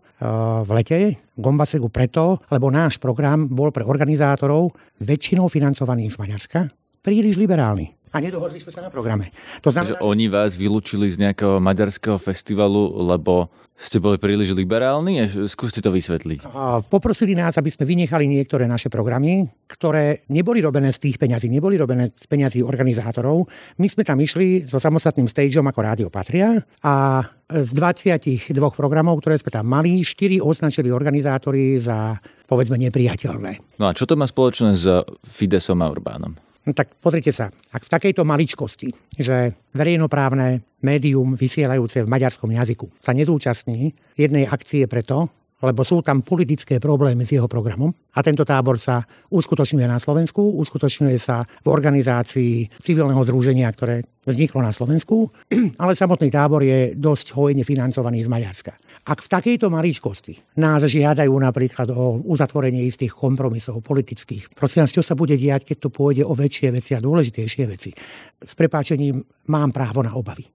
v 0.64 0.70
lete 0.74 1.16
Gombasegu 1.38 1.88
preto, 1.88 2.42
lebo 2.50 2.68
náš 2.68 2.98
program 2.98 3.46
bol 3.46 3.70
pre 3.70 3.86
organizátorov 3.86 4.74
väčšinou 5.00 5.46
financovaný 5.46 6.10
z 6.10 6.18
Maďarska 6.18 6.60
príliš 7.08 7.38
liberálny. 7.38 7.97
A 8.12 8.16
nedohodli 8.18 8.58
sme 8.58 8.72
sa 8.72 8.80
na 8.84 8.90
programe. 8.90 9.30
To 9.60 9.72
znamená, 9.72 9.96
že 9.96 10.02
oni 10.02 10.26
vás 10.26 10.56
vylúčili 10.56 11.08
z 11.08 11.20
nejakého 11.20 11.60
maďarského 11.60 12.16
festivalu, 12.16 12.96
lebo 13.04 13.52
ste 13.78 14.02
boli 14.02 14.18
príliš 14.18 14.50
liberálni? 14.58 15.22
Skúste 15.46 15.78
to 15.78 15.94
vysvetliť. 15.94 16.50
A 16.50 16.82
poprosili 16.82 17.38
nás, 17.38 17.54
aby 17.54 17.70
sme 17.70 17.86
vynechali 17.86 18.26
niektoré 18.26 18.66
naše 18.66 18.90
programy, 18.90 19.46
ktoré 19.70 20.26
neboli 20.34 20.58
robené 20.58 20.90
z 20.90 20.98
tých 21.06 21.16
peňazí, 21.22 21.46
neboli 21.46 21.78
robené 21.78 22.10
z 22.10 22.26
peňazí 22.26 22.58
organizátorov. 22.66 23.46
My 23.78 23.86
sme 23.86 24.02
tam 24.02 24.18
išli 24.18 24.66
so 24.66 24.82
samostatným 24.82 25.30
stageom 25.30 25.62
ako 25.70 25.80
Rádio 25.86 26.08
Patria 26.10 26.58
a 26.82 27.22
z 27.46 27.70
22 27.70 28.50
programov, 28.74 29.22
ktoré 29.22 29.38
sme 29.38 29.54
tam 29.54 29.70
mali, 29.70 30.02
4 30.02 30.42
označili 30.42 30.90
organizátori 30.90 31.78
za 31.78 32.18
povedzme 32.50 32.82
nepriateľné. 32.82 33.78
No 33.78 33.86
a 33.86 33.94
čo 33.94 34.10
to 34.10 34.18
má 34.18 34.26
spoločné 34.26 34.74
s 34.74 34.90
Fidesom 35.22 35.78
a 35.84 35.86
Orbánom? 35.86 36.47
No 36.68 36.76
tak 36.76 37.00
pozrite 37.00 37.32
sa, 37.32 37.48
ak 37.48 37.88
v 37.88 37.92
takejto 37.96 38.28
maličkosti, 38.28 38.92
že 39.16 39.56
verejnoprávne 39.72 40.60
médium 40.84 41.32
vysielajúce 41.32 42.04
v 42.04 42.12
maďarskom 42.12 42.52
jazyku 42.52 42.92
sa 43.00 43.16
nezúčastní 43.16 43.96
jednej 44.20 44.44
akcie 44.44 44.84
preto, 44.84 45.32
lebo 45.58 45.82
sú 45.82 45.98
tam 46.06 46.22
politické 46.22 46.78
problémy 46.78 47.26
s 47.26 47.34
jeho 47.34 47.50
programom 47.50 47.90
a 48.14 48.22
tento 48.22 48.46
tábor 48.46 48.78
sa 48.78 49.02
uskutočňuje 49.30 49.86
na 49.90 49.98
Slovensku, 49.98 50.38
uskutočňuje 50.38 51.18
sa 51.18 51.42
v 51.42 51.68
organizácii 51.68 52.78
civilného 52.78 53.18
združenia, 53.26 53.66
ktoré 53.74 54.06
vzniklo 54.22 54.62
na 54.62 54.70
Slovensku, 54.70 55.30
ale 55.82 55.98
samotný 55.98 56.30
tábor 56.30 56.62
je 56.62 56.94
dosť 56.94 57.34
hojne 57.34 57.66
financovaný 57.66 58.22
z 58.22 58.30
Maďarska. 58.30 58.72
Ak 59.08 59.24
v 59.24 59.32
takejto 59.32 59.66
maličkosti 59.72 60.60
nás 60.62 60.86
žiadajú 60.86 61.32
napríklad 61.32 61.90
o 61.90 62.22
uzatvorenie 62.22 62.86
istých 62.86 63.16
kompromisov 63.16 63.82
politických, 63.82 64.54
prosím 64.54 64.86
vás, 64.86 64.94
čo 64.94 65.02
sa 65.02 65.18
bude 65.18 65.34
diať, 65.34 65.74
keď 65.74 65.76
to 65.82 65.90
pôjde 65.90 66.22
o 66.22 66.36
väčšie 66.38 66.70
veci 66.70 66.94
a 66.94 67.02
dôležitejšie 67.02 67.64
veci? 67.66 67.90
S 68.38 68.52
prepáčením 68.54 69.18
mám 69.50 69.74
právo 69.74 70.04
na 70.06 70.14
obavy 70.14 70.46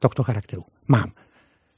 tohto 0.00 0.24
charakteru. 0.24 0.64
Mám. 0.88 1.29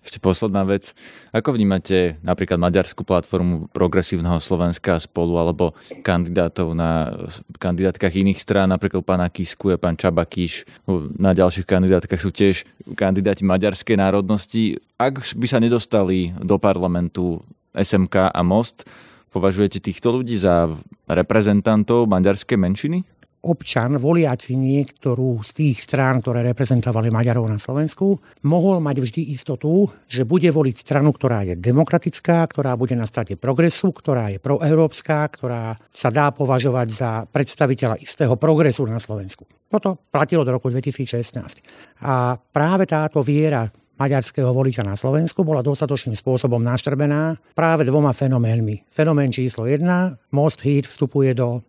Ešte 0.02 0.18
posledná 0.18 0.66
vec. 0.66 0.98
Ako 1.30 1.54
vnímate 1.54 2.18
napríklad 2.26 2.58
maďarskú 2.58 3.06
platformu 3.06 3.70
progresívneho 3.70 4.42
Slovenska 4.42 4.98
spolu 4.98 5.38
alebo 5.38 5.78
kandidátov 6.02 6.74
na 6.74 7.14
kandidátkach 7.62 8.10
iných 8.10 8.42
strán, 8.42 8.74
napríklad 8.74 9.06
pána 9.06 9.30
Kisku 9.30 9.70
a 9.70 9.78
pán 9.78 9.94
Čabakíš. 9.94 10.66
Na 11.14 11.30
ďalších 11.30 11.62
kandidátkach 11.62 12.18
sú 12.18 12.34
tiež 12.34 12.66
kandidáti 12.98 13.46
maďarskej 13.46 13.94
národnosti. 13.94 14.82
Ak 14.98 15.22
by 15.38 15.46
sa 15.46 15.62
nedostali 15.62 16.34
do 16.42 16.58
parlamentu 16.58 17.38
SMK 17.70 18.34
a 18.34 18.42
Most, 18.42 18.82
považujete 19.30 19.78
týchto 19.78 20.10
ľudí 20.10 20.34
za 20.34 20.66
reprezentantov 21.06 22.10
maďarskej 22.10 22.58
menšiny? 22.58 23.21
Občan, 23.42 23.98
voliaci 23.98 24.54
niektorú 24.54 25.42
z 25.42 25.50
tých 25.50 25.82
strán, 25.82 26.22
ktoré 26.22 26.46
reprezentovali 26.46 27.10
Maďarov 27.10 27.50
na 27.50 27.58
Slovensku, 27.58 28.22
mohol 28.46 28.78
mať 28.78 28.96
vždy 29.02 29.22
istotu, 29.34 29.90
že 30.06 30.22
bude 30.22 30.46
voliť 30.48 30.76
stranu, 30.78 31.10
ktorá 31.10 31.42
je 31.42 31.58
demokratická, 31.58 32.46
ktorá 32.46 32.78
bude 32.78 32.94
na 32.94 33.04
strate 33.04 33.34
progresu, 33.34 33.90
ktorá 33.90 34.30
je 34.30 34.38
proeurópska, 34.38 35.26
ktorá 35.34 35.74
sa 35.90 36.08
dá 36.14 36.30
považovať 36.30 36.88
za 36.88 37.10
predstaviteľa 37.26 37.98
istého 37.98 38.38
progresu 38.38 38.86
na 38.86 39.02
Slovensku. 39.02 39.42
Toto 39.66 39.98
platilo 40.10 40.46
do 40.46 40.54
roku 40.54 40.70
2016. 40.70 42.06
A 42.06 42.38
práve 42.38 42.86
táto 42.86 43.24
viera 43.24 43.66
maďarského 43.98 44.50
voliča 44.50 44.82
na 44.82 44.98
Slovensku 44.98 45.46
bola 45.46 45.62
dostatočným 45.62 46.18
spôsobom 46.18 46.58
naštrbená 46.58 47.38
práve 47.54 47.86
dvoma 47.86 48.10
fenoménmi. 48.10 48.86
Fenomén 48.90 49.30
číslo 49.30 49.66
1, 49.66 50.34
Most 50.34 50.62
Heat 50.66 50.90
vstupuje 50.90 51.34
do 51.38 51.62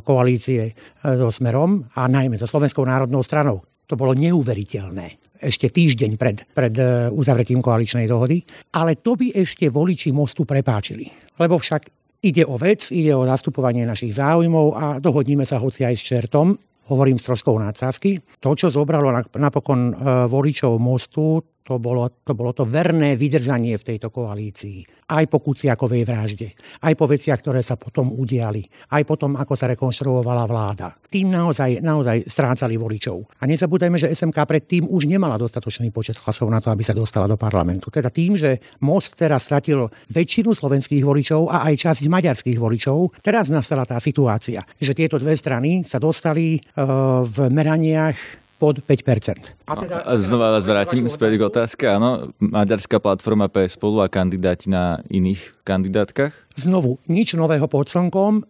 koalície 0.00 0.62
e, 0.68 0.72
so 1.02 1.28
Smerom 1.28 1.84
a 1.96 2.08
najmä 2.08 2.40
so 2.40 2.48
Slovenskou 2.48 2.84
národnou 2.84 3.20
stranou. 3.20 3.60
To 3.90 3.98
bolo 3.98 4.14
neuveriteľné 4.14 5.38
ešte 5.40 5.72
týždeň 5.72 6.10
pred, 6.20 6.36
pred 6.52 6.74
e, 6.76 7.08
uzavretím 7.10 7.64
koaličnej 7.64 8.06
dohody. 8.06 8.44
Ale 8.76 9.00
to 9.00 9.16
by 9.16 9.32
ešte 9.32 9.72
voliči 9.72 10.12
Mostu 10.12 10.44
prepáčili. 10.44 11.08
Lebo 11.40 11.56
však 11.56 11.88
ide 12.20 12.44
o 12.44 12.60
vec, 12.60 12.92
ide 12.92 13.16
o 13.16 13.24
zastupovanie 13.24 13.88
našich 13.88 14.16
záujmov 14.16 14.66
a 14.76 14.84
dohodníme 15.00 15.48
sa 15.48 15.56
hoci 15.56 15.88
aj 15.88 15.94
s 15.96 16.02
čertom, 16.04 16.52
hovorím 16.92 17.16
s 17.16 17.26
troškou 17.26 17.56
nadsázky. 17.56 18.20
To, 18.44 18.52
čo 18.52 18.68
zobralo 18.68 19.14
napokon 19.38 19.94
voličov 20.28 20.76
Mostu, 20.76 21.40
to 21.60 21.78
bolo, 21.78 22.08
to 22.24 22.32
bolo 22.32 22.50
to 22.56 22.64
verné 22.64 23.14
vydržanie 23.14 23.76
v 23.76 23.86
tejto 23.94 24.08
koalícii. 24.10 24.82
Aj 25.10 25.24
po 25.26 25.42
Kuciakovej 25.42 26.02
vražde, 26.06 26.48
aj 26.82 26.94
po 26.94 27.06
veciach, 27.06 27.38
ktoré 27.42 27.60
sa 27.62 27.74
potom 27.74 28.14
udiali, 28.14 28.62
aj 28.94 29.02
po 29.06 29.14
tom, 29.18 29.36
ako 29.36 29.54
sa 29.54 29.70
rekonštruovala 29.70 30.44
vláda. 30.46 30.94
Tým 31.10 31.30
naozaj, 31.30 31.82
naozaj 31.82 32.30
strácali 32.30 32.78
voličov. 32.78 33.42
A 33.42 33.46
nezabúdajme, 33.50 33.98
že 33.98 34.10
SMK 34.14 34.38
predtým 34.46 34.86
už 34.86 35.10
nemala 35.10 35.34
dostatočný 35.36 35.90
počet 35.90 36.18
hlasov 36.22 36.46
na 36.48 36.62
to, 36.62 36.70
aby 36.70 36.86
sa 36.86 36.94
dostala 36.94 37.26
do 37.26 37.34
parlamentu. 37.34 37.90
Teda 37.90 38.08
tým, 38.08 38.38
že 38.38 38.62
Most 38.82 39.18
teraz 39.18 39.50
stratil 39.50 39.90
väčšinu 40.10 40.54
slovenských 40.54 41.02
voličov 41.02 41.50
a 41.50 41.66
aj 41.70 41.74
časť 41.90 42.06
maďarských 42.06 42.58
voličov, 42.58 43.20
teraz 43.20 43.50
nastala 43.50 43.82
tá 43.82 43.98
situácia, 43.98 44.62
že 44.78 44.94
tieto 44.94 45.18
dve 45.18 45.34
strany 45.34 45.82
sa 45.82 45.98
dostali 45.98 46.56
uh, 46.56 47.26
v 47.26 47.50
meraniach 47.50 48.39
pod 48.60 48.84
5%. 48.84 49.56
A, 49.64 49.72
teda, 49.72 50.04
a 50.04 50.12
znova 50.20 50.52
vás 50.52 50.68
vrátim 50.68 51.08
späť 51.08 51.40
k 51.40 51.42
otázke. 51.48 51.88
Áno, 51.88 52.36
Maďarská 52.36 53.00
platforma 53.00 53.48
PS 53.48 53.80
spolu 53.80 54.04
a 54.04 54.12
kandidáti 54.12 54.68
na 54.68 55.00
iných 55.08 55.64
kandidátkach? 55.64 56.36
Znovu, 56.60 57.00
nič 57.08 57.32
nového 57.32 57.64
pod 57.64 57.88
slnkom. 57.88 58.32
E, 58.36 58.42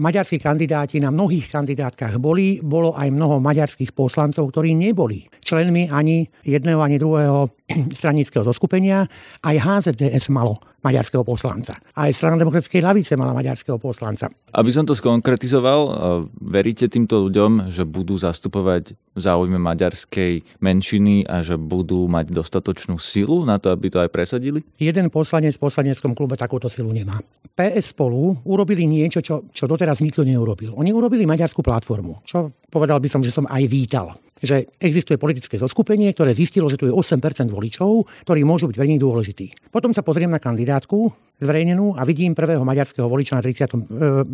maďarskí 0.00 0.40
kandidáti 0.40 0.96
na 0.96 1.12
mnohých 1.12 1.52
kandidátkach 1.52 2.16
boli. 2.16 2.56
Bolo 2.64 2.96
aj 2.96 3.12
mnoho 3.12 3.36
maďarských 3.44 3.92
poslancov, 3.92 4.48
ktorí 4.48 4.72
neboli 4.72 5.28
členmi 5.44 5.92
ani 5.92 6.24
jedného, 6.40 6.80
ani 6.80 6.96
druhého 6.96 7.52
stranického 8.00 8.40
zoskupenia. 8.40 9.04
Aj 9.44 9.56
HZDS 9.60 10.32
malo 10.32 10.56
maďarského 10.80 11.20
poslanca. 11.20 11.76
Aj 11.92 12.08
strana 12.08 12.40
demokratickej 12.40 12.80
lavice 12.80 13.12
mala 13.20 13.36
maďarského 13.36 13.76
poslanca. 13.76 14.32
Aby 14.56 14.72
som 14.72 14.88
to 14.88 14.96
skonkretizoval, 14.96 15.80
e, 15.84 15.92
veríte 16.40 16.88
týmto 16.88 17.28
ľuďom, 17.28 17.68
že 17.68 17.84
budú 17.84 18.16
zastupovať 18.16 18.96
záujme 19.20 19.60
maďarskej 19.60 20.62
menšiny 20.64 21.28
a 21.28 21.44
že 21.44 21.60
budú 21.60 22.08
mať 22.08 22.32
dostatočnú 22.32 22.96
silu 22.96 23.44
na 23.44 23.60
to, 23.60 23.68
aby 23.68 23.92
to 23.92 24.00
aj 24.00 24.08
presadili? 24.08 24.64
Jeden 24.80 25.12
poslanec 25.12 25.58
v 25.60 25.68
poslaneckom 25.68 26.16
klube 26.16 26.40
takúto 26.40 26.72
silu 26.72 26.94
nemá. 26.94 27.20
PS 27.54 27.92
spolu 27.92 28.40
urobili 28.46 28.86
niečo, 28.88 29.20
čo, 29.20 29.50
čo 29.52 29.64
doteraz 29.68 30.00
nikto 30.00 30.24
neurobil. 30.24 30.72
Oni 30.78 30.94
urobili 30.94 31.28
maďarskú 31.28 31.60
platformu, 31.60 32.24
čo 32.24 32.54
povedal 32.70 33.02
by 33.02 33.08
som, 33.10 33.20
že 33.20 33.34
som 33.34 33.44
aj 33.50 33.64
vítal 33.68 34.16
že 34.40 34.72
existuje 34.80 35.20
politické 35.20 35.60
zoskupenie, 35.60 36.16
ktoré 36.16 36.32
zistilo, 36.32 36.72
že 36.72 36.80
tu 36.80 36.88
je 36.88 36.94
8% 36.96 37.20
voličov, 37.52 38.08
ktorí 38.24 38.40
môžu 38.42 38.72
byť 38.72 38.76
nich 38.88 39.00
dôležití. 39.00 39.68
Potom 39.68 39.92
sa 39.92 40.00
pozriem 40.00 40.32
na 40.32 40.40
kandidátku 40.40 41.12
zverejnenú 41.40 41.96
a 41.96 42.04
vidím 42.08 42.36
prvého 42.36 42.64
maďarského 42.64 43.04
voliča 43.08 43.36
na 43.36 43.44
30, 43.44 43.68
e, 43.68 43.76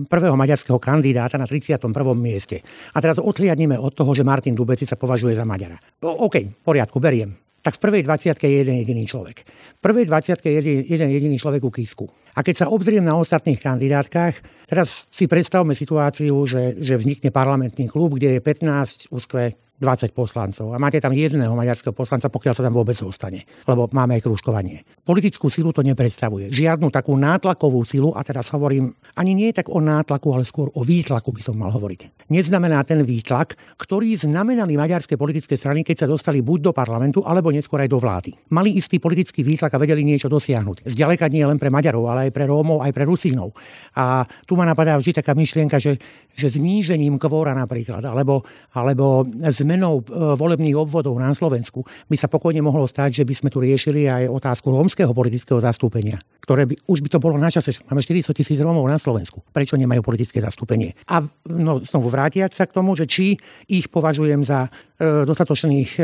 prvého 0.06 0.34
maďarského 0.38 0.78
kandidáta 0.78 1.38
na 1.38 1.46
31. 1.46 2.14
mieste. 2.14 2.62
A 2.94 2.98
teraz 3.02 3.18
odhliadneme 3.18 3.78
od 3.78 3.94
toho, 3.94 4.14
že 4.14 4.26
Martin 4.26 4.54
Dubeci 4.54 4.86
sa 4.86 4.98
považuje 4.98 5.34
za 5.34 5.46
Maďara. 5.46 5.78
O, 6.02 6.30
OK, 6.30 6.62
poriadku, 6.62 6.98
beriem 7.02 7.45
tak 7.66 7.82
v 7.82 7.82
prvej 7.82 8.02
20 8.06 8.38
je 8.38 8.50
jeden 8.62 8.78
jediný 8.78 9.10
človek. 9.10 9.42
V 9.42 9.80
prvej 9.82 10.06
20 10.06 10.38
je 10.38 10.52
jeden, 10.54 10.76
jeden 10.86 11.10
jediný 11.10 11.34
človek 11.34 11.66
u 11.66 11.74
Kisku. 11.74 12.06
A 12.38 12.46
keď 12.46 12.62
sa 12.62 12.70
obzriem 12.70 13.02
na 13.02 13.18
ostatných 13.18 13.58
kandidátkach, 13.58 14.38
teraz 14.70 15.10
si 15.10 15.26
predstavme 15.26 15.74
situáciu, 15.74 16.46
že, 16.46 16.78
že 16.78 16.94
vznikne 16.94 17.34
parlamentný 17.34 17.90
klub, 17.90 18.22
kde 18.22 18.38
je 18.38 18.40
15 18.40 19.10
úskve 19.10 19.58
20 19.76 20.16
poslancov 20.16 20.72
a 20.72 20.80
máte 20.80 20.96
tam 20.98 21.12
jedného 21.12 21.52
maďarského 21.52 21.92
poslanca, 21.92 22.32
pokiaľ 22.32 22.54
sa 22.56 22.64
tam 22.64 22.72
vôbec 22.72 22.96
zostane, 22.96 23.44
lebo 23.68 23.92
máme 23.92 24.16
aj 24.16 24.24
krúžkovanie. 24.24 24.88
Politickú 25.04 25.52
silu 25.52 25.70
to 25.76 25.84
nepredstavuje. 25.84 26.48
Žiadnu 26.48 26.88
takú 26.88 27.12
nátlakovú 27.12 27.84
silu, 27.84 28.16
a 28.16 28.24
teraz 28.24 28.48
hovorím, 28.56 28.96
ani 29.20 29.36
nie 29.36 29.52
tak 29.52 29.68
o 29.68 29.78
nátlaku, 29.84 30.32
ale 30.32 30.48
skôr 30.48 30.72
o 30.72 30.80
výtlaku 30.80 31.28
by 31.36 31.42
som 31.44 31.60
mal 31.60 31.68
hovoriť. 31.68 32.28
Neznamená 32.32 32.80
ten 32.88 33.04
výtlak, 33.04 33.54
ktorý 33.76 34.16
znamenali 34.16 34.80
maďarské 34.80 35.20
politické 35.20 35.60
strany, 35.60 35.84
keď 35.84 36.04
sa 36.04 36.10
dostali 36.10 36.40
buď 36.40 36.70
do 36.70 36.72
parlamentu, 36.72 37.20
alebo 37.20 37.52
neskôr 37.52 37.84
aj 37.84 37.92
do 37.92 38.00
vlády. 38.00 38.32
Mali 38.56 38.80
istý 38.80 38.96
politický 38.96 39.44
výtlak 39.44 39.76
a 39.76 39.82
vedeli 39.82 40.00
niečo 40.02 40.32
dosiahnuť. 40.32 40.88
Zďaleka 40.88 41.28
nie 41.28 41.44
len 41.44 41.60
pre 41.60 41.68
Maďarov, 41.68 42.08
ale 42.08 42.28
aj 42.28 42.32
pre 42.32 42.48
Rómov, 42.48 42.80
aj 42.80 42.92
pre 42.96 43.04
Rusínov. 43.04 43.52
A 43.92 44.24
tu 44.48 44.56
ma 44.56 44.64
napadá 44.64 44.96
vždy 44.96 45.20
taká 45.20 45.36
myšlienka, 45.36 45.76
že, 45.76 46.00
že 46.32 46.48
znížením 46.48 47.20
kvóra 47.20 47.52
napríklad, 47.52 48.00
alebo, 48.08 48.40
alebo 48.72 49.28
z 49.28 49.65
zmenou 49.66 50.00
e, 50.00 50.02
volebných 50.38 50.78
obvodov 50.78 51.18
na 51.18 51.34
Slovensku 51.34 51.82
by 52.06 52.14
sa 52.14 52.30
pokojne 52.30 52.62
mohlo 52.62 52.86
stať, 52.86 53.20
že 53.20 53.24
by 53.26 53.34
sme 53.34 53.48
tu 53.50 53.58
riešili 53.58 54.06
aj 54.06 54.30
otázku 54.30 54.70
rómskeho 54.70 55.10
politického 55.10 55.58
zastúpenia, 55.58 56.22
ktoré 56.46 56.70
by, 56.70 56.78
už 56.86 57.02
by 57.02 57.08
to 57.10 57.18
bolo 57.18 57.34
na 57.34 57.50
čase. 57.50 57.74
Máme 57.90 58.06
400 58.06 58.30
tisíc 58.30 58.62
Rómov 58.62 58.86
na 58.86 59.02
Slovensku. 59.02 59.42
Prečo 59.50 59.74
nemajú 59.74 60.06
politické 60.06 60.38
zastúpenie? 60.38 60.94
A 61.10 61.26
no, 61.50 61.82
znovu 61.82 62.06
vrátiať 62.06 62.54
sa 62.54 62.70
k 62.70 62.78
tomu, 62.78 62.94
že 62.94 63.10
či 63.10 63.34
ich 63.66 63.90
považujem 63.90 64.46
za 64.46 64.70
e, 64.70 65.26
dostatočných 65.26 65.90
e, 65.98 66.02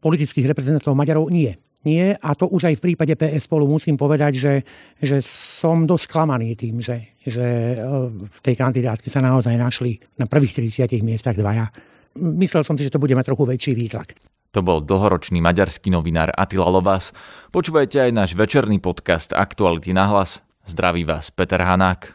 politických 0.00 0.48
reprezentantov 0.48 0.96
Maďarov, 0.96 1.28
nie. 1.28 1.52
Nie, 1.82 2.14
a 2.14 2.38
to 2.38 2.46
už 2.46 2.70
aj 2.70 2.78
v 2.78 2.84
prípade 2.94 3.18
PS 3.18 3.50
spolu 3.50 3.66
musím 3.66 3.98
povedať, 3.98 4.38
že, 4.38 4.54
že 5.02 5.18
som 5.26 5.82
dosť 5.82 6.04
sklamaný 6.06 6.54
tým, 6.54 6.78
že, 6.78 7.18
že 7.26 7.42
e, 7.42 7.76
v 8.22 8.38
tej 8.38 8.54
kandidátke 8.54 9.10
sa 9.10 9.18
naozaj 9.18 9.58
našli 9.58 9.98
na 10.14 10.30
prvých 10.30 10.62
30 10.62 11.02
miestach 11.02 11.34
dvaja 11.34 11.66
myslel 12.18 12.62
som 12.66 12.76
si, 12.76 12.88
že 12.88 12.92
to 12.94 13.02
bude 13.02 13.16
mať 13.16 13.32
trochu 13.32 13.44
väčší 13.48 13.72
výtlak. 13.76 14.16
To 14.52 14.60
bol 14.60 14.84
dlhoročný 14.84 15.40
maďarský 15.40 15.88
novinár 15.88 16.28
Attila 16.36 16.68
Lovás. 16.68 17.16
Počúvajte 17.56 18.08
aj 18.08 18.10
náš 18.12 18.30
večerný 18.36 18.84
podcast 18.84 19.32
Aktuality 19.32 19.96
na 19.96 20.12
hlas. 20.12 20.44
Zdraví 20.68 21.08
vás 21.08 21.32
Peter 21.32 21.58
Hanák. 21.58 22.12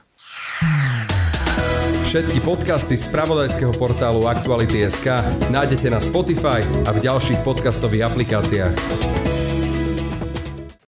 Všetky 2.07 2.39
podcasty 2.39 2.95
z 2.95 3.09
pravodajského 3.11 3.75
portálu 3.75 4.31
Aktuality.sk 4.31 5.11
nájdete 5.51 5.91
na 5.91 5.99
Spotify 5.99 6.63
a 6.87 6.95
v 6.95 7.03
ďalších 7.03 7.43
podcastových 7.43 8.07
aplikáciách. 8.07 9.26